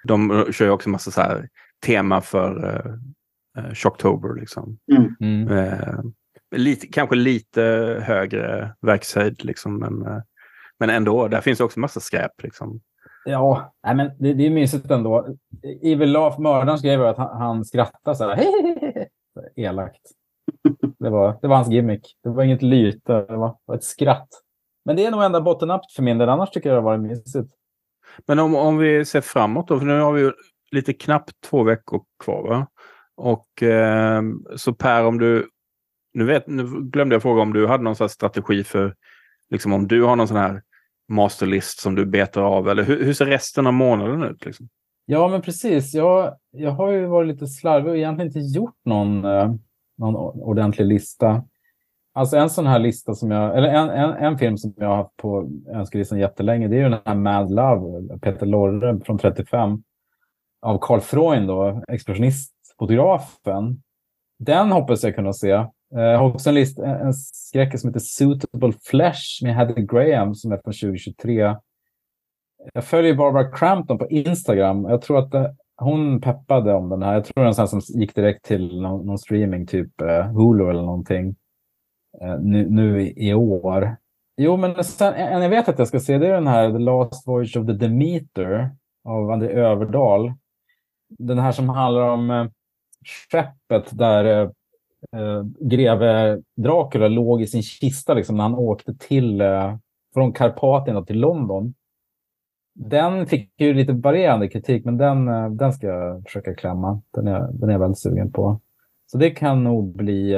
de 0.08 0.46
kör 0.52 0.66
ju 0.66 0.72
också 0.72 0.90
massa 0.90 1.12
så 1.12 1.22
här 1.22 1.50
tema 1.86 2.22
för 2.22 2.65
eh, 2.65 3.63
eh, 3.63 3.74
Shocktober. 3.74 4.39
Liksom. 4.39 4.78
Mm. 4.92 5.15
mm. 5.20 5.58
Eh, 5.58 6.00
lite, 6.56 6.88
kanske 6.88 7.15
lite 7.15 7.62
högre 8.04 8.76
verkshöjd, 8.82 9.46
liksom, 9.46 9.80
men, 9.80 10.06
eh, 10.06 10.22
men 10.80 10.89
ändå. 10.89 11.28
Där 11.28 11.42
finns 11.42 11.60
också 11.60 11.80
massa 11.80 12.00
skräp. 12.00 12.44
Liksom. 12.44 12.82
Ja, 13.26 13.74
nej, 13.84 13.96
men 13.96 14.12
det, 14.20 14.34
det 14.34 14.46
är 14.46 14.50
mysigt 14.50 14.92
ändå. 14.92 15.28
Evil 15.84 16.12
Laugh, 16.12 16.39
mördarens 16.39 16.82
grej 16.82 16.98
var 16.98 17.06
att 17.06 17.18
han, 17.18 17.42
han 17.42 17.65
skrattade 17.65 18.15
så 18.15 18.30
här. 18.30 18.39
Elakt. 19.56 20.02
Det 21.00 21.10
var, 21.10 21.38
det 21.42 21.48
var 21.48 21.56
hans 21.56 21.70
gimmick. 21.70 22.18
Det 22.24 22.30
var 22.30 22.44
inget 22.44 22.62
lyte, 22.62 23.13
det 23.13 23.36
var, 23.36 23.58
ett 23.76 23.84
skratt. 23.84 24.28
Men 24.86 24.96
det 24.96 25.06
är 25.06 25.12
nog 25.12 25.24
ända 25.24 25.42
botten 25.42 25.80
för 25.96 26.04
min 26.04 26.18
del. 26.18 26.30
Annars 26.30 26.50
tycker 26.50 26.70
jag 26.70 26.76
det 26.76 26.82
har 26.82 26.98
varit 26.98 27.02
mysigt. 27.02 27.54
Men 28.26 28.39
om, 28.39 28.56
om 28.56 28.78
vi 28.78 29.06
ser 29.06 29.22
framåt 29.22 29.68
då, 29.68 29.80
för 29.80 29.86
nu 29.86 30.00
har 30.00 30.13
vi 30.13 30.32
lite 30.71 30.93
knappt 30.93 31.32
två 31.49 31.63
veckor 31.63 32.03
kvar. 32.24 32.47
Va? 32.47 32.67
Och 33.17 33.63
eh, 33.63 34.22
så 34.55 34.74
Per, 34.74 35.05
om 35.05 35.20
du... 35.20 35.49
Nu, 36.13 36.26
vet, 36.26 36.47
nu 36.47 36.63
glömde 36.82 37.15
jag 37.15 37.22
fråga 37.22 37.41
om 37.41 37.53
du 37.53 37.67
hade 37.67 37.84
någon 37.84 37.95
sån 37.95 38.09
strategi 38.09 38.63
för 38.63 38.95
liksom 39.49 39.74
om 39.74 39.88
du 39.88 40.03
har 40.03 40.15
någon 40.15 40.28
sån 40.28 40.38
här 40.38 40.61
masterlist 41.09 41.80
som 41.80 41.95
du 41.95 42.05
betar 42.05 42.41
av 42.41 42.70
eller 42.70 42.84
hur, 42.84 43.05
hur 43.05 43.13
ser 43.13 43.26
resten 43.26 43.67
av 43.67 43.74
månaden 43.74 44.24
ut? 44.24 44.45
Liksom? 44.45 44.70
Ja, 45.05 45.28
men 45.28 45.41
precis. 45.41 45.93
Jag, 45.93 46.36
jag 46.51 46.72
har 46.72 46.91
ju 46.91 47.05
varit 47.05 47.28
lite 47.28 47.47
slarvig 47.47 47.91
och 47.91 47.97
egentligen 47.97 48.28
inte 48.28 48.39
gjort 48.39 48.78
någon, 48.86 49.26
eh, 49.26 49.53
någon 49.97 50.15
ordentlig 50.41 50.86
lista. 50.86 51.43
Alltså 52.13 52.38
en 52.38 52.49
sån 52.49 52.67
här 52.67 52.80
lista 52.80 53.13
som 53.13 53.32
jag, 53.32 53.57
eller 53.57 53.67
en, 53.67 53.89
en, 53.89 54.09
en 54.09 54.38
film 54.38 54.57
som 54.57 54.74
jag 54.78 54.88
har 54.88 54.95
haft 54.95 55.17
på 55.17 55.49
önskelistan 55.74 56.20
jättelänge, 56.20 56.67
det 56.67 56.76
är 56.76 56.84
ju 56.84 56.89
den 56.89 56.99
här 57.05 57.15
Mad 57.15 57.51
Love, 57.51 58.20
Peter 58.20 58.45
Lorre 58.45 58.99
från 59.05 59.17
35 59.17 59.84
av 60.62 60.78
Carl 60.82 60.99
Freund, 60.99 61.47
då, 61.47 61.84
expressionistfotografen. 61.88 63.82
Den 64.39 64.72
hoppas 64.72 65.03
jag 65.03 65.16
kunna 65.16 65.34
se. 65.34 65.51
Eh, 65.51 65.66
jag 66.01 66.18
har 66.20 66.34
också 66.34 66.49
en, 66.49 66.55
list, 66.55 66.80
en 66.80 67.14
skräck 67.14 67.80
som 67.80 67.89
heter 67.89 67.99
Suitable 67.99 68.74
Flesh 68.84 69.43
med 69.43 69.55
Heather 69.55 69.82
Graham 69.82 70.36
som 70.36 70.51
är 70.51 70.55
från 70.57 70.74
2023. 70.74 71.55
Jag 72.74 72.84
följer 72.84 73.16
Barbara 73.16 73.51
Crampton 73.51 73.97
på 73.97 74.07
Instagram. 74.10 74.86
Jag 74.86 75.01
tror 75.01 75.20
att 75.20 75.32
det, 75.32 75.55
hon 75.78 76.22
peppade 76.22 76.74
om 76.74 76.89
den 76.89 77.03
här. 77.03 77.14
Jag 77.14 77.26
tror 77.26 77.43
den 77.43 77.55
sen 77.55 77.68
som 77.68 77.80
gick 77.80 78.16
direkt 78.16 78.45
till 78.45 78.82
någon, 78.82 79.05
någon 79.05 79.18
streaming, 79.18 79.68
typ 79.68 80.01
uh, 80.01 80.22
Hulu 80.22 80.70
eller 80.70 80.82
någonting. 80.82 81.36
eh, 82.22 82.39
nu, 82.39 82.70
nu 82.70 83.01
i, 83.01 83.30
i 83.30 83.34
år. 83.34 83.95
Jo, 84.38 84.57
men 84.57 84.84
sen, 84.84 85.14
en 85.14 85.41
jag 85.41 85.49
vet 85.49 85.70
att 85.70 85.80
jag 85.80 85.88
ska 85.88 85.99
se 85.99 86.18
det 86.18 86.28
är 86.28 86.34
den 86.34 86.47
här 86.47 86.72
The 86.72 86.78
Last 86.78 87.28
Voyage 87.28 87.57
of 87.57 87.66
the 87.68 87.74
Demeter 87.74 88.70
av 89.03 89.32
André 89.32 89.49
Överdahl. 89.49 90.34
Den 91.10 91.39
här 91.39 91.51
som 91.51 91.70
handlar 91.70 92.01
om 92.01 92.32
eh, 92.32 92.45
skeppet 93.05 93.97
där 93.97 94.26
eh, 94.26 94.49
eh, 95.22 95.43
greve 95.60 96.41
Dracula 96.55 97.07
låg 97.07 97.41
i 97.41 97.47
sin 97.47 97.64
kista 97.64 98.14
liksom, 98.14 98.38
när 98.38 98.43
han 98.43 98.55
åkte 98.55 98.93
till 98.95 99.41
eh, 99.41 99.78
från 100.14 100.34
Karpatien 100.34 101.05
till 101.05 101.20
London. 101.20 101.74
Den 102.74 103.28
fick 103.28 103.62
ju 103.62 103.74
lite 103.74 103.93
varierande 103.93 104.47
kritik, 104.47 104.86
men 104.86 104.97
den, 104.97 105.26
den 105.57 105.74
ska 105.74 105.88
jag 105.88 106.24
försöka 106.24 106.55
klämma. 106.55 107.01
Den 107.12 107.28
är, 107.28 107.51
den 107.51 107.70
är 107.70 107.74
jag 107.74 107.80
väldigt 107.80 107.99
sugen 107.99 108.32
på. 108.32 108.60
Så 109.05 109.18
det 109.18 109.30
kan 109.30 109.64
nog 109.64 109.95
bli, 109.95 110.32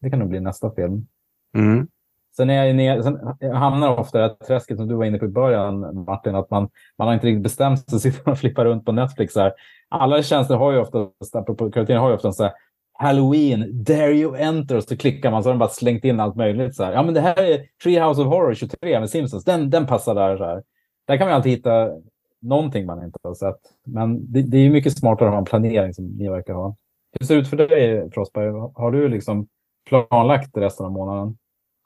det 0.00 0.10
kan 0.10 0.18
nog 0.18 0.28
bli 0.28 0.40
nästa 0.40 0.70
film. 0.70 1.06
Mm. 1.54 1.88
Sen, 2.36 2.50
är 2.50 2.64
jag 2.64 2.76
ner, 2.76 3.02
sen 3.02 3.18
hamnar 3.54 3.98
ofta 3.98 4.18
i 4.18 4.22
det 4.22 4.28
här 4.28 4.46
träsket 4.46 4.76
som 4.76 4.88
du 4.88 4.94
var 4.94 5.04
inne 5.04 5.18
på 5.18 5.24
i 5.24 5.28
början, 5.28 6.04
Martin, 6.04 6.34
att 6.34 6.50
man, 6.50 6.68
man 6.98 7.08
har 7.08 7.14
inte 7.14 7.26
riktigt 7.26 7.42
bestämt 7.42 7.90
sig, 7.90 8.00
sitter 8.00 8.30
och 8.30 8.38
flippar 8.38 8.64
runt 8.64 8.84
på 8.84 8.92
Netflix. 8.92 9.36
Här. 9.36 9.52
Alla 9.88 10.22
tjänster 10.22 10.54
har 10.54 10.72
ju 10.72 10.78
oftast, 10.78 11.36
apropå 11.36 11.70
har 11.74 12.08
ju 12.08 12.14
ofta 12.14 12.32
så 12.32 12.42
här, 12.42 12.52
Halloween, 12.98 13.84
Dare 13.84 14.12
You 14.12 14.36
Enter, 14.36 14.76
och 14.76 14.84
så 14.84 14.96
klickar 14.96 15.30
man 15.30 15.42
så 15.42 15.48
har 15.48 15.54
de 15.54 15.58
bara 15.58 15.68
slängt 15.68 16.04
in 16.04 16.20
allt 16.20 16.36
möjligt. 16.36 16.76
Så 16.76 16.84
här. 16.84 16.92
Ja, 16.92 17.02
men 17.02 17.14
det 17.14 17.20
här 17.20 17.42
är 17.42 17.66
Treehouse 17.84 18.22
of 18.22 18.26
Horror 18.26 18.54
23 18.54 19.00
med 19.00 19.10
Simpsons, 19.10 19.44
den, 19.44 19.70
den 19.70 19.86
passar 19.86 20.14
där. 20.14 20.36
Så 20.36 20.44
här. 20.44 20.62
Där 21.06 21.16
kan 21.16 21.26
man 21.26 21.36
alltid 21.36 21.52
hitta 21.52 21.90
någonting 22.40 22.86
man 22.86 23.04
inte 23.04 23.18
har 23.22 23.34
sett. 23.34 23.60
Men 23.84 24.32
det, 24.32 24.42
det 24.42 24.58
är 24.58 24.70
mycket 24.70 24.98
smartare 24.98 25.28
att 25.28 25.34
ha 25.34 25.38
en 25.38 25.44
planering 25.44 25.94
som 25.94 26.04
ni 26.04 26.28
verkar 26.28 26.54
ha. 26.54 26.76
Hur 27.20 27.26
ser 27.26 27.34
det 27.34 27.40
ut 27.40 27.48
för 27.48 27.56
dig, 27.56 28.10
Frostberg? 28.10 28.50
Har 28.74 28.92
du 28.92 29.08
liksom 29.08 29.46
planlagt 29.88 30.56
resten 30.56 30.86
av 30.86 30.92
månaden? 30.92 31.38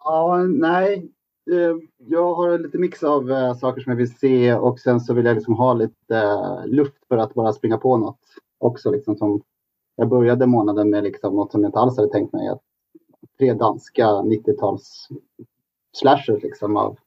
Ja, 0.04 0.36
nej. 0.36 1.08
Eh, 1.50 1.76
jag 1.98 2.34
har 2.34 2.58
lite 2.58 2.78
mix 2.78 3.02
av 3.02 3.30
äh, 3.30 3.54
saker 3.54 3.80
som 3.80 3.90
jag 3.90 3.96
vill 3.96 4.14
se 4.14 4.54
och 4.54 4.80
sen 4.80 5.00
så 5.00 5.14
vill 5.14 5.24
jag 5.24 5.34
liksom 5.34 5.54
ha 5.54 5.74
lite 5.74 6.16
äh, 6.16 6.66
luft 6.66 7.04
för 7.08 7.16
att 7.16 7.34
bara 7.34 7.52
springa 7.52 7.78
på 7.78 7.96
något 7.96 8.20
också. 8.58 8.90
Liksom, 8.90 9.16
som 9.16 9.42
jag 9.96 10.08
började 10.08 10.46
månaden 10.46 10.90
med 10.90 11.04
liksom 11.04 11.34
något 11.36 11.52
som 11.52 11.62
jag 11.62 11.68
inte 11.68 11.78
alls 11.78 11.96
hade 11.96 12.12
tänkt 12.12 12.32
mig. 12.32 12.48
Att 12.48 12.62
tre 13.38 13.54
danska 13.54 14.06
90-tals 14.06 15.08
slashers 15.92 16.42
liksom, 16.42 16.76
av 16.76 16.98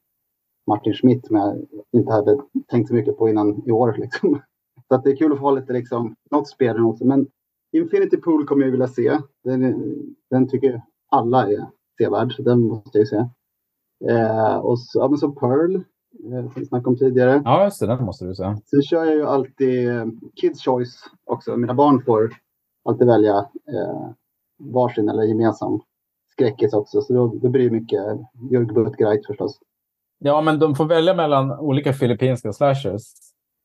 Martin 0.66 0.94
Schmidt 0.94 1.26
som 1.26 1.36
jag 1.36 1.66
inte 1.92 2.12
hade 2.12 2.38
tänkt 2.66 2.88
så 2.88 2.94
mycket 2.94 3.18
på 3.18 3.28
innan 3.28 3.62
i 3.66 3.70
år. 3.70 3.96
Liksom. 3.98 4.40
Så 4.88 4.94
att 4.94 5.04
det 5.04 5.10
är 5.10 5.16
kul 5.16 5.32
att 5.32 5.38
få 5.38 5.44
ha 5.44 5.50
lite 5.50 5.72
liksom, 5.72 6.16
något 6.30 6.48
spel 6.48 6.84
också. 6.84 7.04
Men 7.04 7.26
Infinity 7.72 8.16
Pool 8.16 8.46
kommer 8.46 8.64
jag 8.64 8.70
vilja 8.70 8.88
se. 8.88 9.18
Den, 9.44 9.84
den 10.30 10.48
tycker 10.48 10.82
alla 11.10 11.52
är 11.52 11.66
sevärd, 11.98 12.32
så 12.32 12.42
den 12.42 12.60
måste 12.60 12.98
jag 12.98 13.02
ju 13.02 13.06
se. 13.06 13.28
Eh, 14.10 14.56
och 14.56 14.78
så, 14.78 14.98
ja, 14.98 15.08
men 15.08 15.18
så 15.18 15.32
Pearl, 15.32 15.74
eh, 15.76 16.52
som 16.52 16.52
vi 16.54 16.66
snackade 16.66 16.88
om 16.88 16.98
tidigare. 16.98 17.42
Ja, 17.44 17.64
just 17.64 17.80
det, 17.80 17.86
den 17.86 18.04
måste 18.04 18.24
du 18.24 18.34
se. 18.34 18.56
Sen 18.66 18.82
kör 18.82 19.04
jag 19.04 19.14
ju 19.14 19.26
alltid 19.26 19.90
eh, 19.90 20.06
Kids 20.40 20.64
Choice 20.64 21.04
också. 21.24 21.56
Mina 21.56 21.74
barn 21.74 22.02
får 22.04 22.30
alltid 22.84 23.06
välja 23.06 23.38
eh, 23.38 24.10
varsin 24.58 25.08
eller 25.08 25.22
gemensam 25.22 25.80
skräckis 26.32 26.72
också. 26.72 27.00
Så 27.00 27.12
då, 27.12 27.26
då 27.42 27.48
blir 27.48 27.64
det 27.64 27.70
mycket 27.70 28.00
Jörg 28.50 28.66
Buttgreit 28.66 29.26
förstås. 29.26 29.58
Ja, 30.18 30.40
men 30.40 30.58
de 30.58 30.74
får 30.74 30.84
välja 30.84 31.14
mellan 31.14 31.50
olika 31.50 31.92
filippinska 31.92 32.52
slashers. 32.52 33.02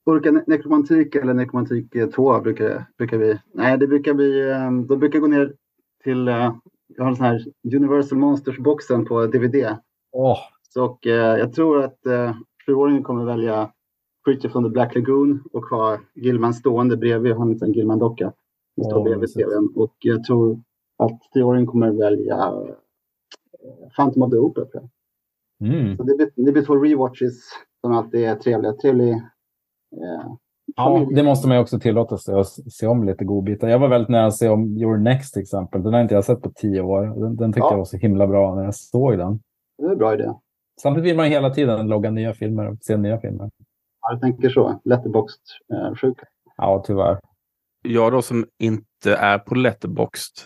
Olika 0.06 0.32
ne 0.32 0.44
nekromantik 0.48 1.16
eller 1.16 1.34
nekromantik 1.34 1.94
2 2.16 2.40
brukar, 2.40 2.86
brukar 2.98 3.18
vi... 3.18 3.40
Nej, 3.54 3.78
det 3.78 3.88
brukar 3.88 4.14
bli... 4.14 4.50
Eh, 4.50 4.72
de 4.72 5.00
brukar 5.00 5.20
gå 5.20 5.28
ner 5.28 5.54
till... 6.04 6.28
Eh, 6.28 6.54
jag 6.96 7.04
har 7.04 7.10
en 7.10 7.16
sån 7.16 7.26
här 7.26 7.46
Universal 7.76 8.18
Monsters-boxen 8.18 9.06
på 9.06 9.26
DVD. 9.26 9.78
Oh. 10.12 10.38
Så, 10.70 10.86
och, 10.86 11.08
eh, 11.08 11.38
jag 11.38 11.54
tror 11.54 11.84
att 11.84 12.06
eh, 12.06 12.36
sjuåringen 12.66 13.04
kommer 13.04 13.26
välja 13.26 13.72
Creature 14.26 14.50
from 14.50 14.64
the 14.64 14.70
Black 14.70 14.96
Lagoon 14.96 15.44
och 15.54 15.64
ha 15.64 15.98
Gilman 16.16 16.54
stående 16.54 16.98
bredvid. 16.98 17.32
Han 17.36 17.48
har 17.60 17.66
en 17.68 17.74
Gilman-docka. 17.74 18.34
som 18.76 18.84
står 18.84 18.98
Åh, 18.98 19.04
bredvid. 19.04 19.34
TVn. 19.34 19.70
Och 19.76 19.96
jag 20.00 20.24
tror 20.24 20.60
att 20.98 21.20
tioåringen 21.34 21.68
kommer 21.68 21.92
välja 21.92 22.36
eh, 22.36 23.90
Phantom 23.96 24.24
of 24.24 24.32
the 24.32 24.38
Opera. 24.38 24.82
Mm. 25.62 25.98
Så 25.98 26.04
det, 26.04 26.16
blir, 26.16 26.30
det 26.36 26.52
blir 26.52 26.66
två 26.66 26.76
rewatches 26.76 27.34
som 27.82 27.92
alltid 27.92 28.24
är 28.24 28.36
trevliga. 28.36 28.74
Trevlig, 28.74 29.12
eh, 29.12 30.34
Ja, 30.76 31.08
det 31.16 31.24
måste 31.24 31.48
man 31.48 31.58
ju 31.58 31.62
också 31.62 31.80
tillåta 31.80 32.18
sig 32.18 32.36
att 32.40 32.48
se 32.48 32.88
om 32.88 33.04
lite 33.04 33.26
godbitar. 33.26 33.68
Jag 33.68 33.80
var 33.80 33.88
väldigt 33.88 34.10
nära 34.10 34.26
att 34.26 34.36
se 34.38 34.50
om 34.50 34.78
Your 34.78 34.98
Next 34.98 35.34
till 35.34 35.42
exempel. 35.42 35.84
Den 35.84 35.94
har 35.94 36.02
inte 36.02 36.16
jag 36.16 36.26
sett 36.26 36.42
på 36.42 36.52
tio 36.56 36.82
år. 36.82 37.02
Den, 37.22 37.36
den 37.36 37.54
tyckte 37.54 37.60
Ja. 37.68 37.72
jag 37.72 37.78
var 37.78 37.86
så 37.86 37.98
himla 37.98 38.28
bra 38.28 38.56
när 38.56 38.64
jag 38.64 38.76
såg 38.76 39.18
den. 39.18 39.40
Det 39.80 39.86
är 39.86 39.92
en 39.92 39.98
bra 39.98 40.14
idé. 40.14 40.34
Samtidigt 40.82 41.10
vill 41.10 41.18
man 41.18 41.26
ju 41.26 41.32
hela 41.32 41.50
tiden 41.50 41.88
logga 41.88 42.12
nya 42.12 42.34
filmer 42.34 42.68
och 42.68 42.78
se 42.82 42.98
nya 42.98 43.20
filmer. 43.20 43.50
Ja, 44.02 44.12
Jag 44.12 44.22
tänker 44.22 44.50
så. 44.50 44.82
Letterboxd 44.86 45.42
eh. 45.74 46.14
Ja, 46.58 46.84
tyvärr. 46.88 47.20
Jag 47.82 48.12
då 48.12 48.22
som 48.22 48.46
inte 48.60 49.16
är 49.16 49.40
på 49.40 49.56
Letterboxd. 49.56 50.40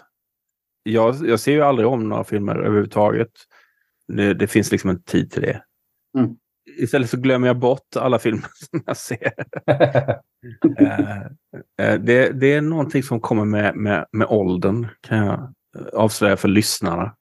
Jag, 0.83 1.15
jag 1.25 1.39
ser 1.39 1.51
ju 1.51 1.61
aldrig 1.61 1.87
om 1.87 2.09
några 2.09 2.23
filmer 2.23 2.55
överhuvudtaget. 2.55 3.31
Det, 4.07 4.33
det 4.33 4.47
finns 4.47 4.71
liksom 4.71 4.89
en 4.89 5.03
tid 5.03 5.31
till 5.31 5.41
det. 5.41 5.63
Mm. 6.17 6.35
Istället 6.79 7.09
så 7.09 7.17
glömmer 7.17 7.47
jag 7.47 7.59
bort 7.59 7.95
alla 7.95 8.19
filmer 8.19 8.47
som 8.53 8.81
jag 8.85 8.97
ser. 8.97 9.33
Eh, 10.79 11.21
eh, 11.81 11.99
det, 11.99 12.29
det 12.29 12.53
är 12.53 12.61
någonting 12.61 13.03
som 13.03 13.19
kommer 13.19 13.45
med, 13.45 13.75
med, 13.75 14.05
med 14.11 14.27
åldern, 14.27 14.87
kan 15.01 15.17
jag 15.17 15.53
avslöja 15.93 16.37
för 16.37 16.47
lyssnarna. 16.47 17.15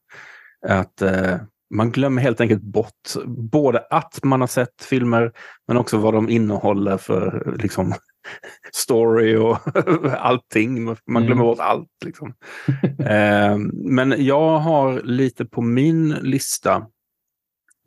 Att 0.69 1.03
eh, 1.03 1.37
man 1.73 1.91
glömmer 1.93 2.23
helt 2.23 2.41
enkelt 2.41 2.63
bort 2.63 3.15
både 3.27 3.87
att 3.91 4.19
man 4.23 4.41
har 4.41 4.49
sett 4.49 4.85
filmer, 4.85 5.33
men 5.69 5.77
också 5.77 5.99
vad 5.99 6.15
de 6.15 6.29
innehåller 6.29 6.97
för 6.97 7.55
liksom, 7.63 7.95
story 8.73 9.37
och 9.37 9.59
allting. 10.19 10.85
Man 10.85 10.97
Mm. 11.09 11.27
glömmer 11.27 11.43
bort 11.45 11.59
allt. 11.61 11.89
Liksom. 12.05 12.35
eh, 12.99 13.59
men 13.75 14.15
jag 14.19 14.59
har 14.59 15.01
lite 15.03 15.45
på 15.45 15.63
min 15.63 16.09
lista 16.09 16.87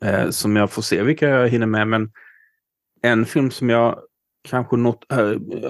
eh, 0.04 0.30
som 0.30 0.56
jag 0.56 0.70
får 0.70 0.82
se 0.82 1.02
vilka 1.02 1.28
jag 1.28 1.48
hinner 1.48 1.66
med. 1.66 1.88
Men 1.88 2.10
en 3.02 3.26
film 3.26 3.50
som 3.50 3.70
jag 3.70 3.98
kanske 4.48 4.76
not 4.76 5.12
äh, 5.12 5.18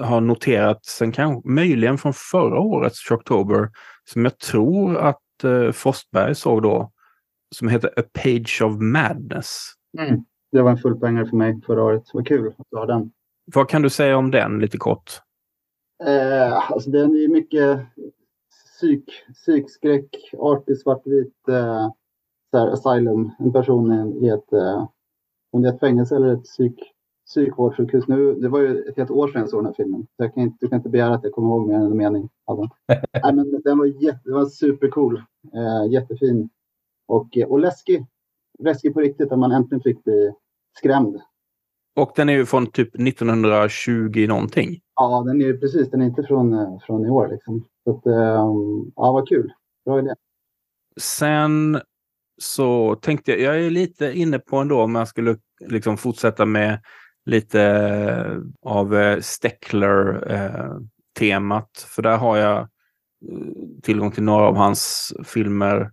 har 0.03 0.21
noterat 0.21 0.85
sen 0.85 1.11
kanske, 1.11 1.49
möjligen 1.49 1.97
från 1.97 2.13
förra 2.13 2.59
årets 2.59 2.99
Shocktober 2.99 3.69
som 4.03 4.23
jag 4.25 4.39
tror 4.39 4.97
att 4.97 5.43
äh, 5.43 5.71
Frostberg 5.71 6.35
såg 6.35 6.63
då 6.63 6.91
som 7.55 7.67
heter 7.67 7.93
A 7.99 8.03
Page 8.23 8.61
of 8.65 8.79
Madness. 8.79 9.67
Mm. 9.99 10.25
Det 10.51 10.61
var 10.61 10.71
en 10.71 10.77
fullpoängare 10.77 11.25
för 11.25 11.35
mig 11.37 11.61
förra 11.65 11.83
året. 11.83 12.03
Vad 12.13 12.27
kul 12.27 12.47
att 12.57 12.65
du 12.71 12.77
har 12.77 12.87
den. 12.87 13.11
Vad 13.53 13.69
kan 13.69 13.81
du 13.81 13.89
säga 13.89 14.17
om 14.17 14.31
den 14.31 14.59
lite 14.59 14.77
kort? 14.77 15.21
Eh, 16.05 16.71
alltså 16.71 16.89
den 16.89 17.11
är 17.15 17.27
mycket 17.27 17.79
psyk, 18.77 19.11
psykskräck, 19.33 20.09
artig 20.37 20.77
svartvit 20.79 21.47
eh, 21.49 21.89
så 22.51 22.57
asylum. 22.73 23.31
En 23.39 23.53
person 23.53 23.91
i- 23.93 24.25
i 24.25 24.29
ett, 24.29 24.53
eh, 24.53 24.87
om 25.51 25.61
det 25.61 25.69
är 25.69 25.73
ett 25.73 25.79
fängelse 25.79 26.15
eller 26.15 26.33
ett 26.33 26.43
psyk, 26.43 26.79
psykvårdssjukhus. 27.25 28.07
Nu, 28.07 28.33
det 28.33 28.49
var 28.49 28.59
ju 28.59 28.81
ett 28.83 28.97
helt 28.97 29.11
år 29.11 29.27
sedan 29.27 29.41
jag 29.41 29.49
såg 29.49 29.59
den 29.59 29.65
här 29.65 29.73
filmen. 29.73 30.01
Så 30.17 30.23
jag 30.23 30.33
kan 30.33 30.43
inte, 30.43 30.57
du 30.59 30.67
kan 30.67 30.77
inte 30.77 30.89
begära 30.89 31.13
att 31.15 31.23
jag 31.23 31.33
kommer 31.33 31.47
ihåg 31.49 31.67
mer 31.67 31.75
än 31.75 31.81
en 31.85 31.97
mening 31.97 32.29
av 32.45 32.57
den. 32.57 32.69
Nej, 33.23 33.33
men 33.33 33.61
den 33.63 33.77
var, 33.77 33.85
jätte, 33.85 34.19
den 34.23 34.33
var 34.33 34.45
supercool. 34.45 35.17
Eh, 35.53 35.91
jättefin. 35.91 36.49
Och, 37.07 37.37
och 37.47 37.59
läskig. 37.59 38.05
Läskig 38.59 38.93
på 38.93 38.99
riktigt. 38.99 39.31
Att 39.31 39.39
man 39.39 39.51
äntligen 39.51 39.81
fick 39.81 40.03
bli 40.03 40.33
skrämd. 40.77 41.21
Och 41.95 42.11
den 42.15 42.29
är 42.29 42.33
ju 42.33 42.45
från 42.45 42.71
typ 42.71 42.95
1920 42.95 44.25
någonting. 44.27 44.79
Ja, 44.95 45.23
den 45.27 45.41
är 45.41 45.45
ju 45.45 45.57
precis. 45.57 45.91
Den 45.91 46.01
är 46.01 46.05
inte 46.05 46.23
från, 46.23 46.53
eh, 46.53 46.79
från 46.85 47.05
i 47.05 47.09
år. 47.09 47.27
Liksom. 47.27 47.65
Så 47.83 47.97
att, 47.97 48.05
eh, 48.05 48.45
ja, 48.95 49.11
vad 49.11 49.27
kul. 49.27 49.53
Bra 49.85 49.99
idé. 49.99 50.15
Sen 50.99 51.81
så 52.37 52.95
tänkte 52.95 53.31
jag, 53.31 53.39
jag 53.39 53.65
är 53.65 53.69
lite 53.69 54.13
inne 54.13 54.39
på 54.39 54.57
ändå 54.57 54.81
om 54.81 54.95
jag 54.95 55.07
skulle 55.07 55.37
liksom 55.59 55.97
fortsätta 55.97 56.45
med 56.45 56.79
lite 57.25 57.61
eh, 57.61 58.37
av 58.61 58.95
eh, 58.95 59.19
Steckler-temat. 59.19 61.85
För 61.87 62.01
där 62.01 62.17
har 62.17 62.37
jag 62.37 62.59
eh, 62.59 62.67
tillgång 63.83 64.11
till 64.11 64.23
några 64.23 64.45
av 64.45 64.55
hans 64.55 65.13
filmer. 65.25 65.91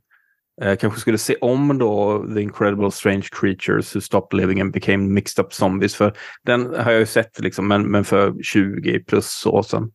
Eh, 0.62 0.76
kanske 0.76 1.00
skulle 1.00 1.18
se 1.18 1.36
om 1.40 1.78
då 1.78 2.24
The 2.34 2.40
Incredible 2.40 2.90
Strange 2.90 3.28
Creatures 3.32 3.96
Who 3.96 4.00
Stopped 4.00 4.40
Living 4.40 4.60
and 4.60 4.72
Became 4.72 5.08
Mixed 5.08 5.44
Up 5.44 5.52
Zombies. 5.52 5.94
För 5.94 6.16
den 6.44 6.74
har 6.74 6.90
jag 6.90 7.00
ju 7.00 7.06
sett, 7.06 7.40
liksom, 7.40 7.68
men, 7.68 7.82
men 7.82 8.04
för 8.04 8.42
20 8.42 9.00
plus 9.00 9.46
år 9.46 9.62
sedan. 9.62 9.92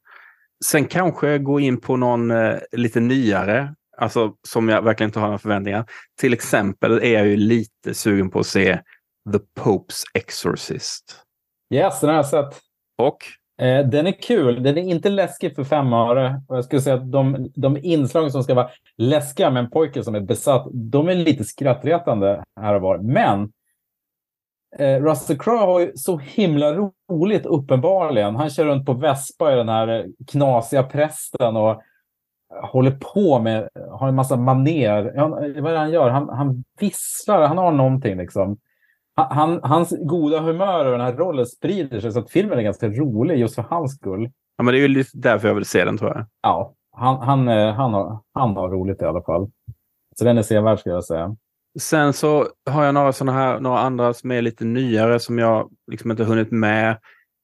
Sen 0.65 0.85
kanske 0.85 1.37
gå 1.37 1.59
in 1.59 1.81
på 1.81 1.97
någon 1.97 2.31
eh, 2.31 2.55
lite 2.71 2.99
nyare, 2.99 3.75
alltså 3.97 4.33
som 4.47 4.69
jag 4.69 4.81
verkligen 4.81 5.09
inte 5.09 5.19
har 5.19 5.27
några 5.27 5.39
förväntningar. 5.39 5.85
Till 6.19 6.33
exempel 6.33 6.91
är 6.91 7.13
jag 7.13 7.27
ju 7.27 7.37
lite 7.37 7.93
sugen 7.93 8.29
på 8.29 8.39
att 8.39 8.47
se 8.47 8.79
The 9.33 9.39
Popes 9.61 10.03
Exorcist. 10.13 11.23
Yes, 11.73 11.99
den 11.99 12.09
har 12.09 12.15
jag 12.15 12.25
sett. 12.25 12.59
Och 12.97 13.17
Eh, 13.59 13.85
den 13.85 14.07
är 14.07 14.21
kul. 14.21 14.63
Den 14.63 14.77
är 14.77 14.81
inte 14.81 15.09
läskig 15.09 15.55
för 15.55 15.63
fem 15.63 15.93
öre. 15.93 16.41
Och 16.47 16.57
jag 16.57 16.65
skulle 16.65 16.81
säga 16.81 16.95
att 16.95 17.11
de, 17.11 17.51
de 17.55 17.77
inslag 17.77 18.31
som 18.31 18.43
ska 18.43 18.53
vara 18.53 18.69
läskiga 18.97 19.49
med 19.51 19.63
en 19.63 19.69
pojke 19.69 20.03
som 20.03 20.15
är 20.15 20.19
besatt, 20.19 20.67
de 20.73 21.09
är 21.09 21.15
lite 21.15 21.43
skrattretande 21.43 22.43
här 22.61 22.75
och 22.75 22.81
var. 22.81 22.97
Men 22.97 23.51
eh, 24.77 25.03
Russell 25.03 25.39
Crowe 25.39 25.65
har 25.65 25.79
ju 25.79 25.91
så 25.95 26.17
himla 26.17 26.89
roligt 27.11 27.45
uppenbarligen. 27.45 28.35
Han 28.35 28.49
kör 28.49 28.65
runt 28.65 28.85
på 28.85 28.93
Vespa 28.93 29.53
i 29.53 29.55
den 29.55 29.69
här 29.69 30.07
knasiga 30.27 30.83
prästen 30.83 31.55
och 31.55 31.81
håller 32.63 32.91
på 32.91 33.39
med, 33.39 33.69
har 33.91 34.07
en 34.07 34.15
massa 34.15 34.35
maner. 34.35 35.13
Han, 35.17 35.31
vad 35.31 35.41
är 35.41 35.71
det 35.71 35.77
han 35.77 35.91
gör? 35.91 36.09
Han, 36.09 36.29
han 36.29 36.63
visslar, 36.79 37.47
han 37.47 37.57
har 37.57 37.71
någonting 37.71 38.17
liksom. 38.17 38.57
Han, 39.23 39.59
hans 39.63 39.93
goda 39.99 40.39
humör 40.39 40.85
och 40.85 40.91
den 40.91 41.01
här 41.01 41.13
rollen 41.13 41.45
sprider 41.45 41.99
sig 41.99 42.11
så 42.11 42.19
att 42.19 42.31
filmen 42.31 42.59
är 42.59 42.63
ganska 42.63 42.87
rolig 42.87 43.39
just 43.39 43.55
för 43.55 43.65
hans 43.69 43.95
skull. 43.95 44.29
Ja, 44.57 44.63
men 44.63 44.73
det 44.73 44.79
är 44.79 44.87
ju 44.87 45.03
därför 45.13 45.47
jag 45.47 45.55
vill 45.55 45.65
se 45.65 45.85
den 45.85 45.97
tror 45.97 46.11
jag. 46.11 46.25
Ja, 46.41 46.73
han, 46.97 47.21
han, 47.21 47.47
eh, 47.47 47.73
han, 47.73 47.93
har, 47.93 48.19
han 48.33 48.55
har 48.55 48.69
roligt 48.69 49.01
i 49.01 49.05
alla 49.05 49.21
fall. 49.21 49.51
Så 50.15 50.25
den 50.25 50.37
är 50.37 50.43
sevärd 50.43 50.79
skulle 50.79 50.95
jag 50.95 51.05
säga. 51.05 51.35
Sen 51.79 52.13
så 52.13 52.47
har 52.69 52.83
jag 52.83 52.93
några 52.93 53.13
sådana 53.13 53.37
här, 53.37 53.59
några 53.59 53.79
andra 53.79 54.13
som 54.13 54.31
är 54.31 54.41
lite 54.41 54.65
nyare 54.65 55.19
som 55.19 55.39
jag 55.39 55.69
liksom 55.91 56.11
inte 56.11 56.23
hunnit 56.23 56.51
med. 56.51 56.97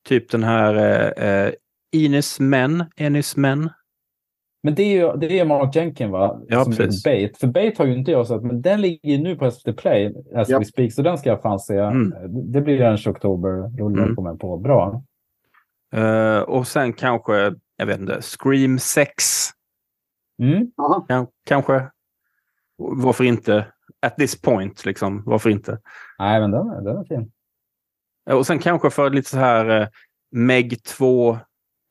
Typ 0.07 0.31
den 0.31 0.43
här 0.43 0.75
eh, 0.75 1.27
eh 1.27 1.53
Ines 1.91 2.39
Men, 2.39 2.83
Enis 2.95 3.37
Men. 3.37 3.69
Men 4.65 4.75
det 4.75 4.83
är 4.83 4.91
ju 4.95 5.17
det 5.17 5.39
är 5.39 5.45
Mark 5.45 5.75
Jenkin 5.75 6.11
va? 6.11 6.41
Ja, 6.47 6.63
som 6.63 6.75
precis. 6.75 7.03
Bait. 7.03 7.37
För 7.37 7.47
Bait 7.47 7.77
har 7.77 7.85
ju 7.85 7.93
inte 7.97 8.11
jag 8.11 8.27
sett, 8.27 8.41
men 8.43 8.61
den 8.61 8.81
ligger 8.81 9.09
ju 9.09 9.17
nu 9.17 9.35
på 9.35 9.51
SVT 9.51 9.77
Play 9.77 10.13
as 10.35 10.49
Ja. 10.49 10.59
we 10.59 10.65
speak, 10.65 10.93
så 10.93 11.01
den 11.01 11.17
ska 11.17 11.29
jag 11.29 11.41
fan 11.41 11.59
se. 11.59 11.77
Mm. 11.77 12.13
Det 12.51 12.61
blir 12.61 12.81
en 12.81 12.97
oktober-rulle 13.07 14.03
Mm. 14.03 14.15
på 14.15 14.21
mig 14.21 14.37
på. 14.37 14.57
Bra. 14.57 15.03
Eh, 15.95 16.39
och 16.39 16.67
sen 16.67 16.93
kanske, 16.93 17.53
jag 17.77 17.85
vet 17.85 17.99
inte, 17.99 18.21
Scream 18.21 18.79
6. 18.79 19.23
Mm. 20.41 20.71
Kan, 21.07 21.27
kanske. 21.45 21.89
Varför 22.77 23.23
inte? 23.23 23.67
At 24.01 24.15
this 24.17 24.41
point, 24.41 24.85
liksom. 24.85 25.23
Varför 25.25 25.49
inte? 25.49 25.79
Nej, 26.19 26.41
men 26.41 26.51
den, 26.51 26.67
är- 26.69 26.81
den 26.81 26.97
är 26.97 27.03
fin. 27.03 27.31
Eh, 28.29 28.35
Och 28.37 28.47
sen 28.47 28.59
kanske 28.59 28.89
för 28.89 29.09
lite 29.09 29.29
så 29.29 29.37
här 29.37 29.81
eh, 29.81 29.87
Meg 30.31 30.83
2 30.83 31.37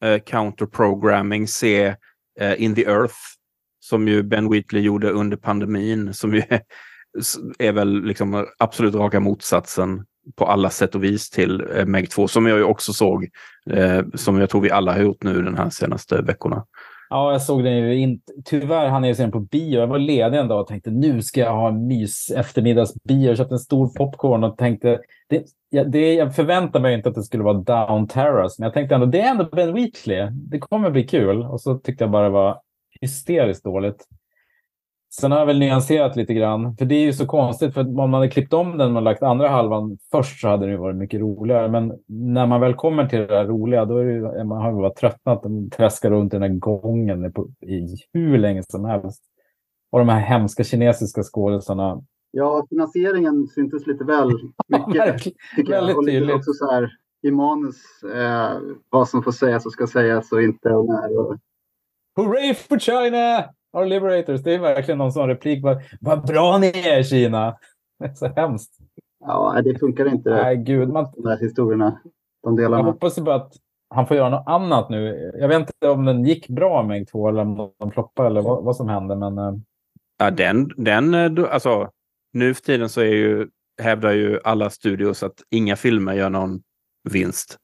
eh, 0.05 0.18
counterprogramming 0.27 1.47
se 1.49 1.95
eh, 2.41 2.62
In 2.62 2.74
the 2.74 2.85
Earth 2.85 3.16
som 3.80 4.09
ju 4.09 4.22
Ben 4.22 4.51
Wheatley 4.51 4.82
gjorde 4.82 5.11
under 5.11 5.37
pandemin 5.37 6.14
som 6.14 6.35
ju 6.35 6.43
är, 6.49 6.61
är 7.59 7.72
väl 7.72 8.05
liksom 8.05 8.47
absolut 8.59 8.95
raka 8.95 9.20
motsatsen 9.20 10.05
på 10.37 10.47
alla 10.47 10.70
sätt 10.70 10.95
och 10.95 11.05
vis 11.05 11.30
till 11.30 11.64
eh, 11.74 11.87
Meg 11.87 12.11
2 12.11 12.28
som 12.28 12.47
jag 12.47 12.59
ju 12.59 12.64
också 12.64 12.93
såg 12.93 13.28
eh, 13.70 14.03
som 14.14 14.39
jag 14.39 14.51
tror 14.51 14.61
vi 14.61 14.70
alla 14.70 14.93
har 14.93 15.01
gjort 15.01 15.22
nu 15.22 15.43
den 15.43 15.57
här 15.57 15.70
senaste 15.70 16.22
veckorna. 16.22 16.64
Ja, 17.11 17.33
jag 17.33 17.43
såg 17.43 17.65
den 17.65 17.77
ju 17.77 17.99
inte. 17.99 18.33
Tyvärr 18.45 18.89
hann 18.89 19.05
jag 19.05 19.17
se 19.17 19.23
den 19.23 19.33
på 19.33 19.41
bio. 19.41 19.81
Jag 19.81 19.87
var 19.87 19.99
ledig 19.99 20.39
en 20.39 20.49
dag 20.49 20.61
och 20.61 20.67
tänkte 20.67 20.91
nu 20.91 21.23
ska 21.23 21.41
jag 21.41 21.55
ha 21.55 21.69
en 21.69 21.87
mys 21.87 22.31
eftermiddagsbio. 22.31 23.29
Jag 23.29 23.37
köpte 23.37 23.55
en 23.55 23.59
stor 23.59 23.89
popcorn 23.89 24.45
och 24.45 24.59
tänkte 24.59 25.01
det, 25.29 25.45
det, 25.85 26.15
jag 26.15 26.35
förväntade 26.35 26.83
mig 26.83 26.95
inte 26.95 27.09
att 27.09 27.15
det 27.15 27.23
skulle 27.23 27.45
vara 27.45 27.55
Down 27.55 28.09
Terrace, 28.09 28.55
men 28.59 28.67
jag 28.67 28.75
tänkte 28.75 28.95
ändå 28.95 29.07
det 29.07 29.21
är 29.21 29.31
ändå 29.31 29.45
Ben 29.45 29.75
Wheatley. 29.75 30.29
Det 30.33 30.59
kommer 30.59 30.91
bli 30.91 31.03
kul. 31.03 31.43
Och 31.43 31.61
så 31.61 31.79
tyckte 31.79 32.05
jag 32.05 32.11
bara 32.11 32.25
det 32.25 32.31
var 32.31 32.61
hysteriskt 33.01 33.65
dåligt. 33.65 34.07
Sen 35.21 35.33
har 35.33 35.39
jag 35.39 35.47
väl 35.47 35.59
nyanserat 35.59 36.17
lite 36.17 36.35
grann, 36.35 36.77
för 36.77 36.85
det 36.85 36.95
är 36.95 37.05
ju 37.05 37.12
så 37.12 37.27
konstigt, 37.27 37.75
för 37.75 37.81
om 37.81 37.95
man 37.95 38.15
hade 38.15 38.29
klippt 38.29 38.53
om 38.53 38.79
den 38.79 38.97
och 38.97 39.03
lagt 39.03 39.23
andra 39.23 39.49
halvan 39.49 39.99
först 40.11 40.41
så 40.41 40.49
hade 40.49 40.67
det 40.67 40.77
varit 40.77 40.97
mycket 40.97 41.21
roligare. 41.21 41.69
Men 41.69 41.93
när 42.09 42.47
man 42.47 42.61
väl 42.61 42.75
kommer 42.75 43.07
till 43.07 43.19
det 43.19 43.27
där 43.27 43.45
roliga, 43.45 43.85
då 43.85 43.99
är 43.99 44.05
ju, 44.05 44.45
man 44.45 44.62
har 44.62 44.71
ju 44.71 44.77
bara 44.77 44.95
tröttnat. 44.95 45.43
De 45.43 45.71
träskar 45.71 46.11
runt 46.11 46.35
i 46.35 46.37
den 46.37 46.43
här 46.51 46.59
gången 46.59 47.33
i 47.67 47.97
hur 48.12 48.39
länge 48.39 48.62
som 48.62 48.85
helst. 48.85 49.23
Och 49.93 49.99
de 49.99 50.09
här 50.09 50.21
hemska 50.21 50.65
kinesiska 50.65 51.23
skådisarna. 51.23 52.03
Ja, 52.31 52.67
finansieringen 52.71 53.47
syntes 53.47 53.87
lite 53.87 54.05
väl 54.05 54.29
mycket. 54.69 55.27
Väldigt 55.69 55.97
Och 55.97 56.07
tydligt. 56.07 56.35
också 56.35 56.53
så 56.53 56.71
här 56.71 56.91
i 57.23 57.31
manus 57.31 57.77
eh, 58.15 58.59
vad 58.91 59.09
som 59.09 59.23
får 59.23 59.33
sägas 59.33 59.67
och 59.67 59.73
ska 59.73 59.87
sägas 59.87 60.33
och 60.33 60.43
inte 60.43 60.69
och 60.69 60.87
när. 60.87 61.19
Och, 61.19 61.37
Hurray 62.17 62.55
for 62.55 62.79
China! 62.79 63.45
Our 63.75 63.87
liberators. 63.87 64.43
Det 64.43 64.55
är 64.55 64.59
verkligen 64.59 64.99
någon 64.99 65.12
sån 65.12 65.29
replik. 65.29 65.62
Vad, 65.62 65.83
vad 66.01 66.27
bra 66.27 66.59
ni 66.59 66.66
är 66.66 67.03
Kina! 67.03 67.57
Det 67.99 68.05
är 68.05 68.14
så 68.14 68.27
hemskt. 68.27 68.79
ja, 69.20 69.61
det 69.64 69.79
funkar 69.79 70.07
inte 70.09 70.31
Nej, 70.31 70.57
gud. 70.57 70.89
Man, 70.89 71.07
de 71.16 71.29
här 71.29 71.39
historierna. 71.39 72.01
De 72.43 72.55
jag 72.55 72.64
delarna. 72.64 72.85
hoppas 72.85 73.18
ju 73.18 73.22
bara 73.22 73.35
att 73.37 73.53
han 73.95 74.07
får 74.07 74.16
göra 74.16 74.29
något 74.29 74.47
annat 74.47 74.91
nu. 74.91 75.33
Jag 75.39 75.49
vet 75.49 75.59
inte 75.59 75.89
om 75.89 76.05
den 76.05 76.25
gick 76.25 76.49
bra 76.49 76.83
med 76.83 77.09
2 77.09 77.29
eller 77.29 77.41
om 77.43 77.70
de 77.79 77.91
floppade 77.91 78.29
eller 78.29 78.43
vad, 78.43 78.64
vad 78.64 78.77
som 78.77 78.89
hände. 78.89 79.16
Men 79.16 79.39
eh, 79.39 79.55
Ja, 80.18 80.31
den, 80.31 80.70
den, 80.77 81.14
eh, 81.14 81.45
alltså 81.55 81.91
nu 82.33 82.55
för 82.55 82.62
tiden 82.62 82.89
så 82.89 83.01
är 83.01 83.05
ju, 83.14 83.49
hävdar 83.83 84.12
ju 84.12 84.41
alla 84.45 84.70
studios 84.70 85.22
att 85.22 85.35
inga 85.51 85.77
filmer 85.77 86.12
gör 86.14 86.31
någon 86.31 86.62
vinst. 87.11 87.59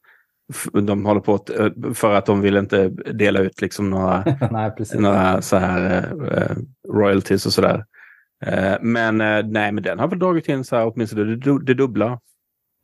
De 0.72 1.04
håller 1.06 1.20
på 1.20 1.34
att, 1.34 1.50
eh, 1.50 1.68
för 1.94 2.14
att 2.14 2.26
de 2.26 2.40
vill 2.40 2.56
inte 2.56 2.88
dela 2.88 3.40
ut 3.40 3.60
liksom 3.60 3.90
några 3.90 4.24
nej, 4.50 4.72
några 4.98 5.42
så 5.42 5.56
här 5.56 6.08
eh, 6.32 6.56
royalties 6.94 7.46
och 7.46 7.52
sådär. 7.52 7.84
Eh, 8.46 8.74
men 8.80 9.20
eh, 9.20 9.46
nej, 9.46 9.72
men 9.72 9.82
den 9.82 9.98
har 9.98 10.08
väl 10.08 10.18
dragit 10.18 10.48
in 10.48 10.64
så 10.64 10.76
här 10.76 10.92
åtminstone 10.94 11.24
det, 11.24 11.36
du- 11.36 11.58
det 11.58 11.74
dubbla. 11.74 12.20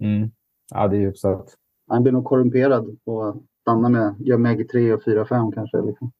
Mm. 0.03 0.31
Ja, 0.75 0.89
det 0.89 0.97
är 0.97 1.01
ju 1.01 1.15
så 1.15 1.33
att 1.33 1.49
Han 1.89 2.03
blir 2.03 2.13
nog 2.13 2.25
korrumperad 2.25 2.97
och 3.07 3.43
stannar 3.63 3.89
med 3.91 4.15
gör 4.19 4.39
Meg 4.39 4.69
3 4.71 4.93
och 4.93 5.05
4 5.05 5.27
5 5.27 5.53
kanske. 5.53 5.77
Liksom. 5.83 6.13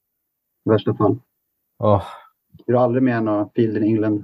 I 0.65 0.69
värsta 0.69 0.93
fall. 0.95 1.19
åh, 1.83 2.03
Gör 2.67 2.75
aldrig 2.83 3.03
mer 3.03 3.21
några 3.21 3.49
Field 3.55 3.77
in 3.77 3.83
England. 3.83 4.23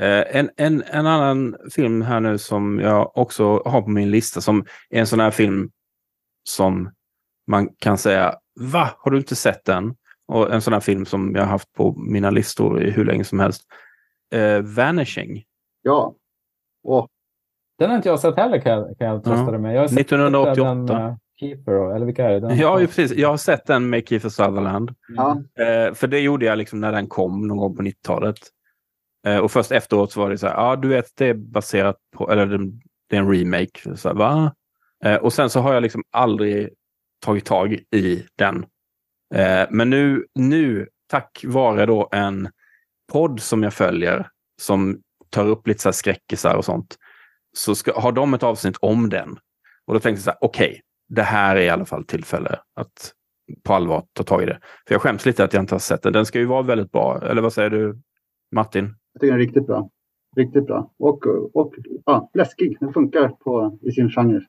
Eh, 0.00 0.36
en, 0.36 0.50
en, 0.56 0.82
en 0.86 1.06
annan 1.06 1.56
film 1.74 2.02
här 2.02 2.20
nu 2.20 2.38
som 2.38 2.80
jag 2.80 3.18
också 3.18 3.62
har 3.64 3.82
på 3.82 3.90
min 3.90 4.10
lista 4.10 4.40
som 4.40 4.64
är 4.90 5.00
en 5.00 5.06
sån 5.06 5.20
här 5.20 5.30
film 5.30 5.70
som 6.44 6.90
man 7.46 7.68
kan 7.78 7.98
säga 7.98 8.34
Va? 8.60 8.90
Har 8.98 9.10
du 9.10 9.18
inte 9.18 9.36
sett 9.36 9.64
den? 9.64 9.94
Och 10.28 10.52
en 10.52 10.60
sån 10.62 10.72
här 10.72 10.80
film 10.80 11.06
som 11.06 11.34
jag 11.34 11.42
har 11.42 11.48
haft 11.48 11.72
på 11.72 11.94
mina 11.96 12.30
listor 12.30 12.82
i 12.82 12.90
hur 12.90 13.04
länge 13.04 13.24
som 13.24 13.40
helst. 13.40 13.62
Eh, 14.34 14.60
Vanishing. 14.62 15.44
Ja. 15.82 16.14
Åh, 16.84 17.06
Den 17.78 17.90
har 17.90 17.96
inte 17.96 18.08
jag 18.08 18.20
sett 18.20 18.36
heller 18.36 18.58
kan 18.60 18.72
jag, 18.72 18.98
kan 18.98 19.06
jag 19.06 19.24
trösta 19.24 19.44
Ja. 19.44 19.50
dig 19.50 19.60
med. 19.60 19.74
Jag 19.76 19.80
har 19.80 19.88
sett 19.88 19.98
1988. 19.98 20.64
Den, 20.74 20.84
med 20.84 21.18
Keeper, 21.40 21.94
eller 21.96 22.06
vilka 22.06 22.24
är 22.24 22.32
det? 22.32 22.40
Den, 22.40 22.56
Ja, 22.58 22.80
ju 22.80 22.86
precis. 22.86 23.12
Jag 23.12 23.28
har 23.28 23.36
sett 23.36 23.66
den 23.66 23.90
med 23.90 24.08
Kiefer 24.08 24.28
Sutherland. 24.28 24.94
ja. 25.16 25.42
Eh, 25.64 25.94
för 25.94 26.06
det 26.06 26.20
gjorde 26.20 26.46
jag 26.46 26.58
liksom 26.58 26.80
när 26.80 26.92
den 26.92 27.06
kom 27.06 27.46
någon 27.48 27.56
gång 27.58 27.76
på 27.76 27.82
90-talet. 27.82 28.36
Eh, 29.26 29.38
och 29.38 29.50
först 29.50 29.72
efteråt 29.72 30.12
så 30.12 30.20
var 30.20 30.30
det 30.30 30.38
så 30.38 30.46
här, 30.46 30.54
ja 30.54 30.76
du 30.76 30.88
vet 30.88 31.06
det 31.16 31.26
är 31.26 31.34
baserat 31.34 31.96
på, 32.16 32.30
eller 32.30 32.46
det, 32.46 32.58
det 33.08 33.16
är 33.16 33.20
en 33.20 33.32
remake. 33.34 33.96
Så 33.96 34.08
här, 34.08 34.16
va? 34.16 34.54
Eh, 35.04 35.16
och 35.16 35.32
sen 35.32 35.50
så 35.50 35.60
har 35.60 35.74
jag 35.74 35.82
liksom 35.82 36.02
aldrig 36.10 36.70
tagit 37.24 37.44
tag 37.44 37.72
i 37.90 38.26
den. 38.36 38.66
Eh, 39.34 39.66
men 39.70 39.90
nu, 39.90 40.26
nu, 40.34 40.88
tack 41.06 41.44
vare 41.46 41.86
då 41.86 42.08
en 42.12 42.48
podd 43.12 43.40
som 43.40 43.62
jag 43.62 43.74
följer 43.74 44.28
som 44.60 45.00
tar 45.30 45.46
upp 45.46 45.66
lite 45.66 45.80
så 45.80 45.88
här 45.88 45.92
skräckisar 45.92 46.56
och 46.56 46.64
sånt. 46.64 46.96
Så 47.56 47.74
ska, 47.74 48.00
har 48.00 48.12
de 48.12 48.34
ett 48.34 48.42
avsnitt 48.42 48.76
om 48.80 49.08
den. 49.08 49.38
Och 49.86 49.94
då 49.94 50.00
tänkte 50.00 50.18
jag 50.18 50.24
så 50.24 50.30
här, 50.30 50.38
okej, 50.40 50.80
det 51.08 51.22
här 51.22 51.56
är 51.56 51.60
i 51.60 51.68
alla 51.68 51.84
fall 51.84 52.04
tillfälle 52.04 52.58
att 52.74 53.12
på 53.62 53.74
allvar 53.74 54.04
ta 54.12 54.22
tag 54.22 54.42
i 54.42 54.46
det. 54.46 54.58
För 54.86 54.94
jag 54.94 55.02
skäms 55.02 55.26
lite 55.26 55.44
att 55.44 55.52
jag 55.52 55.62
inte 55.62 55.74
har 55.74 55.80
sett 55.80 56.02
den. 56.02 56.12
Den 56.12 56.26
ska 56.26 56.38
ju 56.38 56.44
vara 56.44 56.62
väldigt 56.62 56.92
bra. 56.92 57.20
Eller 57.22 57.42
vad 57.42 57.52
säger 57.52 57.70
du 57.70 58.00
Martin? 58.54 58.94
Jag 59.12 59.20
tycker 59.20 59.32
den 59.32 59.40
är 59.40 59.46
riktigt 59.46 59.66
bra. 59.66 59.90
Riktigt 60.36 60.66
bra. 60.66 60.92
Och, 60.98 61.26
och 61.54 61.74
ja, 62.06 62.30
läskig. 62.34 62.76
Den 62.80 62.92
funkar 62.92 63.28
på, 63.28 63.78
i 63.82 63.92
sin 63.92 64.10
genre. 64.10 64.40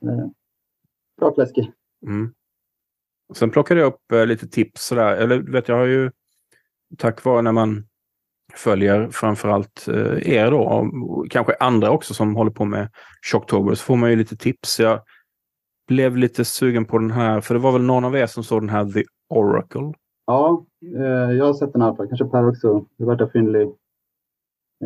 Eh, 1.13 1.19
Klart 1.19 1.37
läskig. 1.37 1.71
Mm. 2.05 2.33
Sen 3.33 3.49
plockade 3.49 3.79
jag 3.79 3.87
upp 3.87 4.11
eh, 4.11 4.25
lite 4.25 4.47
tips 4.47 4.85
sådär. 4.85 5.15
Eller 5.15 5.39
vet, 5.39 5.67
jag 5.67 5.75
har 5.75 5.85
ju 5.85 6.11
tack 6.97 7.23
vare 7.23 7.41
när 7.41 7.51
man 7.51 7.87
följer 8.53 9.07
framförallt 9.07 9.87
eh, 9.87 10.29
er 10.33 10.51
då 10.51 10.59
och 10.59 11.31
kanske 11.31 11.55
andra 11.59 11.91
också 11.91 12.13
som 12.13 12.35
håller 12.35 12.51
på 12.51 12.65
med 12.65 12.89
Shocktober 13.31 13.75
så 13.75 13.83
får 13.83 13.95
man 13.95 14.09
ju 14.09 14.15
lite 14.15 14.37
tips. 14.37 14.79
Jag 14.79 15.01
blev 15.87 16.17
lite 16.17 16.45
sugen 16.45 16.85
på 16.85 16.97
den 16.97 17.11
här, 17.11 17.41
för 17.41 17.53
det 17.53 17.59
var 17.59 17.71
väl 17.71 17.83
någon 17.83 18.05
av 18.05 18.15
er 18.15 18.27
som 18.27 18.43
såg 18.43 18.61
den 18.61 18.69
här 18.69 18.91
The 18.91 19.03
Oracle. 19.29 19.93
Ja, 20.25 20.65
eh, 20.97 21.31
jag 21.31 21.45
har 21.45 21.53
sett 21.53 21.73
den 21.73 21.95
fall. 21.95 22.07
Kanske 22.07 22.25
Per 22.25 22.49
också. 22.49 22.85
Roberta 22.99 23.29
Findlay. 23.29 23.63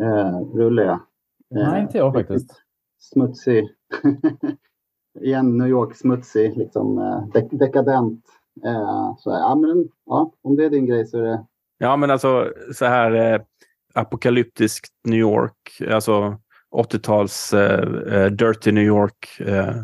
Eh, 0.00 0.38
rulle 0.54 0.82
ja. 0.82 0.92
Eh, 1.56 1.70
Nej, 1.70 1.82
inte 1.82 1.98
jag 1.98 2.14
faktiskt. 2.14 2.62
Smutsig. 2.98 3.68
Igen 5.22 5.58
New 5.58 5.68
York 5.68 5.96
smutsig. 5.96 6.56
Liksom, 6.56 6.98
eh, 6.98 7.40
dek- 7.40 7.58
dekadent. 7.58 8.24
Eh, 8.66 9.14
så, 9.18 9.30
ja, 9.30 9.54
men, 9.54 9.88
ja, 10.06 10.32
om 10.42 10.56
det 10.56 10.64
är 10.64 10.70
din 10.70 10.86
grej 10.86 11.06
så 11.06 11.18
är 11.18 11.22
det 11.22 11.44
Ja, 11.78 11.96
men 11.96 12.10
alltså 12.10 12.52
så 12.74 12.84
här 12.84 13.34
eh, 13.34 13.40
apokalyptiskt 13.94 14.92
New 15.08 15.18
York, 15.20 15.82
alltså 15.90 16.36
80-tals 16.76 17.52
eh, 17.52 18.14
eh, 18.14 18.26
dirty 18.30 18.72
New 18.72 18.84
York. 18.84 19.40
Eh, 19.40 19.74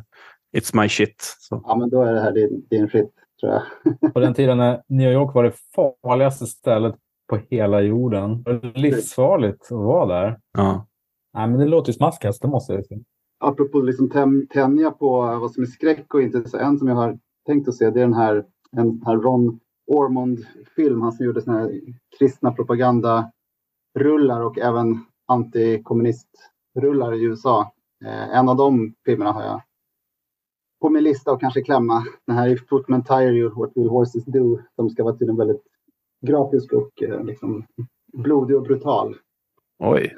it's 0.57 0.81
my 0.83 0.89
shit. 0.89 1.37
Så. 1.39 1.63
Ja, 1.67 1.77
men 1.77 1.91
då 1.91 2.03
är 2.03 2.13
det 2.13 2.21
här 2.21 2.33
din, 2.33 2.67
din 2.71 2.89
shit, 2.89 3.11
tror 3.41 3.53
jag. 3.53 4.13
På 4.15 4.21
den 4.21 4.35
tiden 4.35 4.59
när 4.59 4.83
New 4.89 5.13
York 5.13 5.35
var 5.35 5.45
det 5.45 5.53
farligaste 5.75 6.47
stället 6.47 6.95
på 7.31 7.39
hela 7.51 7.81
jorden. 7.81 8.43
Det 8.43 8.53
var 8.53 8.79
livsfarligt 8.79 9.63
att 9.65 9.71
vara 9.71 10.07
där. 10.23 10.39
Ja. 10.59 10.87
Nej, 11.35 11.49
men 11.49 11.59
det 11.61 11.67
låter 11.67 11.93
ju 11.93 11.97
smaskigt, 11.97 12.43
det 12.43 12.49
måste 12.49 12.73
jag 12.73 12.87
säga. 12.87 13.01
Apropå 13.45 13.81
liksom 13.81 14.11
tänja 14.51 14.91
på 14.91 15.21
vad 15.21 15.53
som 15.53 15.63
är 15.63 15.67
skräck 15.67 16.15
och 16.15 16.23
inte. 16.23 16.49
Så 16.49 16.59
en 16.59 16.79
som 16.79 16.89
jag 16.89 16.95
har 16.95 17.19
tänkt 17.47 17.69
att 17.69 17.75
se 17.75 17.91
det 17.91 18.01
är 18.01 18.05
den 18.05 18.15
här, 18.15 18.45
en 18.77 19.03
här 19.07 19.17
Ron 19.17 19.61
Ormond-film. 19.87 21.01
Han 21.01 21.13
som 21.13 21.27
gjorde 21.27 21.43
såna 21.43 21.59
här 21.59 21.81
kristna 22.19 22.53
propagandarullar 22.53 24.41
och 24.41 24.59
även 24.59 24.99
antikommunistrullar 25.27 27.15
i 27.15 27.23
USA. 27.25 27.73
Eh, 28.05 28.39
en 28.39 28.49
av 28.49 28.57
de 28.57 28.95
filmerna 29.05 29.33
har 29.33 29.43
jag 29.43 29.63
på 30.81 30.91
min 30.91 31.05
lista 31.05 31.33
och 31.33 31.41
kanske 31.41 31.63
klämma. 31.63 32.05
Den 32.27 32.37
här 32.37 32.49
If 32.49 32.69
Footman 32.69 33.05
Tire 33.05 33.33
You, 33.33 33.51
What 33.55 33.73
Will 33.75 33.89
Horses 33.89 34.25
Do? 34.25 34.59
Som 34.77 34.91
ska 34.91 35.05
vara 35.05 35.15
tydligen 35.15 35.37
väldigt 35.37 35.63
grafisk 36.27 36.73
och 36.73 37.03
eh, 37.03 37.25
liksom 37.25 37.65
blodig 38.13 38.57
och 38.57 38.63
brutal. 38.63 39.17
Oj. 39.79 40.17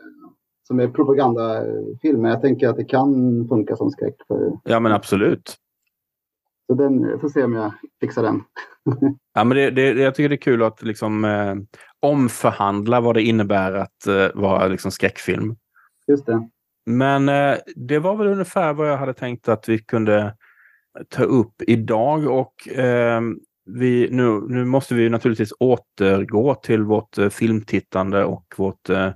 Som 0.67 0.81
är 0.81 0.89
propagandafilm. 0.89 2.23
Men 2.23 2.31
jag 2.31 2.41
tänker 2.41 2.69
att 2.69 2.77
det 2.77 2.85
kan 2.85 3.47
funka 3.49 3.77
som 3.77 3.91
skräck. 3.91 4.14
För, 4.29 4.53
Ja, 4.64 4.81
men 4.81 4.93
absolut. 4.93 5.57
så 6.67 6.75
den, 6.75 7.03
jag 7.03 7.21
får 7.21 7.29
se 7.29 7.45
om 7.45 7.55
jag 7.55 7.73
fixar 8.01 8.23
den. 8.23 8.43
Ja, 9.35 9.45
men 9.45 9.57
det, 9.57 9.71
det, 9.71 9.83
jag 9.83 10.14
tycker 10.14 10.29
det 10.29 10.35
är 10.35 10.37
kul 10.37 10.62
att 10.62 10.83
liksom, 10.83 11.25
eh, 11.25 11.55
omförhandla 12.01 13.01
vad 13.01 13.14
det 13.14 13.23
innebär 13.23 13.73
att 13.73 14.07
eh, 14.07 14.29
vara 14.35 14.67
liksom, 14.67 14.91
skräckfilm. 14.91 15.57
Just 16.07 16.27
det. 16.27 16.49
Men 16.87 17.29
eh, 17.29 17.55
det 17.77 17.99
var 17.99 18.17
väl 18.17 18.27
ungefär 18.27 18.73
vad 18.73 18.91
jag 18.91 18.97
hade 18.97 19.14
tänkt 19.14 19.49
att 19.49 19.69
vi 19.69 19.79
kunde 19.79 20.35
ta 21.09 21.23
upp 21.23 21.62
idag. 21.67 22.27
Och 22.27 22.69
eh, 22.69 23.21
vi, 23.67 24.09
nu, 24.11 24.41
nu 24.49 24.64
måste 24.64 24.95
vi 24.95 25.09
naturligtvis 25.09 25.53
återgå 25.59 26.55
till 26.55 26.83
vårt 26.83 27.19
eh, 27.19 27.29
filmtittande 27.29 28.25
och 28.25 28.55
vårt, 28.57 28.91
eh, 28.91 29.11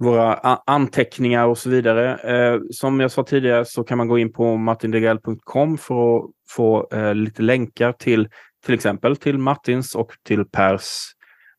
våra 0.00 0.34
anteckningar 0.66 1.46
och 1.46 1.58
så 1.58 1.70
vidare. 1.70 2.16
Eh, 2.16 2.60
som 2.70 3.00
jag 3.00 3.10
sa 3.10 3.22
tidigare 3.22 3.64
så 3.64 3.84
kan 3.84 3.98
man 3.98 4.08
gå 4.08 4.18
in 4.18 4.32
på 4.32 4.56
martindegrell.com 4.56 5.78
för 5.78 6.16
att 6.16 6.24
få 6.48 6.88
eh, 6.92 7.14
lite 7.14 7.42
länkar 7.42 7.92
till 7.92 8.28
till 8.64 8.74
exempel 8.74 9.16
till 9.16 9.38
Martins 9.38 9.94
och 9.94 10.12
till 10.22 10.44
Pers 10.44 10.98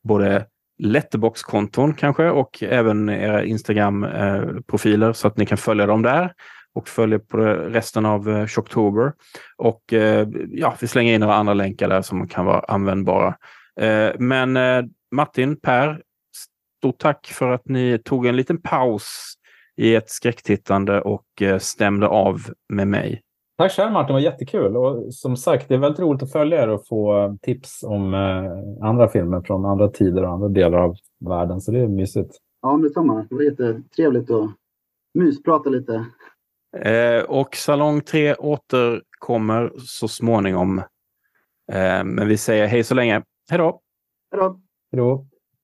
både 0.02 0.46
Letterbox-konton 0.78 1.94
kanske 1.94 2.30
och 2.30 2.62
även 2.62 3.08
era 3.08 3.44
Instagram-profiler 3.44 5.06
eh, 5.06 5.12
så 5.12 5.28
att 5.28 5.36
ni 5.36 5.46
kan 5.46 5.58
följa 5.58 5.86
dem 5.86 6.02
där 6.02 6.32
och 6.74 6.88
följa 6.88 7.18
på 7.18 7.36
resten 7.46 8.06
av 8.06 8.30
eh, 8.30 8.46
Shocktober. 8.46 9.12
Och 9.56 9.92
eh, 9.92 10.28
ja, 10.50 10.74
vi 10.80 10.88
slänger 10.88 11.14
in 11.14 11.20
några 11.20 11.34
andra 11.34 11.54
länkar 11.54 11.88
där 11.88 12.02
som 12.02 12.28
kan 12.28 12.44
vara 12.44 12.60
användbara. 12.60 13.34
Men 14.18 14.58
Martin, 15.12 15.56
Per, 15.56 16.00
stort 16.82 16.98
tack 16.98 17.26
för 17.26 17.50
att 17.50 17.68
ni 17.68 17.98
tog 17.98 18.26
en 18.26 18.36
liten 18.36 18.62
paus 18.62 19.34
i 19.76 19.94
ett 19.94 20.10
skräcktittande 20.10 21.00
och 21.00 21.42
eh, 21.42 21.58
stämde 21.58 22.08
av 22.08 22.40
med 22.68 22.88
mig. 22.88 23.20
Tack 23.58 23.72
själv 23.72 23.92
Martin, 23.92 24.06
det 24.06 24.12
var 24.12 24.20
jättekul. 24.20 24.76
Och 24.76 25.14
som 25.14 25.36
sagt, 25.36 25.68
det 25.68 25.74
är 25.74 25.78
väldigt 25.78 26.00
roligt 26.00 26.22
att 26.22 26.32
följa 26.32 26.62
er 26.62 26.68
och 26.68 26.86
få 26.86 27.36
tips 27.42 27.82
om 27.82 28.14
eh, 28.14 28.88
andra 28.88 29.08
filmer 29.08 29.40
från 29.40 29.64
andra 29.64 29.88
tider 29.88 30.22
och 30.24 30.32
andra 30.32 30.48
delar 30.48 30.78
av 30.78 30.96
världen. 31.20 31.60
Så 31.60 31.72
det 31.72 31.80
är 31.80 31.88
mysigt. 31.88 32.36
Ja, 32.62 32.72
men 32.72 32.82
detsamma. 32.82 33.26
Det 33.30 33.34
var 33.34 33.42
jättetrevligt 33.42 34.30
att 34.30 34.50
mysprata 35.14 35.70
lite. 35.70 36.06
Eh, 36.76 37.22
och 37.22 37.56
Salong 37.56 38.00
3 38.00 38.34
återkommer 38.34 39.72
så 39.78 40.08
småningom. 40.08 40.78
Eh, 41.72 42.04
men 42.04 42.28
vi 42.28 42.36
säger 42.36 42.66
hej 42.66 42.84
så 42.84 42.94
länge. 42.94 43.22
Hej 43.50 43.58
då! 43.58 43.80
Hej 44.30 44.40
då! 44.40 44.60
Hej 44.92 44.98
då! 44.98 45.26